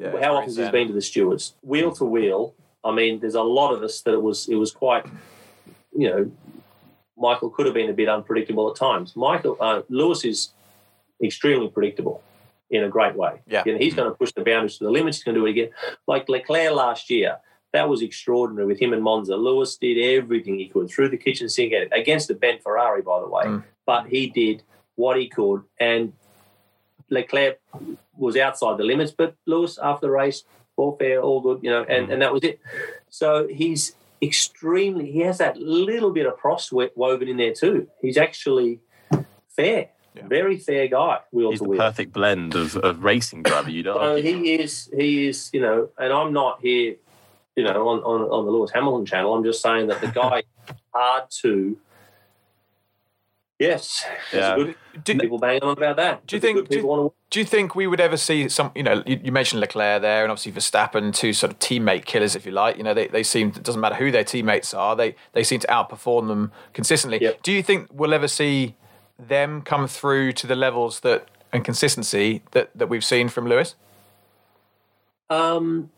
Yeah, 0.00 0.20
How 0.20 0.34
often 0.36 0.44
has 0.44 0.56
he 0.56 0.70
been 0.70 0.88
to 0.88 0.92
the 0.92 1.02
stewards? 1.02 1.54
Wheel 1.62 1.92
to 1.92 2.04
wheel. 2.04 2.54
I 2.84 2.92
mean, 2.92 3.20
there's 3.20 3.34
a 3.34 3.42
lot 3.42 3.72
of 3.72 3.82
us 3.82 4.00
that 4.02 4.12
it 4.12 4.22
was 4.22 4.48
it 4.48 4.56
was 4.56 4.72
quite, 4.72 5.06
you 5.96 6.08
know, 6.08 6.30
Michael 7.20 7.50
could 7.50 7.66
have 7.66 7.74
been 7.74 7.90
a 7.90 7.92
bit 7.92 8.08
unpredictable 8.08 8.70
at 8.70 8.76
times. 8.76 9.14
Michael 9.14 9.56
uh, 9.60 9.82
Lewis 9.88 10.24
is 10.24 10.50
extremely 11.22 11.68
predictable 11.68 12.22
in 12.70 12.84
a 12.84 12.88
great 12.88 13.14
way. 13.14 13.42
Yeah. 13.46 13.62
You 13.66 13.72
know, 13.72 13.78
he's 13.78 13.94
going 13.94 14.10
to 14.10 14.16
push 14.16 14.32
the 14.32 14.42
boundaries 14.42 14.78
to 14.78 14.84
the 14.84 14.90
limits. 14.90 15.18
He's 15.18 15.24
going 15.24 15.34
to 15.34 15.40
do 15.40 15.46
it 15.46 15.50
again. 15.50 15.70
Like 16.06 16.28
Leclerc 16.28 16.72
last 16.72 17.10
year, 17.10 17.38
that 17.72 17.88
was 17.88 18.02
extraordinary 18.02 18.66
with 18.66 18.80
him 18.80 18.92
and 18.92 19.02
Monza. 19.02 19.36
Lewis 19.36 19.76
did 19.76 19.98
everything 19.98 20.58
he 20.58 20.68
could 20.68 20.88
through 20.90 21.08
the 21.08 21.16
kitchen 21.16 21.48
sink 21.48 21.72
against 21.92 22.28
the 22.28 22.34
bent 22.34 22.62
Ferrari, 22.62 23.02
by 23.02 23.20
the 23.20 23.28
way. 23.28 23.44
Mm. 23.44 23.64
But 23.86 24.06
he 24.06 24.28
did 24.28 24.62
what 24.96 25.18
he 25.18 25.28
could, 25.28 25.62
and 25.78 26.12
Leclerc 27.10 27.60
was 28.16 28.36
outside 28.36 28.76
the 28.76 28.84
limits. 28.84 29.12
But 29.12 29.34
Lewis, 29.46 29.78
after 29.78 30.06
the 30.06 30.12
race, 30.12 30.44
all 30.76 30.96
fair, 30.96 31.20
all 31.20 31.40
good, 31.40 31.60
you 31.62 31.70
know, 31.70 31.84
and, 31.84 32.10
and 32.10 32.22
that 32.22 32.32
was 32.32 32.42
it. 32.42 32.60
So 33.08 33.46
he's 33.48 33.94
extremely. 34.22 35.10
He 35.10 35.20
has 35.20 35.38
that 35.38 35.56
little 35.56 36.10
bit 36.12 36.26
of 36.26 36.36
Prost 36.38 36.72
woven 36.94 37.28
in 37.28 37.36
there 37.36 37.52
too. 37.54 37.88
He's 38.02 38.16
actually 38.16 38.80
fair, 39.48 39.88
Yeah. 40.14 40.26
very 40.26 40.56
fair 40.58 40.88
guy, 40.88 41.18
wheel 41.32 41.50
He's 41.50 41.60
to 41.60 41.64
the 41.64 41.70
wheel. 41.70 41.78
perfect 41.80 42.12
blend 42.12 42.54
of, 42.54 42.76
of 42.76 43.02
racing 43.04 43.42
driver. 43.42 43.70
You'd 43.70 43.86
So 43.86 43.98
argue. 43.98 44.22
he 44.44 44.54
is, 44.54 44.90
he 44.96 45.28
is, 45.28 45.50
you 45.52 45.60
know, 45.60 45.88
and 45.98 46.12
I'm 46.12 46.32
not 46.32 46.60
here, 46.62 46.96
you 47.56 47.64
know, 47.64 47.88
on, 47.88 47.98
on, 48.00 48.22
on 48.22 48.44
the 48.46 48.50
Lewis 48.50 48.70
Hamilton 48.72 49.06
channel. 49.06 49.34
I'm 49.34 49.44
just 49.44 49.62
saying 49.62 49.88
that 49.88 50.00
the 50.00 50.08
guy 50.08 50.42
hard 50.94 51.24
to. 51.42 51.76
Yes, 53.60 54.04
Yeah. 54.32 54.56
good 54.56 54.74
Do- 55.04 55.18
people 55.18 55.38
banging 55.38 55.62
on 55.62 55.72
about 55.76 55.96
that. 55.96 56.26
Do 56.26 56.34
you 56.34 56.40
think- 56.40 56.56
do 56.56 56.74
you- 56.76 56.80
people 56.80 56.90
want 56.90 57.12
to? 57.12 57.16
Do 57.28 57.38
you 57.40 57.44
think 57.44 57.74
we 57.76 57.86
would 57.86 58.00
ever 58.00 58.16
see 58.16 58.48
some? 58.48 58.72
You 58.74 58.82
know, 58.82 59.02
you, 59.06 59.20
you 59.22 59.30
mentioned 59.32 59.60
Leclerc 59.60 60.00
there, 60.02 60.22
and 60.24 60.32
obviously 60.32 60.50
Verstappen, 60.52 61.14
two 61.14 61.32
sort 61.34 61.52
of 61.52 61.58
teammate 61.58 62.06
killers, 62.06 62.34
if 62.34 62.44
you 62.46 62.52
like. 62.52 62.78
You 62.78 62.82
know, 62.84 62.94
they, 62.94 63.06
they 63.06 63.22
seem 63.22 63.48
it 63.48 63.62
doesn't 63.62 63.80
matter 63.80 63.96
who 63.96 64.10
their 64.10 64.24
teammates 64.24 64.72
are, 64.74 64.96
they 64.96 65.14
they 65.34 65.44
seem 65.44 65.60
to 65.60 65.66
outperform 65.68 66.26
them 66.28 66.50
consistently. 66.72 67.18
Yep. 67.20 67.42
Do 67.42 67.52
you 67.52 67.62
think 67.62 67.88
we'll 67.92 68.14
ever 68.14 68.26
see 68.28 68.74
them 69.18 69.60
come 69.62 69.86
through 69.86 70.32
to 70.32 70.46
the 70.46 70.56
levels 70.56 71.00
that 71.00 71.28
and 71.52 71.62
consistency 71.64 72.42
that 72.52 72.70
that 72.74 72.88
we've 72.88 73.04
seen 73.04 73.28
from 73.28 73.46
Lewis? 73.46 73.74
Um, 75.28 75.90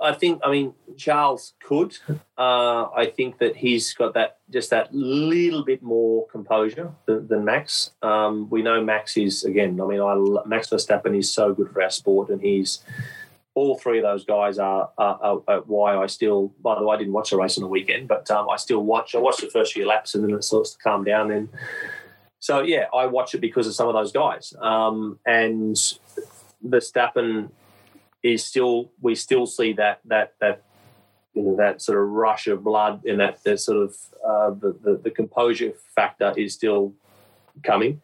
I 0.00 0.12
think. 0.12 0.40
I 0.44 0.50
mean, 0.50 0.74
Charles 0.96 1.54
could. 1.62 1.98
Uh, 2.38 2.88
I 2.96 3.12
think 3.14 3.38
that 3.38 3.56
he's 3.56 3.92
got 3.94 4.14
that 4.14 4.38
just 4.50 4.70
that 4.70 4.94
little 4.94 5.64
bit 5.64 5.82
more 5.82 6.26
composure 6.28 6.92
than, 7.06 7.28
than 7.28 7.44
Max. 7.44 7.90
Um, 8.02 8.48
we 8.48 8.62
know 8.62 8.82
Max 8.82 9.16
is 9.16 9.44
again. 9.44 9.80
I 9.80 9.86
mean, 9.86 10.00
I 10.00 10.14
Max 10.46 10.68
Verstappen 10.68 11.16
is 11.16 11.30
so 11.30 11.52
good 11.52 11.70
for 11.70 11.82
our 11.82 11.90
sport, 11.90 12.30
and 12.30 12.40
he's 12.40 12.82
all 13.54 13.78
three 13.78 13.98
of 13.98 14.02
those 14.02 14.24
guys 14.24 14.58
are, 14.58 14.90
are, 14.98 15.40
are, 15.46 15.60
why 15.60 15.96
I 15.96 16.06
still. 16.06 16.54
By 16.62 16.78
the 16.78 16.84
way, 16.84 16.96
I 16.96 16.98
didn't 16.98 17.12
watch 17.12 17.30
the 17.30 17.36
race 17.36 17.56
on 17.56 17.62
the 17.62 17.68
weekend, 17.68 18.08
but 18.08 18.30
um, 18.30 18.48
I 18.50 18.56
still 18.56 18.82
watch. 18.82 19.14
I 19.14 19.18
watched 19.18 19.42
the 19.42 19.50
first 19.50 19.74
few 19.74 19.86
laps, 19.86 20.14
and 20.14 20.24
then 20.24 20.34
it 20.34 20.44
starts 20.44 20.72
to 20.72 20.78
calm 20.78 21.04
down. 21.04 21.30
And 21.30 21.48
so, 22.40 22.60
yeah, 22.62 22.86
I 22.94 23.06
watch 23.06 23.34
it 23.34 23.40
because 23.40 23.66
of 23.66 23.74
some 23.74 23.88
of 23.88 23.94
those 23.94 24.12
guys. 24.12 24.54
Um, 24.60 25.18
and 25.26 25.76
Verstappen 26.66 27.50
is 28.24 28.42
still 28.42 28.90
we 29.00 29.14
still 29.14 29.46
see 29.46 29.74
that 29.74 30.00
that 30.06 30.32
that 30.40 30.62
you 31.34 31.42
know 31.42 31.56
that 31.56 31.82
sort 31.82 31.98
of 31.98 32.08
rush 32.08 32.46
of 32.48 32.64
blood 32.64 33.04
and 33.04 33.20
that 33.20 33.44
that 33.44 33.60
sort 33.60 33.76
of 33.76 33.96
uh, 34.26 34.50
the, 34.50 34.76
the 34.82 35.00
the 35.04 35.10
composure 35.10 35.72
factor 35.94 36.32
is 36.36 36.54
still 36.54 36.94
coming, 37.62 38.00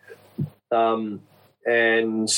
um, 0.71 1.21
and 1.67 2.29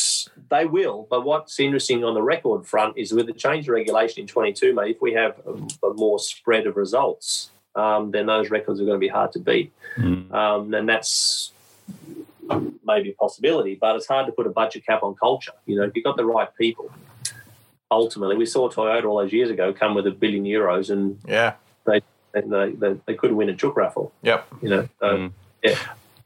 they 0.48 0.64
will. 0.64 1.06
But 1.10 1.24
what's 1.24 1.58
interesting 1.58 2.04
on 2.04 2.14
the 2.14 2.22
record 2.22 2.66
front 2.66 2.96
is 2.96 3.12
with 3.12 3.26
the 3.26 3.32
change 3.32 3.68
of 3.68 3.74
regulation 3.74 4.20
in 4.22 4.26
22, 4.28 4.72
mate. 4.74 4.96
If 4.96 5.02
we 5.02 5.12
have 5.14 5.40
a, 5.46 5.86
a 5.88 5.94
more 5.94 6.18
spread 6.20 6.66
of 6.66 6.76
results, 6.76 7.50
um, 7.74 8.12
then 8.12 8.26
those 8.26 8.50
records 8.50 8.80
are 8.80 8.84
going 8.84 8.96
to 8.96 9.00
be 9.00 9.08
hard 9.08 9.32
to 9.32 9.40
beat, 9.40 9.72
Mm. 9.98 10.32
um, 10.32 10.72
and 10.72 10.88
that's 10.88 11.52
maybe 12.84 13.10
a 13.10 13.14
possibility. 13.14 13.74
But 13.74 13.96
it's 13.96 14.06
hard 14.06 14.26
to 14.26 14.32
put 14.32 14.46
a 14.46 14.50
budget 14.50 14.86
cap 14.86 15.02
on 15.02 15.14
culture. 15.16 15.52
You 15.66 15.76
know, 15.76 15.82
if 15.84 15.92
you've 15.96 16.04
got 16.04 16.16
the 16.16 16.24
right 16.24 16.48
people 16.56 16.90
ultimately, 17.92 18.36
we 18.36 18.46
saw 18.46 18.68
Toyota 18.70 19.04
all 19.04 19.18
those 19.18 19.32
years 19.32 19.50
ago 19.50 19.72
come 19.72 19.94
with 19.94 20.06
a 20.06 20.10
billion 20.10 20.44
euros 20.44 20.90
and 20.90 21.18
Yeah. 21.26 21.54
and 22.34 22.50
they, 22.50 22.70
they, 22.72 22.96
they 23.06 23.14
couldn't 23.14 23.36
win 23.36 23.50
a 23.50 23.54
chook 23.54 23.76
raffle. 23.76 24.10
Yep. 24.22 24.46
You 24.62 24.68
know, 24.70 24.88
so, 25.00 25.06
Mm. 25.16 25.32
yeah. 25.62 25.76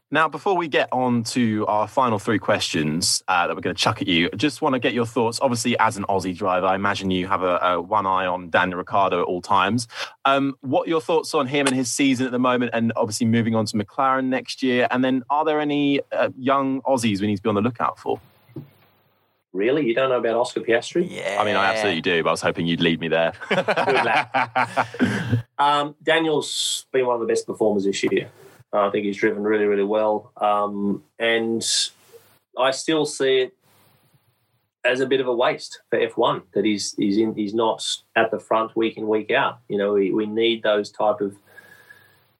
Now, 0.09 0.29
before 0.29 0.55
we 0.55 0.69
get 0.69 0.87
on 0.93 1.23
to 1.35 1.65
our 1.67 1.85
final 1.85 2.17
three 2.17 2.39
questions 2.39 3.21
uh, 3.27 3.45
that 3.45 3.53
we're 3.53 3.61
going 3.61 3.75
to 3.75 3.81
chuck 3.81 4.01
at 4.01 4.07
you, 4.07 4.29
I 4.31 4.37
just 4.37 4.61
want 4.61 4.71
to 4.71 4.79
get 4.79 4.93
your 4.93 5.05
thoughts. 5.05 5.37
Obviously, 5.41 5.77
as 5.79 5.97
an 5.97 6.05
Aussie 6.07 6.33
driver, 6.33 6.65
I 6.65 6.75
imagine 6.75 7.11
you 7.11 7.27
have 7.27 7.43
a, 7.43 7.57
a 7.57 7.81
one 7.81 8.05
eye 8.05 8.25
on 8.25 8.49
Daniel 8.49 8.77
Ricciardo 8.77 9.19
at 9.19 9.25
all 9.25 9.41
times. 9.41 9.85
Um, 10.23 10.55
what 10.61 10.87
are 10.87 10.89
your 10.91 11.01
thoughts 11.01 11.33
on 11.35 11.45
him 11.47 11.67
and 11.67 11.75
his 11.75 11.91
season 11.91 12.25
at 12.25 12.31
the 12.31 12.39
moment, 12.39 12.71
and 12.73 12.93
obviously 12.95 13.27
moving 13.27 13.53
on 13.53 13.65
to 13.65 13.75
McLaren 13.75 14.27
next 14.27 14.63
year? 14.63 14.87
And 14.91 15.03
then, 15.03 15.23
are 15.29 15.43
there 15.43 15.59
any 15.59 15.99
uh, 16.13 16.29
young 16.39 16.81
Aussies 16.83 17.19
we 17.19 17.27
need 17.27 17.35
to 17.35 17.41
be 17.41 17.49
on 17.49 17.55
the 17.55 17.61
lookout 17.61 17.99
for? 17.99 18.17
Really, 19.53 19.85
you 19.85 19.95
don't 19.95 20.09
know 20.09 20.17
about 20.19 20.35
Oscar 20.35 20.59
Piastri? 20.59 21.07
Yeah. 21.09 21.37
I 21.39 21.45
mean, 21.45 21.55
I 21.55 21.71
absolutely 21.71 22.01
do, 22.01 22.21
but 22.21 22.29
I 22.29 22.33
was 22.33 22.41
hoping 22.41 22.67
you'd 22.67 22.81
lead 22.81 22.99
me 22.99 23.07
there. 23.07 23.33
Um, 25.59 25.95
Daniel's 26.03 26.85
been 26.91 27.07
one 27.07 27.15
of 27.15 27.21
the 27.21 27.27
best 27.27 27.47
performers 27.47 27.85
this 27.85 28.03
year. 28.03 28.29
Uh, 28.71 28.87
I 28.87 28.91
think 28.91 29.05
he's 29.05 29.17
driven 29.17 29.43
really, 29.43 29.65
really 29.65 29.83
well, 29.83 30.31
um, 30.37 31.03
and 31.17 31.65
I 32.57 32.71
still 32.71 33.05
see 33.05 33.37
it 33.39 33.53
as 34.85 34.99
a 34.99 35.05
bit 35.05 35.19
of 35.19 35.27
a 35.27 35.33
waste 35.33 35.81
for 35.89 35.99
F1 35.99 36.43
that 36.53 36.63
he's 36.63 36.93
he's 36.95 37.17
in 37.17 37.33
he's 37.33 37.53
not 37.53 37.83
at 38.15 38.29
the 38.31 38.39
front 38.39 38.75
week 38.75 38.97
in 38.97 39.07
week 39.07 39.31
out. 39.31 39.59
You 39.67 39.77
know, 39.77 39.93
we, 39.93 40.11
we 40.11 40.25
need 40.25 40.63
those 40.63 40.91
type 40.91 41.21
of 41.21 41.35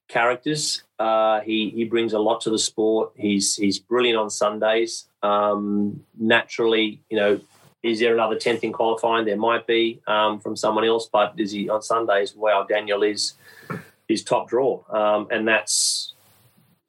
characters. 0.06 0.82
Uh, 0.98 1.40
he 1.40 1.70
he 1.70 1.84
brings 1.84 2.12
a 2.12 2.18
lot 2.18 2.40
to 2.42 2.50
the 2.50 2.58
sport. 2.58 3.12
He's 3.16 3.56
he's 3.56 3.78
brilliant 3.78 4.18
on 4.18 4.30
Sundays. 4.30 5.07
Um, 5.22 6.04
naturally, 6.18 7.00
you 7.10 7.16
know, 7.16 7.40
is 7.82 8.00
there 8.00 8.14
another 8.14 8.36
tenth 8.36 8.64
in 8.64 8.72
qualifying? 8.72 9.24
There 9.24 9.36
might 9.36 9.66
be 9.66 10.00
um, 10.06 10.40
from 10.40 10.56
someone 10.56 10.84
else, 10.84 11.08
but 11.10 11.34
is 11.38 11.52
he 11.52 11.68
on 11.68 11.82
Sundays? 11.82 12.34
Wow, 12.34 12.66
Daniel 12.68 13.02
is 13.02 13.34
his 14.08 14.24
top 14.24 14.48
draw, 14.48 14.82
um, 14.90 15.28
and 15.30 15.46
that's 15.46 16.14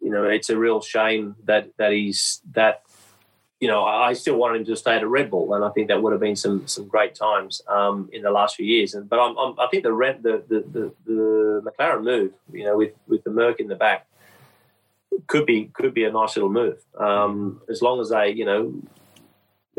you 0.01 0.09
know 0.09 0.23
it's 0.23 0.49
a 0.49 0.57
real 0.57 0.82
shame 0.82 1.36
that 1.45 1.69
that 1.77 1.91
he's 1.91 2.41
that. 2.53 2.84
You 3.59 3.67
know, 3.67 3.84
I 3.84 4.13
still 4.13 4.38
wanted 4.38 4.61
him 4.61 4.65
to 4.67 4.75
stay 4.77 4.95
at 4.95 5.03
a 5.03 5.07
Red 5.07 5.30
Bull, 5.30 5.53
and 5.53 5.65
I 5.65 5.69
think 5.71 5.89
that 5.89 6.01
would 6.01 6.13
have 6.13 6.21
been 6.21 6.38
some 6.38 6.65
some 6.65 6.88
great 6.88 7.13
times 7.13 7.61
um, 7.67 8.09
in 8.13 8.21
the 8.21 8.32
last 8.32 8.55
few 8.55 8.65
years. 8.65 8.93
And 8.93 9.09
but 9.09 9.19
I'm, 9.19 9.38
I'm, 9.38 9.59
I 9.59 9.67
think 9.67 9.84
the, 9.84 9.91
the 9.91 10.41
the 10.47 10.93
the 11.05 11.61
McLaren 11.65 12.03
move, 12.03 12.32
you 12.53 12.63
know, 12.63 12.77
with 12.77 12.93
with 13.05 13.21
the 13.25 13.32
Merc 13.32 13.59
in 13.59 13.67
the 13.67 13.75
back, 13.75 14.07
could 15.28 15.45
be 15.45 15.72
could 15.74 15.93
be 15.93 16.05
a 16.05 16.12
nice 16.12 16.36
little 16.36 16.49
move. 16.49 16.78
Um, 16.97 17.62
as 17.70 17.82
long 17.82 17.99
as 17.99 18.10
they, 18.10 18.30
you 18.32 18.45
know, 18.45 18.74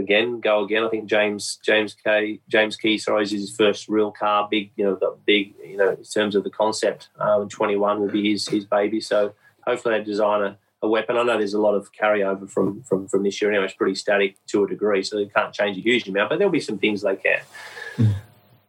again 0.01 0.41
go 0.41 0.65
again. 0.65 0.83
I 0.83 0.89
think 0.89 1.07
James 1.07 1.61
James 1.65 1.95
K 1.95 2.41
James 2.49 2.77
Key 2.77 2.99
sorry 2.99 3.23
is 3.23 3.31
his 3.31 3.55
first 3.55 3.89
real 3.89 4.11
car, 4.11 4.49
big 4.51 4.71
you 4.77 4.85
know 4.85 4.97
the 4.97 5.17
big 5.27 5.55
you 5.65 5.77
know 5.77 5.91
in 5.91 6.03
terms 6.03 6.35
of 6.35 6.43
the 6.43 6.51
concept. 6.51 7.09
Um, 7.21 7.49
Twenty 7.49 7.77
one 7.77 8.01
will 8.01 8.11
be 8.11 8.33
his 8.33 8.49
his 8.49 8.65
baby. 8.65 9.01
So 9.01 9.35
hopefully 9.65 9.99
they 9.99 10.05
design 10.05 10.43
a, 10.43 10.59
a 10.83 10.89
weapon. 10.89 11.17
I 11.17 11.23
know 11.23 11.39
there's 11.39 11.55
a 11.55 11.61
lot 11.61 11.75
of 11.75 11.93
carryover 11.93 12.51
from 12.51 12.83
from 12.83 13.07
from 13.07 13.23
this 13.23 13.41
year. 13.41 13.51
Anyway, 13.51 13.67
it's 13.67 13.75
pretty 13.75 13.95
static 13.95 14.37
to 14.49 14.65
a 14.65 14.69
degree, 14.69 15.03
so 15.03 15.17
they 15.17 15.27
can't 15.27 15.55
change 15.55 15.77
a 15.79 15.81
huge 15.81 16.09
amount. 16.09 16.31
But 16.31 16.39
there'll 16.39 16.53
be 16.53 16.61
some 16.61 16.79
things 16.79 17.03
they 17.03 17.17
can. 17.17 17.41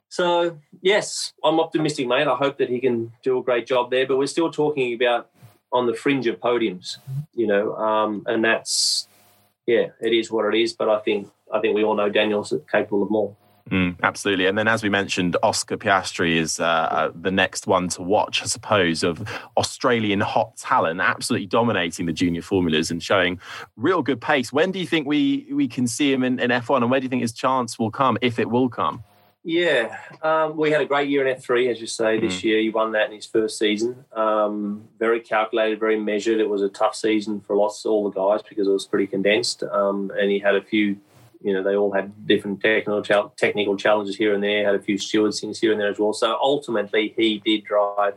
So 0.09 0.57
yes, 0.82 1.32
I'm 1.41 1.59
optimistic, 1.59 2.05
mate. 2.05 2.28
I 2.28 2.36
hope 2.36 2.57
that 2.57 2.70
he 2.70 2.82
can 2.82 3.14
do 3.24 3.39
a 3.39 3.43
great 3.43 3.66
job 3.66 3.89
there. 3.91 4.05
But 4.05 4.18
we're 4.18 4.28
still 4.28 4.51
talking 4.51 4.93
about 4.93 5.30
on 5.74 5.88
the 5.88 5.93
fringe 5.93 6.28
of 6.28 6.39
podiums, 6.39 6.97
you 7.34 7.47
know, 7.47 7.76
um, 7.76 8.24
and 8.28 8.43
that's 8.43 9.07
yeah, 9.65 9.88
it 10.01 10.13
is 10.13 10.32
what 10.32 10.53
it 10.53 10.59
is. 10.59 10.74
But 10.74 10.89
I 10.89 10.99
think 10.99 11.30
I 11.53 11.59
think 11.59 11.76
we 11.76 11.84
all 11.84 11.95
know 11.95 12.09
Daniel's 12.09 12.53
capable 12.72 13.03
of 13.03 13.11
more. 13.11 13.36
Mm, 13.69 13.95
absolutely. 14.03 14.47
And 14.47 14.57
then, 14.57 14.67
as 14.67 14.84
we 14.84 14.89
mentioned, 14.89 15.38
Oscar 15.43 15.78
Piastri 15.78 16.36
is 16.36 16.59
uh, 16.59 16.65
uh, 16.65 17.11
the 17.15 17.32
next 17.32 17.67
one 17.67 17.88
to 17.89 18.01
watch, 18.01 18.41
I 18.41 18.45
suppose, 18.45 19.01
of 19.01 19.24
Australian 19.55 20.19
hot 20.19 20.57
talent, 20.57 20.99
absolutely 20.99 21.47
dominating 21.47 22.05
the 22.05 22.11
junior 22.11 22.41
formulas 22.41 22.91
and 22.91 23.01
showing 23.01 23.39
real 23.78 24.01
good 24.01 24.19
pace. 24.19 24.51
When 24.51 24.72
do 24.72 24.80
you 24.80 24.88
think 24.88 25.07
we, 25.07 25.47
we 25.53 25.69
can 25.69 25.88
see 25.88 26.11
him 26.11 26.24
in, 26.24 26.39
in 26.39 26.49
F1 26.49 26.78
and 26.78 26.91
where 26.91 26.99
do 26.99 27.05
you 27.05 27.09
think 27.09 27.22
his 27.22 27.32
chance 27.32 27.80
will 27.80 27.91
come, 27.91 28.17
if 28.22 28.39
it 28.39 28.49
will 28.49 28.67
come? 28.67 29.03
Yeah, 29.43 29.97
um, 30.21 30.55
we 30.55 30.69
had 30.69 30.81
a 30.81 30.85
great 30.85 31.09
year 31.09 31.25
in 31.25 31.35
F3, 31.35 31.67
as 31.71 31.81
you 31.81 31.87
say, 31.87 32.19
this 32.19 32.39
Mm. 32.39 32.43
year. 32.43 32.59
He 32.59 32.69
won 32.69 32.91
that 32.91 33.07
in 33.07 33.15
his 33.15 33.25
first 33.25 33.57
season. 33.57 34.05
Um, 34.11 34.87
very 34.99 35.19
calculated, 35.19 35.79
very 35.79 35.99
measured. 35.99 36.39
It 36.39 36.47
was 36.47 36.61
a 36.61 36.69
tough 36.69 36.95
season 36.95 37.41
for 37.41 37.55
lots 37.55 37.83
of 37.83 37.91
all 37.91 38.03
the 38.09 38.11
guys 38.11 38.41
because 38.47 38.67
it 38.67 38.71
was 38.71 38.85
pretty 38.85 39.07
condensed. 39.07 39.63
Um, 39.63 40.11
and 40.19 40.29
he 40.29 40.37
had 40.37 40.55
a 40.55 40.61
few, 40.61 40.97
you 41.41 41.53
know, 41.53 41.63
they 41.63 41.75
all 41.75 41.91
had 41.91 42.27
different 42.27 42.61
technical 42.61 43.01
technical 43.35 43.75
challenges 43.77 44.15
here 44.15 44.35
and 44.35 44.43
there. 44.43 44.63
Had 44.63 44.75
a 44.75 44.79
few 44.79 44.99
stewards 44.99 45.39
things 45.41 45.59
here 45.59 45.71
and 45.71 45.81
there 45.81 45.89
as 45.89 45.97
well. 45.97 46.13
So 46.13 46.37
ultimately, 46.39 47.15
he 47.17 47.39
did 47.43 47.63
drive 47.63 48.13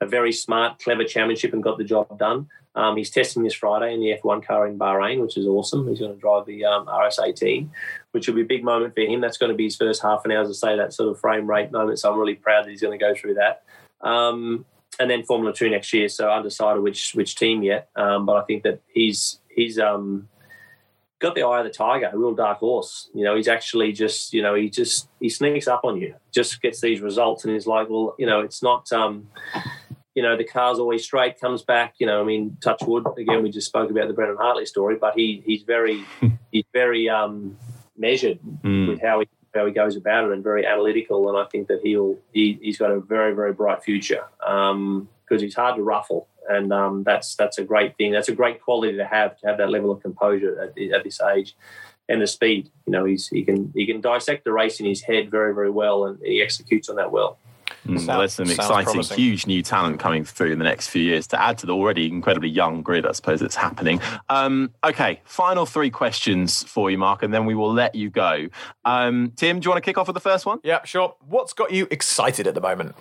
a 0.00 0.06
very 0.06 0.32
smart, 0.32 0.80
clever 0.80 1.04
championship 1.04 1.52
and 1.52 1.62
got 1.62 1.78
the 1.78 1.84
job 1.84 2.18
done. 2.18 2.48
Um, 2.74 2.96
he's 2.96 3.10
testing 3.10 3.42
this 3.42 3.54
Friday 3.54 3.92
in 3.94 4.00
the 4.00 4.12
F1 4.22 4.44
car 4.46 4.66
in 4.68 4.78
Bahrain, 4.78 5.20
which 5.20 5.36
is 5.36 5.46
awesome. 5.46 5.88
He's 5.88 5.98
going 5.98 6.14
to 6.14 6.20
drive 6.20 6.46
the 6.46 6.64
um, 6.64 6.86
RS18, 6.86 7.68
which 8.12 8.26
will 8.26 8.34
be 8.34 8.42
a 8.42 8.46
big 8.46 8.64
moment 8.64 8.94
for 8.94 9.00
him. 9.00 9.20
That's 9.20 9.38
going 9.38 9.50
to 9.50 9.56
be 9.56 9.64
his 9.64 9.76
first 9.76 10.02
half 10.02 10.24
an 10.24 10.32
hour, 10.32 10.42
as 10.42 10.50
I 10.50 10.68
say, 10.68 10.76
that 10.76 10.92
sort 10.92 11.10
of 11.10 11.20
frame 11.20 11.48
rate 11.48 11.70
moment. 11.70 11.98
So 11.98 12.12
I'm 12.12 12.18
really 12.18 12.34
proud 12.34 12.64
that 12.64 12.70
he's 12.70 12.80
going 12.80 12.98
to 12.98 13.04
go 13.04 13.14
through 13.14 13.34
that. 13.34 13.62
Um, 14.00 14.64
and 15.00 15.10
then 15.10 15.22
Formula 15.22 15.54
Two 15.54 15.70
next 15.70 15.92
year. 15.92 16.08
So 16.08 16.30
undecided 16.30 16.82
which 16.82 17.14
which 17.14 17.36
team 17.36 17.62
yet, 17.62 17.88
um, 17.96 18.26
but 18.26 18.36
I 18.36 18.44
think 18.44 18.62
that 18.64 18.80
he's 18.92 19.40
he's 19.48 19.78
um, 19.78 20.28
got 21.20 21.34
the 21.34 21.42
eye 21.42 21.58
of 21.58 21.64
the 21.64 21.70
tiger, 21.70 22.10
a 22.12 22.16
real 22.18 22.34
dark 22.34 22.58
horse. 22.58 23.10
You 23.14 23.24
know, 23.24 23.36
he's 23.36 23.48
actually 23.48 23.92
just 23.92 24.32
you 24.32 24.42
know 24.42 24.54
he 24.54 24.70
just 24.70 25.08
he 25.20 25.28
sneaks 25.28 25.68
up 25.68 25.82
on 25.84 26.00
you, 26.00 26.14
just 26.32 26.60
gets 26.62 26.80
these 26.80 27.00
results, 27.00 27.44
and 27.44 27.54
he's 27.54 27.66
like, 27.66 27.88
well, 27.88 28.14
you 28.18 28.26
know, 28.26 28.40
it's 28.40 28.62
not. 28.62 28.90
Um, 28.92 29.28
you 30.14 30.22
know, 30.22 30.36
the 30.36 30.42
car's 30.42 30.80
always 30.80 31.04
straight, 31.04 31.40
comes 31.40 31.62
back. 31.62 31.94
You 32.00 32.06
know, 32.08 32.20
I 32.20 32.24
mean, 32.24 32.56
touch 32.60 32.82
wood. 32.82 33.06
Again, 33.16 33.40
we 33.44 33.50
just 33.50 33.68
spoke 33.68 33.88
about 33.88 34.08
the 34.08 34.14
Brendan 34.14 34.36
Hartley 34.36 34.66
story, 34.66 34.96
but 34.96 35.14
he 35.14 35.42
he's 35.46 35.62
very 35.62 36.04
he's 36.50 36.64
very 36.72 37.08
um, 37.08 37.56
measured 37.98 38.38
Mm. 38.64 38.88
with 38.88 39.00
how 39.00 39.20
he 39.20 39.28
how 39.54 39.64
he 39.66 39.72
goes 39.72 39.96
about 39.96 40.24
it 40.26 40.32
and 40.32 40.44
very 40.44 40.64
analytical. 40.66 41.28
And 41.28 41.38
I 41.38 41.44
think 41.50 41.68
that 41.68 41.80
he'll 41.82 42.18
he, 42.32 42.58
he's 42.62 42.78
got 42.78 42.90
a 42.90 43.00
very 43.00 43.34
very 43.34 43.52
bright 43.52 43.82
future 43.82 44.22
because 44.40 45.42
he's 45.42 45.54
hard 45.54 45.76
to 45.76 45.82
ruffle, 45.82 46.28
and 46.48 46.72
um, 46.72 47.02
that's 47.04 47.34
that's 47.34 47.58
a 47.58 47.64
great 47.64 47.96
thing. 47.96 48.12
That's 48.12 48.28
a 48.28 48.34
great 48.34 48.60
quality 48.62 48.96
to 48.96 49.04
have 49.06 49.38
to 49.40 49.46
have 49.46 49.58
that 49.58 49.70
level 49.70 49.90
of 49.90 50.00
composure 50.02 50.60
at, 50.62 50.74
the- 50.74 50.92
at 50.92 51.04
this 51.04 51.20
age. 51.20 51.56
And 52.10 52.22
the 52.22 52.26
speed, 52.26 52.70
you 52.86 52.92
know, 52.92 53.04
he's 53.04 53.28
he 53.28 53.44
can 53.44 53.70
he 53.74 53.84
can 53.86 54.00
dissect 54.00 54.44
the 54.44 54.52
race 54.52 54.80
in 54.80 54.86
his 54.86 55.02
head 55.02 55.30
very 55.30 55.54
very 55.54 55.70
well, 55.70 56.04
and 56.06 56.18
he 56.24 56.40
executes 56.42 56.88
on 56.88 56.96
that 56.96 57.12
well. 57.12 57.38
Mm, 57.86 57.96
Sound- 57.98 58.08
well, 58.08 58.18
there's 58.18 58.32
some 58.34 58.50
exciting, 58.50 58.84
promising. 58.84 59.16
huge 59.16 59.46
new 59.46 59.62
talent 59.62 60.00
coming 60.00 60.24
through 60.24 60.52
in 60.52 60.58
the 60.58 60.64
next 60.64 60.88
few 60.88 61.02
years 61.02 61.26
to 61.28 61.40
add 61.40 61.58
to 61.58 61.66
the 61.66 61.72
already 61.72 62.06
incredibly 62.06 62.48
young 62.48 62.82
grid, 62.82 63.06
I 63.06 63.12
suppose, 63.12 63.40
that's 63.40 63.56
happening. 63.56 64.00
Um, 64.28 64.72
okay, 64.84 65.20
final 65.24 65.64
three 65.64 65.90
questions 65.90 66.64
for 66.64 66.90
you, 66.90 66.98
Mark, 66.98 67.22
and 67.22 67.32
then 67.32 67.46
we 67.46 67.54
will 67.54 67.72
let 67.72 67.94
you 67.94 68.10
go. 68.10 68.48
Um, 68.84 69.32
Tim, 69.36 69.60
do 69.60 69.66
you 69.66 69.70
want 69.70 69.82
to 69.82 69.88
kick 69.88 69.96
off 69.96 70.08
with 70.08 70.14
the 70.14 70.20
first 70.20 70.44
one? 70.44 70.58
Yeah, 70.64 70.84
sure. 70.84 71.14
What's 71.26 71.52
got 71.52 71.70
you 71.72 71.86
excited 71.90 72.46
at 72.46 72.54
the 72.54 72.60
moment? 72.60 72.94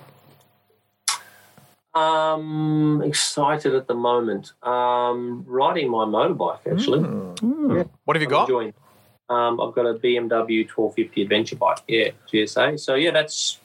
Um, 1.93 3.01
excited 3.03 3.73
at 3.73 3.87
the 3.87 3.95
moment. 3.95 4.53
Um, 4.61 5.43
riding 5.47 5.89
my 5.89 6.05
motorbike 6.05 6.59
actually. 6.71 6.99
What 8.05 8.15
have 8.15 8.21
you 8.21 8.29
got? 8.29 8.49
Um, 9.29 9.59
I've 9.59 9.73
got 9.73 9.85
a 9.85 9.95
BMW 9.95 10.65
1250 10.69 11.21
adventure 11.23 11.55
bike. 11.55 11.79
Yeah, 11.87 12.11
GSA. 12.31 12.79
So 12.79 12.95
yeah, 12.95 13.11
that's 13.11 13.59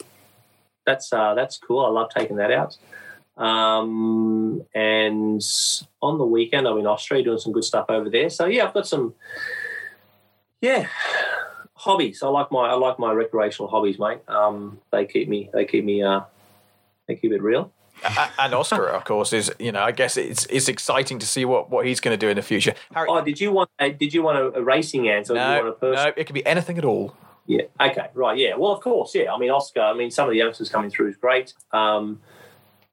that's 0.86 1.12
uh, 1.12 1.34
that's 1.34 1.58
cool. 1.58 1.84
I 1.84 1.88
love 1.90 2.10
taking 2.14 2.36
that 2.36 2.50
out. 2.50 2.76
Um, 3.36 4.62
and 4.74 5.42
on 6.02 6.18
the 6.18 6.26
weekend, 6.26 6.66
I'm 6.68 6.78
in 6.78 6.86
Austria 6.86 7.22
doing 7.22 7.38
some 7.38 7.52
good 7.52 7.64
stuff 7.64 7.86
over 7.88 8.10
there. 8.10 8.28
So 8.30 8.46
yeah, 8.46 8.66
I've 8.66 8.74
got 8.74 8.86
some. 8.86 9.14
Yeah, 10.60 10.86
hobbies. 11.74 12.22
I 12.22 12.28
like 12.28 12.52
my 12.52 12.68
I 12.68 12.74
like 12.74 12.98
my 12.98 13.12
recreational 13.12 13.68
hobbies, 13.68 13.98
mate. 13.98 14.18
Um, 14.28 14.78
they 14.92 15.06
keep 15.06 15.28
me 15.28 15.50
they 15.52 15.64
keep 15.64 15.84
me 15.84 16.02
uh, 16.02 16.20
they 17.08 17.16
keep 17.16 17.32
it 17.32 17.42
real. 17.42 17.72
And 18.38 18.54
Oscar, 18.54 18.88
of 18.88 19.04
course, 19.04 19.32
is 19.32 19.52
you 19.58 19.70
know. 19.70 19.82
I 19.82 19.92
guess 19.92 20.16
it's 20.16 20.46
it's 20.46 20.68
exciting 20.68 21.18
to 21.20 21.26
see 21.26 21.44
what, 21.44 21.70
what 21.70 21.86
he's 21.86 22.00
going 22.00 22.12
to 22.16 22.18
do 22.18 22.28
in 22.28 22.36
the 22.36 22.42
future. 22.42 22.74
Harry, 22.92 23.06
Oh, 23.08 23.22
did 23.22 23.40
you 23.40 23.52
want 23.52 23.70
a, 23.78 23.90
did 23.90 24.12
you 24.12 24.22
want 24.22 24.38
a, 24.38 24.58
a 24.58 24.62
racing 24.62 25.08
answer? 25.08 25.34
or 25.34 25.36
you 25.36 25.42
no, 25.42 25.54
want 25.56 25.68
a 25.68 25.72
person? 25.72 26.04
no, 26.04 26.12
it 26.16 26.24
could 26.26 26.34
be 26.34 26.44
anything 26.44 26.78
at 26.78 26.84
all. 26.84 27.14
Yeah. 27.46 27.62
Okay. 27.80 28.06
Right. 28.14 28.38
Yeah. 28.38 28.56
Well, 28.56 28.72
of 28.72 28.80
course. 28.80 29.14
Yeah. 29.14 29.32
I 29.32 29.38
mean, 29.38 29.50
Oscar. 29.50 29.80
I 29.80 29.94
mean, 29.94 30.10
some 30.10 30.26
of 30.28 30.32
the 30.32 30.38
youngsters 30.38 30.68
coming 30.68 30.90
through 30.90 31.08
is 31.08 31.16
great. 31.16 31.54
Um, 31.72 32.20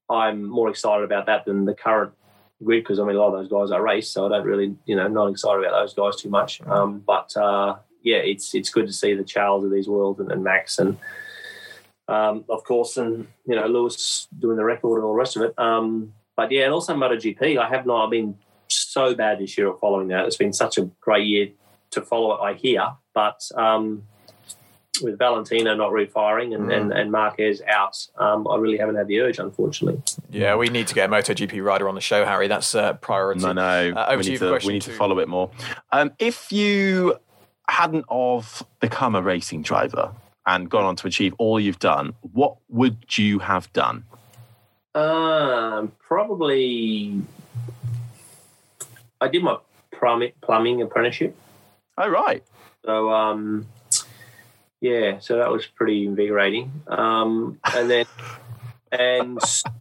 I'm 0.10 0.44
more 0.44 0.70
excited 0.70 1.04
about 1.04 1.28
that 1.28 1.46
than 1.46 1.66
the 1.66 1.76
current 1.76 2.14
grid 2.64 2.84
because 2.84 3.00
I 3.00 3.06
mean, 3.06 3.16
a 3.16 3.20
lot 3.20 3.34
of 3.34 3.40
those 3.40 3.50
guys 3.50 3.72
I 3.72 3.78
race, 3.78 4.10
so 4.10 4.26
I 4.26 4.30
don't 4.30 4.46
really, 4.46 4.76
you 4.86 4.96
know, 4.96 5.08
not 5.08 5.28
excited 5.28 5.64
about 5.64 5.80
those 5.80 5.94
guys 5.94 6.16
too 6.22 6.30
much. 6.30 6.62
Um, 6.66 7.04
but 7.06 7.36
uh, 7.38 7.78
yeah, 8.02 8.18
it's 8.18 8.56
it's 8.56 8.70
good 8.70 8.88
to 8.88 8.94
see 8.94 9.14
the 9.14 9.24
Charles 9.24 9.64
of 9.64 9.72
these 9.72 9.88
worlds 9.88 10.20
and, 10.20 10.32
and 10.32 10.44
Max 10.44 10.80
and. 10.80 10.98
Um, 12.08 12.44
of 12.50 12.64
course, 12.64 12.98
and 12.98 13.28
you 13.46 13.56
know 13.56 13.68
Lewis 13.68 14.28
doing 14.40 14.58
the 14.58 14.64
record 14.64 14.96
and 14.96 15.06
all 15.06 15.14
the 15.14 15.20
rest 15.20 15.36
of 15.36 15.44
it. 15.44 15.54
Um, 15.60 16.14
but 16.36 16.52
yeah, 16.52 16.64
and 16.64 16.74
also 16.74 16.96
MotoGP. 16.96 17.60
I 17.60 17.70
have 17.70 17.86
not. 17.86 18.06
I've 18.06 18.10
been 18.10 18.36
so 18.68 19.14
bad 19.14 19.38
this 19.38 19.56
year 19.60 19.70
at 19.70 19.80
following 19.80 20.08
that. 20.08 20.26
It's 20.26 20.36
been 20.36 20.52
such 20.52 20.80
a 20.80 20.90
great 21.00 21.28
year 21.28 21.50
to 21.92 22.02
follow 22.02 22.34
it. 22.34 22.42
I 22.42 22.54
hear, 22.54 22.84
but 23.14 23.42
um, 23.56 24.06
with 25.02 25.18
Valentino 25.18 25.76
not 25.76 25.92
refiring 25.92 26.54
and, 26.54 26.72
and, 26.72 26.92
and 26.92 27.12
Marquez 27.12 27.62
out, 27.68 28.08
um, 28.18 28.48
I 28.48 28.58
really 28.58 28.78
haven't 28.78 28.96
had 28.96 29.08
the 29.08 29.20
urge, 29.20 29.40
unfortunately. 29.40 30.02
Yeah, 30.30 30.56
we 30.56 30.70
need 30.70 30.88
to 30.88 30.96
get 30.96 31.10
a 31.10 31.14
MotoGP 31.14 31.64
rider 31.64 31.88
on 31.88 31.96
the 31.96 32.02
show, 32.02 32.26
Harry. 32.26 32.48
That's 32.48 32.74
a 32.76 32.98
priority. 33.02 33.42
No, 33.42 33.54
no. 33.54 33.94
Uh, 33.96 34.06
over 34.10 34.18
we, 34.18 34.24
to 34.24 34.28
you 34.28 34.32
need 34.32 34.40
for 34.40 34.60
to, 34.60 34.68
we 34.68 34.74
need 34.74 34.82
to 34.84 34.94
follow 34.94 35.20
it 35.20 35.28
more. 35.28 35.52
Um, 35.92 36.12
if 36.20 36.52
you 36.52 37.18
hadn't 37.68 38.06
of 38.10 38.66
become 38.80 39.16
a 39.16 39.22
racing 39.22 39.62
driver 39.62 40.12
and 40.46 40.70
gone 40.70 40.84
on 40.84 40.96
to 40.98 41.08
achieve 41.08 41.34
all 41.38 41.60
you've 41.60 41.80
done, 41.80 42.14
what 42.22 42.56
would 42.70 43.18
you 43.18 43.40
have 43.40 43.72
done? 43.74 44.06
Um, 44.96 45.92
probably, 46.00 47.22
I 49.22 49.28
did 49.28 49.44
my 49.44 49.58
plumbing, 49.92 50.32
plumbing 50.42 50.82
apprenticeship. 50.82 51.36
Oh, 51.98 52.10
right. 52.10 52.44
So, 52.86 53.12
um, 53.12 53.68
yeah, 54.82 55.20
so 55.20 55.38
that 55.38 55.52
was 55.52 55.66
pretty 55.68 56.06
invigorating. 56.06 56.84
Um, 56.88 57.60
and 57.76 57.90
then, 57.90 58.06
and 58.92 59.40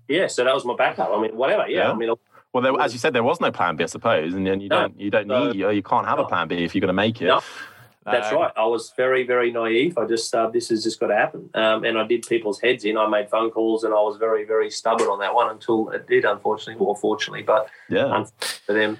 yeah, 0.08 0.26
so 0.26 0.44
that 0.44 0.54
was 0.54 0.64
my 0.64 0.74
backup. 0.76 1.10
I 1.12 1.20
mean, 1.20 1.36
whatever. 1.36 1.68
Yeah, 1.68 1.86
Yeah. 1.86 1.92
I 1.92 1.94
mean, 1.94 2.10
Well, 2.52 2.62
there, 2.62 2.80
as 2.80 2.92
you 2.92 2.98
said, 2.98 3.12
there 3.12 3.22
was 3.22 3.40
no 3.40 3.50
plan 3.52 3.76
B, 3.76 3.84
I 3.84 3.86
suppose, 3.86 4.34
and 4.34 4.46
then 4.46 4.60
you 4.60 4.68
No. 4.68 4.80
don't 4.80 5.00
you 5.00 5.10
don't 5.10 5.26
No. 5.28 5.46
need 5.46 5.56
you, 5.56 5.70
you 5.70 5.82
can't 5.82 6.06
have 6.06 6.18
a 6.18 6.24
plan 6.24 6.48
B 6.48 6.64
if 6.64 6.74
you're 6.74 6.80
going 6.80 6.88
to 6.88 6.92
make 6.94 7.20
it. 7.22 7.26
No. 7.26 7.40
That's 8.04 8.32
right. 8.32 8.50
I 8.56 8.64
was 8.64 8.94
very, 8.96 9.26
very 9.26 9.52
naive. 9.52 9.98
I 9.98 10.06
just 10.06 10.34
uh, 10.34 10.48
this 10.48 10.70
has 10.70 10.82
just 10.82 10.98
got 10.98 11.08
to 11.08 11.14
happen, 11.14 11.50
um, 11.52 11.84
and 11.84 11.98
I 11.98 12.06
did 12.06 12.22
people's 12.26 12.58
heads 12.58 12.86
in. 12.86 12.96
I 12.96 13.06
made 13.06 13.28
phone 13.28 13.50
calls, 13.50 13.84
and 13.84 13.92
I 13.92 13.98
was 13.98 14.16
very, 14.16 14.44
very 14.46 14.70
stubborn 14.70 15.08
on 15.08 15.18
that 15.18 15.34
one 15.34 15.50
until 15.50 15.90
it 15.90 16.06
did, 16.08 16.24
unfortunately, 16.24 16.82
or 16.82 16.96
fortunately. 16.96 17.42
But 17.42 17.68
Yeah, 17.90 18.06
um, 18.06 18.26
for 18.64 18.72
them, 18.72 18.98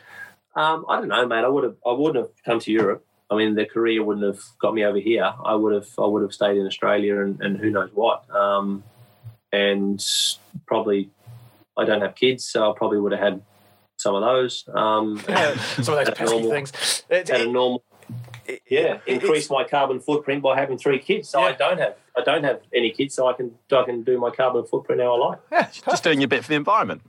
um, 0.55 0.85
I 0.91 0.97
don't 0.99 1.09
know, 1.09 1.27
mate. 1.27 1.43
I 1.43 1.49
would 1.49 1.65
have, 1.65 1.77
I 1.87 1.93
wouldn't 1.93 2.17
have 2.23 2.31
come 2.45 2.61
to 2.61 2.71
Europe. 2.71 3.03
I 3.31 3.37
mean, 3.37 3.55
the 3.55 3.67
career 3.67 4.03
wouldn't 4.03 4.25
have 4.25 4.43
got 4.61 4.75
me 4.75 4.85
over 4.85 4.99
here. 4.99 5.33
I 5.45 5.55
would 5.55 5.75
have, 5.75 5.89
I 5.99 6.07
would 6.07 6.23
have 6.23 6.33
stayed 6.33 6.57
in 6.57 6.67
Australia, 6.67 7.21
and, 7.21 7.41
and 7.43 7.59
who 7.59 7.71
knows 7.71 7.91
what. 7.93 8.29
Um, 8.35 8.83
and 9.53 10.05
probably, 10.67 11.11
I 11.77 11.85
don't 11.85 12.01
have 12.01 12.15
kids, 12.15 12.45
so 12.45 12.71
I 12.71 12.75
probably 12.77 12.99
would 13.01 13.13
have 13.13 13.21
had 13.21 13.43
some 13.97 14.15
of 14.15 14.23
those. 14.23 14.65
Um, 14.73 15.21
Yeah, 15.29 15.57
some 15.59 15.99
of 15.99 16.07
those 16.07 16.15
pesky 16.15 16.35
normal- 16.37 16.51
things. 16.51 17.05
It- 17.11 17.29
at 17.31 17.41
a 17.43 17.47
normal 17.47 17.83
it- 18.49 18.63
yeah, 18.69 18.99
it- 19.07 19.23
increase 19.23 19.51
my 19.51 19.65
carbon 19.65 20.01
footprint 20.01 20.43
by 20.43 20.59
having 20.59 20.79
three 20.79 20.99
kids. 20.99 21.29
So 21.29 21.41
I 21.41 21.53
don't 21.53 21.79
have 21.79 21.95
I 22.17 22.23
don't 22.23 22.43
have 22.43 22.61
any 22.75 22.91
kids, 22.91 23.15
so 23.15 23.29
I 23.29 23.33
can 23.35 23.53
I 23.71 23.85
can 23.85 24.03
do 24.03 24.19
my 24.19 24.31
carbon 24.31 24.65
footprint 24.67 25.01
how 25.01 25.15
I 25.15 25.27
like. 25.29 25.39
Yeah, 25.53 25.69
just 25.71 26.03
doing 26.03 26.21
your 26.21 26.29
bit 26.29 26.43
for 26.43 26.49
the 26.49 26.57
environment. 26.57 27.03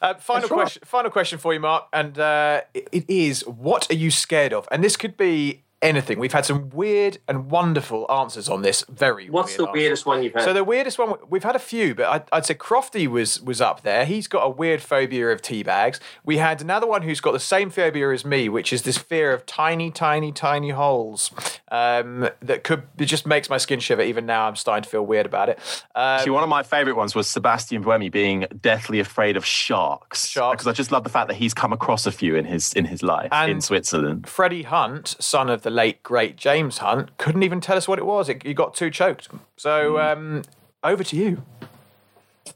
Uh, 0.00 0.14
final 0.14 0.48
right. 0.48 0.54
question. 0.54 0.82
Final 0.84 1.10
question 1.12 1.38
for 1.38 1.54
you, 1.54 1.60
Mark, 1.60 1.84
and 1.92 2.18
uh, 2.18 2.62
it, 2.74 2.88
it 2.90 3.04
is: 3.08 3.46
What 3.46 3.88
are 3.88 3.94
you 3.94 4.10
scared 4.10 4.52
of? 4.52 4.66
And 4.72 4.82
this 4.82 4.96
could 4.96 5.16
be 5.16 5.62
anything. 5.82 6.18
We've 6.18 6.32
had 6.32 6.46
some 6.46 6.70
weird 6.70 7.18
and 7.28 7.50
wonderful 7.50 8.10
answers 8.10 8.48
on 8.48 8.62
this. 8.62 8.84
Very. 8.88 9.28
What's 9.28 9.50
weird 9.50 9.58
the 9.58 9.62
answers. 9.64 9.80
weirdest 9.80 10.06
one 10.06 10.22
you've 10.22 10.32
had? 10.34 10.44
So 10.44 10.52
the 10.52 10.64
weirdest 10.64 10.98
one 10.98 11.14
we've 11.28 11.42
had 11.42 11.56
a 11.56 11.60
few, 11.60 11.94
but 11.94 12.06
I'd, 12.06 12.24
I'd 12.32 12.46
say 12.46 12.54
Crofty 12.54 13.06
was 13.06 13.40
was 13.42 13.60
up 13.60 13.82
there. 13.82 14.04
He's 14.04 14.28
got 14.28 14.40
a 14.40 14.48
weird 14.48 14.80
phobia 14.80 15.30
of 15.30 15.42
tea 15.42 15.62
bags. 15.62 16.00
We 16.24 16.38
had 16.38 16.60
another 16.60 16.86
one 16.86 17.02
who's 17.02 17.20
got 17.20 17.32
the 17.32 17.40
same 17.40 17.70
phobia 17.70 18.12
as 18.12 18.24
me, 18.24 18.48
which 18.48 18.72
is 18.72 18.82
this 18.82 18.98
fear 18.98 19.32
of 19.32 19.44
tiny, 19.44 19.90
tiny, 19.90 20.32
tiny 20.32 20.70
holes 20.70 21.30
um, 21.70 22.28
that 22.40 22.64
could 22.64 22.84
it 22.98 23.06
just 23.06 23.26
makes 23.26 23.50
my 23.50 23.58
skin 23.58 23.80
shiver. 23.80 24.02
Even 24.02 24.26
now, 24.26 24.46
I'm 24.46 24.56
starting 24.56 24.84
to 24.84 24.88
feel 24.88 25.04
weird 25.04 25.26
about 25.26 25.48
it. 25.48 25.58
Um, 25.94 26.02
Actually, 26.22 26.32
one 26.32 26.44
of 26.44 26.48
my 26.48 26.62
favourite 26.62 26.96
ones 26.96 27.14
was 27.14 27.28
Sebastian 27.28 27.82
Buemi 27.82 28.10
being 28.10 28.46
deathly 28.60 29.00
afraid 29.00 29.36
of 29.36 29.44
sharks. 29.44 30.28
Sharks. 30.28 30.54
Because 30.54 30.66
I 30.68 30.72
just 30.72 30.92
love 30.92 31.04
the 31.04 31.10
fact 31.10 31.28
that 31.28 31.34
he's 31.34 31.54
come 31.54 31.72
across 31.72 32.06
a 32.06 32.12
few 32.12 32.36
in 32.36 32.44
his 32.44 32.72
in 32.74 32.84
his 32.84 33.02
life 33.02 33.32
in 33.32 33.60
Switzerland. 33.60 34.28
Freddie 34.28 34.62
Hunt, 34.62 35.16
son 35.18 35.50
of 35.50 35.62
the 35.62 35.71
late 35.74 36.02
great 36.02 36.36
James 36.36 36.78
Hunt, 36.78 37.16
couldn't 37.18 37.42
even 37.42 37.60
tell 37.60 37.76
us 37.76 37.88
what 37.88 37.98
it 37.98 38.06
was. 38.06 38.28
It, 38.28 38.42
he 38.42 38.54
got 38.54 38.74
too 38.74 38.90
choked. 38.90 39.28
So 39.56 39.98
um, 39.98 40.42
over 40.82 41.04
to 41.04 41.16
you. 41.16 41.42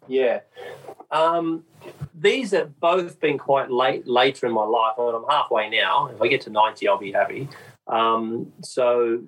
Yeah. 0.08 0.40
Um, 1.10 1.64
these 2.14 2.50
have 2.52 2.78
both 2.80 3.20
been 3.20 3.38
quite 3.38 3.70
late 3.70 4.06
later 4.06 4.46
in 4.46 4.52
my 4.52 4.64
life. 4.64 4.94
I 4.98 5.06
mean, 5.06 5.14
I'm 5.14 5.24
halfway 5.28 5.70
now. 5.70 6.08
If 6.08 6.20
I 6.20 6.28
get 6.28 6.40
to 6.42 6.50
90, 6.50 6.88
I'll 6.88 6.98
be 6.98 7.12
happy. 7.12 7.48
Um, 7.86 8.52
so 8.62 9.22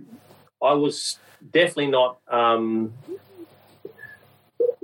I 0.63 0.75
was 0.75 1.19
definitely 1.53 1.89
not 1.89 2.19
um, 2.29 2.93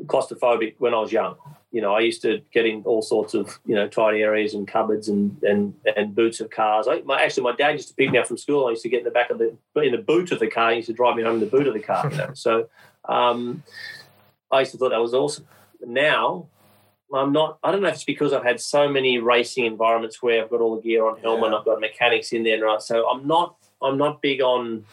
claustrophobic 0.07 0.74
when 0.78 0.94
I 0.94 1.00
was 1.00 1.12
young. 1.12 1.36
You 1.75 1.81
know, 1.81 1.93
I 1.93 2.01
used 2.01 2.22
to 2.22 2.41
get 2.53 2.66
in 2.66 2.85
all 2.85 3.03
sorts 3.03 3.35
of 3.35 3.59
you 3.66 3.75
know 3.75 3.89
tiny 3.89 4.22
areas 4.22 4.55
and 4.55 4.66
cupboards 4.66 5.09
and 5.09 5.43
and, 5.43 5.75
and 5.97 6.14
boots 6.14 6.39
of 6.41 6.49
cars. 6.49 6.87
I, 6.87 7.03
my, 7.03 7.20
actually, 7.20 7.43
my 7.43 7.57
dad 7.57 7.70
used 7.72 7.89
to 7.89 7.95
pick 7.95 8.12
me 8.12 8.18
up 8.18 8.29
from 8.29 8.39
school. 8.39 8.68
I 8.68 8.70
used 8.70 8.85
to 8.85 8.89
get 8.89 8.99
in 8.99 9.05
the 9.05 9.11
back 9.11 9.31
of 9.31 9.39
the 9.39 9.57
in 9.83 9.91
the 9.91 9.99
boot 9.99 10.31
of 10.31 10.39
the 10.39 10.47
car. 10.47 10.70
He 10.70 10.77
used 10.77 10.87
to 10.87 10.95
drive 10.95 11.16
me 11.16 11.25
home 11.25 11.35
in 11.35 11.41
the 11.41 11.47
boot 11.47 11.66
of 11.66 11.75
the 11.75 11.81
car. 11.81 12.09
You 12.09 12.16
know, 12.16 12.31
so 12.35 12.68
um, 13.09 13.64
I 14.53 14.61
used 14.61 14.70
to 14.70 14.79
thought 14.79 14.91
that 14.91 15.01
was 15.01 15.14
awesome. 15.14 15.47
Now 15.85 16.47
I'm 17.12 17.33
not. 17.33 17.59
I 17.64 17.72
don't 17.72 17.83
know 17.83 17.89
if 17.89 17.95
it's 17.95 18.05
because 18.05 18.33
I've 18.33 18.45
had 18.45 18.61
so 18.61 18.89
many 18.89 19.18
racing 19.18 19.64
environments 19.66 20.22
where 20.22 20.45
I've 20.45 20.51
got 20.51 20.61
all 20.61 20.77
the 20.77 20.83
gear 20.83 21.05
on 21.05 21.18
helmet, 21.18 21.51
Yeah. 21.51 21.59
I've 21.59 21.64
got 21.64 21.81
mechanics 21.81 22.33
in 22.33 22.45
there, 22.45 22.64
right? 22.64 22.81
So 22.83 23.09
I'm 23.11 23.27
not. 23.27 23.57
I'm 23.83 23.99
not 23.99 24.22
big 24.22 24.41
on 24.41 24.85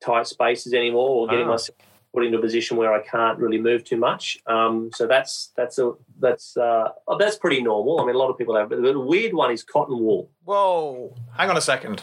tight 0.00 0.26
spaces 0.26 0.74
anymore, 0.74 1.10
or 1.10 1.28
getting 1.28 1.46
Ah. 1.46 1.50
myself 1.50 1.78
put 2.16 2.24
into 2.24 2.38
a 2.38 2.40
position 2.40 2.78
where 2.78 2.92
I 2.94 3.02
can't 3.02 3.38
really 3.38 3.58
move 3.58 3.84
too 3.84 3.98
much. 3.98 4.38
Um, 4.46 4.90
so 4.94 5.06
that's 5.06 5.52
that's 5.58 5.78
a 5.78 5.92
that's 6.18 6.56
uh, 6.56 6.88
oh, 7.06 7.18
that's 7.18 7.36
pretty 7.36 7.60
normal. 7.62 8.00
I 8.00 8.06
mean, 8.06 8.14
a 8.14 8.18
lot 8.18 8.30
of 8.30 8.38
people 8.38 8.56
have, 8.56 8.70
but 8.70 8.80
the 8.82 8.98
weird 8.98 9.34
one 9.34 9.50
is 9.52 9.62
cotton 9.62 9.98
wool. 9.98 10.30
Whoa! 10.44 11.14
Hang 11.36 11.50
on 11.50 11.56
a 11.58 11.60
second. 11.60 12.02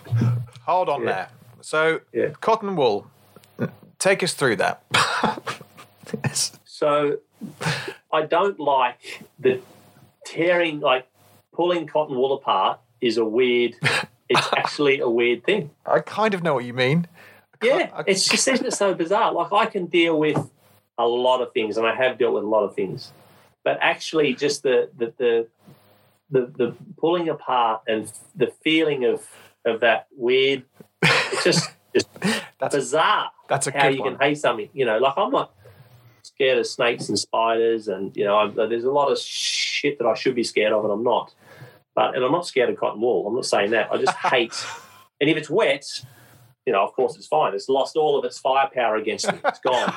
Hold 0.68 0.88
on 0.90 1.02
Yeah. 1.02 1.08
there. 1.14 1.30
So, 1.62 2.00
Yeah. 2.14 2.30
cotton 2.42 2.76
wool. 2.76 3.08
Take 3.98 4.22
us 4.22 4.34
through 4.34 4.58
that. 4.58 4.84
Yes. 6.24 6.52
So 6.66 7.18
I 8.12 8.22
don't 8.24 8.60
like 8.60 9.24
the 9.40 9.62
tearing, 10.26 10.80
like 10.80 11.08
pulling 11.54 11.88
cotton 11.88 12.16
wool 12.16 12.34
apart 12.34 12.80
is 13.02 13.18
a 13.18 13.26
weird. 13.26 13.76
It's 14.30 14.48
actually 14.58 15.00
a 15.00 15.10
weird 15.10 15.44
thing. 15.44 15.72
I 15.86 16.00
kind 16.00 16.34
of 16.34 16.44
know 16.44 16.54
what 16.54 16.66
you 16.66 16.74
mean. 16.74 17.08
Yeah, 17.64 17.90
I- 17.96 18.04
it's 18.08 18.28
just 18.28 18.48
isn't 18.48 18.66
it 18.66 18.74
so 18.74 18.94
bizarre? 18.94 19.32
Like 19.34 19.52
I 19.54 19.66
can 19.66 19.86
deal 19.88 20.20
with 20.20 20.38
a 20.98 21.08
lot 21.08 21.42
of 21.42 21.54
things, 21.54 21.78
and 21.78 21.86
I 21.88 21.96
have 21.96 22.18
dealt 22.18 22.34
with 22.36 22.44
a 22.44 22.48
lot 22.48 22.64
of 22.64 22.76
things, 22.76 23.12
but 23.64 23.78
actually, 23.82 24.34
just 24.36 24.64
the 24.64 24.90
the 24.98 25.14
the 25.18 25.48
the, 26.30 26.42
the 26.58 26.76
pulling 26.98 27.30
apart 27.30 27.82
and 27.88 28.12
the 28.36 28.48
feeling 28.64 29.06
of 29.06 29.28
of 29.66 29.80
that 29.82 30.08
weird, 30.16 30.64
it's 31.02 31.44
just 31.44 31.70
just 31.96 32.08
That's 32.60 32.76
bizarre. 32.76 33.32
that's 33.50 33.68
a 33.68 33.72
how 33.72 33.88
you 33.90 34.02
one. 34.02 34.18
can 34.18 34.28
hate 34.30 34.38
something. 34.38 34.70
You 34.74 34.86
know, 34.86 34.98
like 35.00 35.14
I'm 35.18 35.32
not 35.32 35.54
scared 36.24 36.58
of 36.58 36.66
snakes 36.66 37.10
and 37.10 37.20
spiders, 37.20 37.88
and 37.88 38.16
you 38.16 38.24
know, 38.24 38.38
I'm, 38.38 38.56
there's 38.56 38.86
a 38.86 38.92
lot 38.92 39.12
of 39.12 39.20
shit 39.20 40.00
that 40.00 40.06
I 40.08 40.14
should 40.16 40.34
be 40.36 40.44
scared 40.44 40.72
of, 40.74 40.84
and 40.86 40.94
I'm 40.94 41.04
not. 41.04 41.34
But 41.96 42.16
and 42.16 42.24
I'm 42.24 42.32
not 42.32 42.48
scared 42.48 42.70
of 42.70 42.78
cotton 42.78 43.02
wool. 43.02 43.28
I'm 43.28 43.36
not 43.36 43.46
saying 43.46 43.72
that. 43.72 43.92
I 43.92 43.98
just 43.98 44.16
hate. 44.18 44.54
And 45.22 45.30
if 45.30 45.38
it's 45.38 45.50
wet, 45.50 45.86
you 46.66 46.72
know, 46.74 46.82
of 46.84 46.94
course 46.94 47.16
it's 47.18 47.28
fine. 47.28 47.54
It's 47.54 47.68
lost 47.68 47.98
all 47.98 48.18
of 48.18 48.24
its 48.26 48.40
firepower 48.40 48.96
against 48.96 49.30
me. 49.32 49.38
It's 49.46 49.60
gone. 49.60 49.88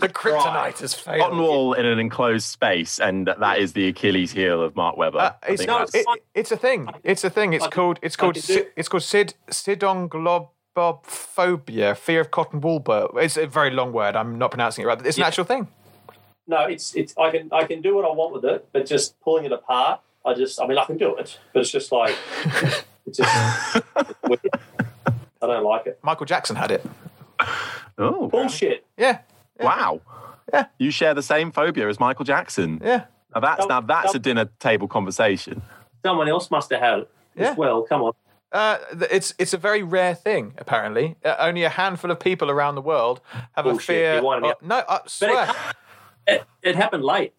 the 0.00 0.08
kryptonite 0.12 0.80
has 0.80 0.92
failed. 0.94 1.20
Cotton 1.20 1.38
wool 1.38 1.74
in 1.74 1.86
an 1.86 1.98
enclosed 2.00 2.46
space, 2.46 2.98
and 2.98 3.28
that 3.38 3.58
is 3.58 3.72
the 3.74 3.86
Achilles 3.88 4.32
heel 4.32 4.60
of 4.62 4.74
Mark 4.74 4.96
Webber. 4.96 5.18
Uh, 5.18 5.32
I 5.42 5.52
it's, 5.52 5.62
think 5.64 5.68
no, 5.70 5.86
it, 5.94 6.06
it's 6.34 6.50
a 6.50 6.56
thing. 6.56 6.88
It's 7.04 7.22
a 7.22 7.30
thing. 7.30 7.52
It's 7.52 7.64
I 7.64 7.68
can- 7.68 7.76
called. 7.76 7.98
It's 8.02 8.16
I 8.16 8.20
called. 8.20 8.34
can 8.34 8.42
do- 8.42 8.54
Sid, 8.54 8.66
it's 8.76 8.88
called 8.88 9.02
Sid 9.04 9.34
Sidonglobophobia, 9.50 11.96
fear 11.96 12.20
of 12.20 12.30
cotton 12.30 12.60
wool. 12.60 12.80
But 12.80 13.10
it's 13.16 13.36
a 13.36 13.46
very 13.46 13.70
long 13.70 13.92
word. 13.92 14.16
I'm 14.16 14.38
not 14.38 14.50
pronouncing 14.50 14.84
it 14.84 14.88
right. 14.88 15.00
It's 15.06 15.16
an 15.16 15.20
Yeah. 15.22 15.26
actual 15.28 15.44
thing. 15.44 15.68
no, 16.46 16.64
it's 16.66 16.94
it's. 16.96 17.14
I 17.18 17.30
can 17.30 17.48
I 17.52 17.64
can 17.64 17.80
do 17.82 17.94
what 17.94 18.04
I 18.04 18.08
want 18.12 18.32
with 18.34 18.44
it, 18.44 18.66
but 18.72 18.86
just 18.86 19.18
pulling 19.20 19.44
it 19.44 19.52
apart, 19.52 20.00
I 20.26 20.34
just. 20.34 20.60
I 20.60 20.66
mean, 20.66 20.78
I 20.78 20.84
can 20.84 20.96
do 20.96 21.14
it, 21.16 21.38
but 21.52 21.60
it's 21.60 21.70
just 21.70 21.92
like 21.92 22.16
it's 23.06 23.18
just. 23.18 23.76
it's 23.96 24.14
weird. 24.28 24.40
I 25.42 25.46
don't 25.46 25.64
like 25.64 25.86
it. 25.86 25.98
Michael 26.02 26.26
Jackson 26.26 26.56
had 26.56 26.70
it. 26.70 26.84
oh, 27.98 28.28
Bullshit. 28.28 28.84
Yeah. 28.96 29.18
wow. 29.58 30.00
Yeah. 30.52 30.66
You 30.78 30.90
share 30.90 31.14
the 31.14 31.22
same 31.22 31.52
phobia 31.52 31.88
as 31.88 32.00
Michael 32.00 32.24
Jackson. 32.24 32.80
Yeah. 32.82 33.04
Now 33.34 33.40
that's 33.40 33.66
now 33.68 33.80
that's 33.80 34.14
a 34.14 34.18
dinner 34.18 34.46
table 34.58 34.88
conversation. 34.88 35.62
Someone 36.04 36.28
else 36.28 36.50
must 36.50 36.70
have 36.70 36.80
had 36.80 36.98
it 37.00 37.10
Yeah. 37.36 37.50
as 37.52 37.56
well. 37.56 37.82
Come 37.82 38.02
on. 38.02 38.12
Uh, 38.52 38.78
it's 39.12 39.32
it's 39.38 39.54
a 39.54 39.58
very 39.58 39.82
rare 39.84 40.14
thing. 40.14 40.54
Apparently, 40.58 41.14
uh, 41.24 41.36
only 41.38 41.62
a 41.62 41.68
handful 41.68 42.10
of 42.10 42.18
people 42.18 42.50
around 42.50 42.74
the 42.74 42.80
world 42.82 43.20
have 43.52 43.66
a 43.66 43.78
fear. 43.78 44.14
You're 44.14 44.22
winding 44.24 44.48
me 44.48 44.50
of- 44.60 44.62
no, 44.66 44.76
I 44.78 44.82
But 44.88 45.10
swear. 45.10 45.54
it, 46.26 46.34
it, 46.34 46.44
it 46.70 46.76
happened 46.76 47.04
late 47.04 47.32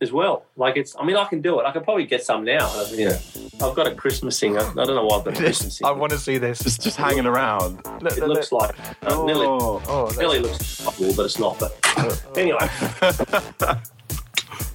as 0.00 0.12
well. 0.12 0.44
Like 0.56 0.76
it's. 0.76 0.94
I 0.98 1.04
mean, 1.04 1.16
I 1.16 1.24
can 1.24 1.40
do 1.40 1.60
it. 1.60 1.64
I 1.64 1.72
could 1.72 1.84
probably 1.84 2.04
get 2.06 2.22
some 2.22 2.44
now. 2.44 2.66
uh, 2.66 2.86
You 2.92 3.08
know, 3.10 3.18
I've 3.62 3.74
got 3.74 3.86
a 3.86 3.94
Christmas 3.94 4.38
thing. 4.38 4.56
I, 4.58 4.60
I 4.60 4.74
don't 4.74 4.88
know 4.94 5.04
why 5.06 5.18
I've 5.18 5.24
got 5.24 5.34
a 5.34 5.36
Christmas 5.44 5.78
thing. 5.78 5.86
I 5.86 5.92
want 5.92 6.12
to 6.12 6.18
see 6.18 6.38
this. 6.38 6.58
Just 6.60 6.82
just 6.82 6.96
hanging 6.96 7.26
around. 7.26 7.84
Look, 8.02 8.12
it 8.16 8.20
look, 8.20 8.28
looks 8.28 8.52
look. 8.52 8.62
like 8.62 8.76
uh, 9.02 9.24
nearly. 9.24 9.46
Oh. 9.46 9.82
Oh, 9.88 10.12
Nearly 10.18 10.40
looks 10.40 10.84
like 10.84 10.98
wool, 10.98 11.14
but 11.16 11.24
it's 11.26 11.38
not. 11.38 11.58
But 11.58 11.72
anyway, 12.36 12.68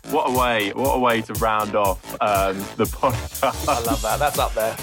What 0.10 0.30
a 0.30 0.38
way! 0.38 0.70
What 0.74 0.96
a 0.96 1.00
way 1.00 1.22
to 1.22 1.34
round 1.36 1.76
off 1.76 2.04
um, 2.22 2.58
the 2.76 2.84
podcast. 2.86 3.68
I 3.68 3.80
love 3.84 4.02
that. 4.02 4.20
That's 4.20 4.38
up 4.40 4.54
there. 4.54 4.76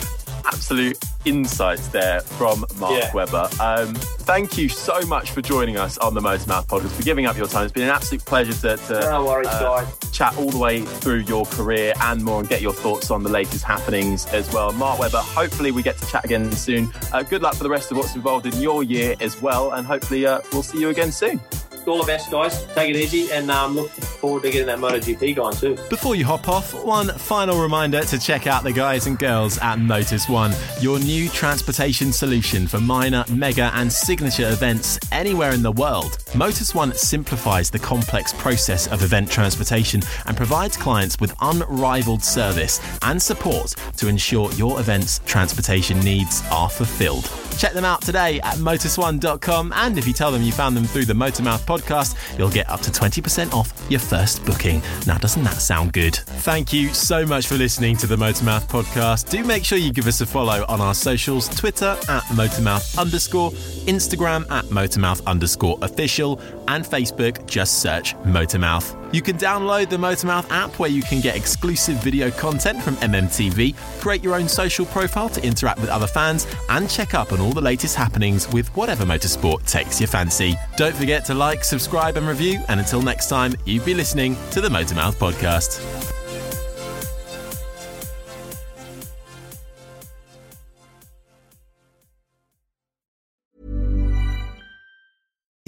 Absolute 0.48 0.98
insights 1.24 1.88
there 1.88 2.20
from 2.20 2.64
Mark 2.78 2.94
Yeah. 3.02 3.12
Webber. 3.14 3.48
Um, 3.60 3.94
thank 3.94 4.56
you 4.56 4.68
so 4.68 5.00
much 5.06 5.30
for 5.30 5.42
joining 5.42 5.76
us 5.76 5.98
on 5.98 6.14
the 6.14 6.20
Motormouth 6.20 6.66
podcast, 6.66 6.90
for 6.92 7.02
giving 7.02 7.26
up 7.26 7.36
your 7.36 7.46
time. 7.46 7.64
It's 7.64 7.72
been 7.72 7.84
an 7.84 7.90
absolute 7.90 8.24
pleasure 8.24 8.52
to, 8.54 8.76
to 8.88 9.00
no 9.00 9.24
worries, 9.24 9.46
uh, 9.48 9.86
chat 10.12 10.36
all 10.38 10.50
the 10.50 10.58
way 10.58 10.80
through 10.82 11.20
your 11.20 11.44
career 11.46 11.92
and 12.02 12.24
more 12.24 12.40
and 12.40 12.48
get 12.48 12.62
your 12.62 12.72
thoughts 12.72 13.10
on 13.10 13.22
the 13.22 13.28
latest 13.28 13.64
happenings 13.64 14.26
as 14.26 14.50
well. 14.52 14.72
Mark 14.72 14.98
Webber, 14.98 15.18
hopefully 15.18 15.70
we 15.70 15.82
get 15.82 15.98
to 15.98 16.06
chat 16.06 16.24
again 16.24 16.50
soon. 16.52 16.90
Uh, 17.12 17.22
good 17.22 17.42
luck 17.42 17.54
for 17.54 17.62
the 17.62 17.70
rest 17.70 17.90
of 17.90 17.96
what's 17.98 18.14
involved 18.14 18.46
in 18.46 18.56
your 18.60 18.82
year 18.82 19.14
as 19.20 19.40
well, 19.42 19.72
and 19.72 19.86
hopefully 19.86 20.26
uh, 20.26 20.40
we'll 20.52 20.62
see 20.62 20.80
you 20.80 20.88
again 20.88 21.12
soon. 21.12 21.40
All 21.88 21.98
the 21.98 22.06
best, 22.06 22.30
guys. 22.30 22.66
Take 22.74 22.90
it 22.90 22.96
easy, 22.96 23.32
and 23.32 23.50
um, 23.50 23.74
look 23.74 23.90
forward 23.90 24.42
to 24.42 24.50
getting 24.50 24.66
that 24.66 24.78
MotoGP 24.78 25.34
going 25.34 25.56
too. 25.56 25.74
Before 25.88 26.14
you 26.14 26.24
hop 26.24 26.46
off, 26.46 26.74
one 26.84 27.08
final 27.08 27.62
reminder 27.62 28.02
to 28.02 28.18
check 28.18 28.46
out 28.46 28.62
the 28.62 28.72
guys 28.72 29.06
and 29.06 29.18
girls 29.18 29.58
at 29.58 29.78
Motus 29.78 30.28
One, 30.28 30.52
your 30.80 30.98
new 30.98 31.30
transportation 31.30 32.12
solution 32.12 32.66
for 32.66 32.78
minor, 32.78 33.24
mega, 33.30 33.70
and 33.74 33.90
signature 33.90 34.50
events 34.50 34.98
anywhere 35.12 35.54
in 35.54 35.62
the 35.62 35.72
world. 35.72 36.18
Motus 36.34 36.74
One 36.74 36.92
simplifies 36.94 37.70
the 37.70 37.78
complex 37.78 38.34
process 38.34 38.86
of 38.88 39.02
event 39.02 39.30
transportation 39.30 40.02
and 40.26 40.36
provides 40.36 40.76
clients 40.76 41.18
with 41.20 41.34
unrivaled 41.40 42.22
service 42.22 42.80
and 43.02 43.20
support 43.20 43.74
to 43.96 44.08
ensure 44.08 44.52
your 44.52 44.78
event's 44.78 45.20
transportation 45.20 45.98
needs 46.00 46.42
are 46.50 46.68
fulfilled. 46.68 47.47
Check 47.58 47.72
them 47.72 47.84
out 47.84 48.02
today 48.02 48.40
at 48.40 48.54
motus1.com 48.54 49.72
and 49.74 49.98
if 49.98 50.06
you 50.06 50.12
tell 50.12 50.30
them 50.30 50.42
you 50.42 50.52
found 50.52 50.76
them 50.76 50.84
through 50.84 51.06
the 51.06 51.12
Motormouth 51.12 51.66
podcast, 51.66 52.14
you'll 52.38 52.48
get 52.50 52.70
up 52.70 52.80
to 52.82 52.90
20% 52.90 53.52
off 53.52 53.72
your 53.90 53.98
first 53.98 54.44
booking. 54.44 54.80
Now, 55.08 55.18
doesn't 55.18 55.42
that 55.42 55.54
sound 55.54 55.92
good? 55.92 56.14
Thank 56.14 56.72
you 56.72 56.94
so 56.94 57.26
much 57.26 57.48
for 57.48 57.56
listening 57.56 57.96
to 57.96 58.06
the 58.06 58.14
Motormouth 58.14 58.68
podcast. 58.68 59.28
Do 59.28 59.42
make 59.44 59.64
sure 59.64 59.76
you 59.76 59.92
give 59.92 60.06
us 60.06 60.20
a 60.20 60.26
follow 60.26 60.64
on 60.68 60.80
our 60.80 60.94
socials 60.94 61.48
Twitter 61.48 61.96
at 62.08 62.22
Motormouth 62.30 62.96
underscore, 62.96 63.50
Instagram 63.50 64.48
at 64.52 64.64
Motormouth 64.66 65.24
underscore 65.26 65.78
official, 65.82 66.40
and 66.68 66.84
Facebook, 66.84 67.44
just 67.46 67.80
search 67.80 68.14
Motormouth. 68.18 68.94
You 69.12 69.22
can 69.22 69.36
download 69.36 69.88
the 69.88 69.96
Motormouth 69.96 70.48
app 70.50 70.78
where 70.78 70.90
you 70.90 71.02
can 71.02 71.20
get 71.20 71.34
exclusive 71.34 71.96
video 71.96 72.30
content 72.30 72.82
from 72.82 72.94
MMTV, 72.96 73.74
create 74.00 74.22
your 74.22 74.34
own 74.34 74.48
social 74.48 74.86
profile 74.86 75.30
to 75.30 75.44
interact 75.44 75.80
with 75.80 75.90
other 75.90 76.06
fans, 76.06 76.46
and 76.68 76.88
check 76.88 77.14
up 77.14 77.32
on 77.32 77.40
all 77.40 77.52
the 77.52 77.60
latest 77.60 77.96
happenings 77.96 78.48
with 78.52 78.68
whatever 78.76 79.04
motorsport 79.04 79.66
takes 79.66 80.00
your 80.00 80.08
fancy. 80.08 80.54
Don't 80.76 80.94
forget 80.94 81.24
to 81.24 81.34
like, 81.34 81.64
subscribe, 81.64 82.16
and 82.16 82.28
review. 82.28 82.62
And 82.68 82.78
until 82.78 83.02
next 83.02 83.28
time, 83.28 83.54
you've 83.64 83.84
been 83.84 83.96
listening 83.96 84.36
to 84.50 84.60
the 84.60 84.68
Motormouth 84.68 85.14
podcast. 85.14 86.07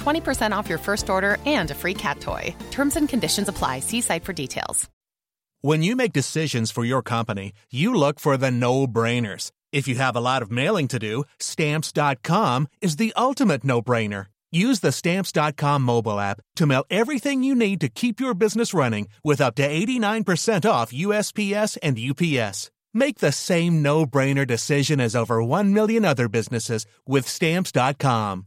20% 0.00 0.52
off 0.52 0.68
your 0.68 0.78
first 0.78 1.08
order 1.08 1.38
and 1.46 1.70
a 1.70 1.74
free 1.74 1.94
cat 1.94 2.20
toy. 2.20 2.54
Terms 2.70 2.96
and 2.96 3.08
conditions 3.08 3.48
apply. 3.48 3.80
See 3.80 4.00
site 4.00 4.24
for 4.24 4.32
details. 4.32 4.90
When 5.62 5.82
you 5.82 5.94
make 5.94 6.14
decisions 6.14 6.70
for 6.70 6.84
your 6.84 7.02
company, 7.02 7.52
you 7.70 7.94
look 7.94 8.18
for 8.18 8.36
the 8.36 8.50
no 8.50 8.86
brainers. 8.86 9.52
If 9.72 9.86
you 9.86 9.94
have 9.96 10.16
a 10.16 10.20
lot 10.20 10.42
of 10.42 10.50
mailing 10.50 10.88
to 10.88 10.98
do, 10.98 11.24
stamps.com 11.38 12.68
is 12.80 12.96
the 12.96 13.12
ultimate 13.16 13.62
no 13.62 13.82
brainer. 13.82 14.26
Use 14.50 14.80
the 14.80 14.90
stamps.com 14.90 15.82
mobile 15.82 16.18
app 16.18 16.40
to 16.56 16.66
mail 16.66 16.84
everything 16.90 17.42
you 17.42 17.54
need 17.54 17.80
to 17.82 17.88
keep 17.88 18.20
your 18.20 18.34
business 18.34 18.74
running 18.74 19.06
with 19.22 19.40
up 19.40 19.54
to 19.56 19.68
89% 19.68 20.68
off 20.68 20.92
USPS 20.92 21.76
and 21.82 21.98
UPS. 21.98 22.70
Make 22.92 23.18
the 23.18 23.32
same 23.32 23.82
no-brainer 23.82 24.46
decision 24.46 25.00
as 25.00 25.14
over 25.14 25.42
1 25.42 25.72
million 25.72 26.04
other 26.04 26.28
businesses 26.28 26.86
with 27.06 27.28
stamps.com. 27.28 28.46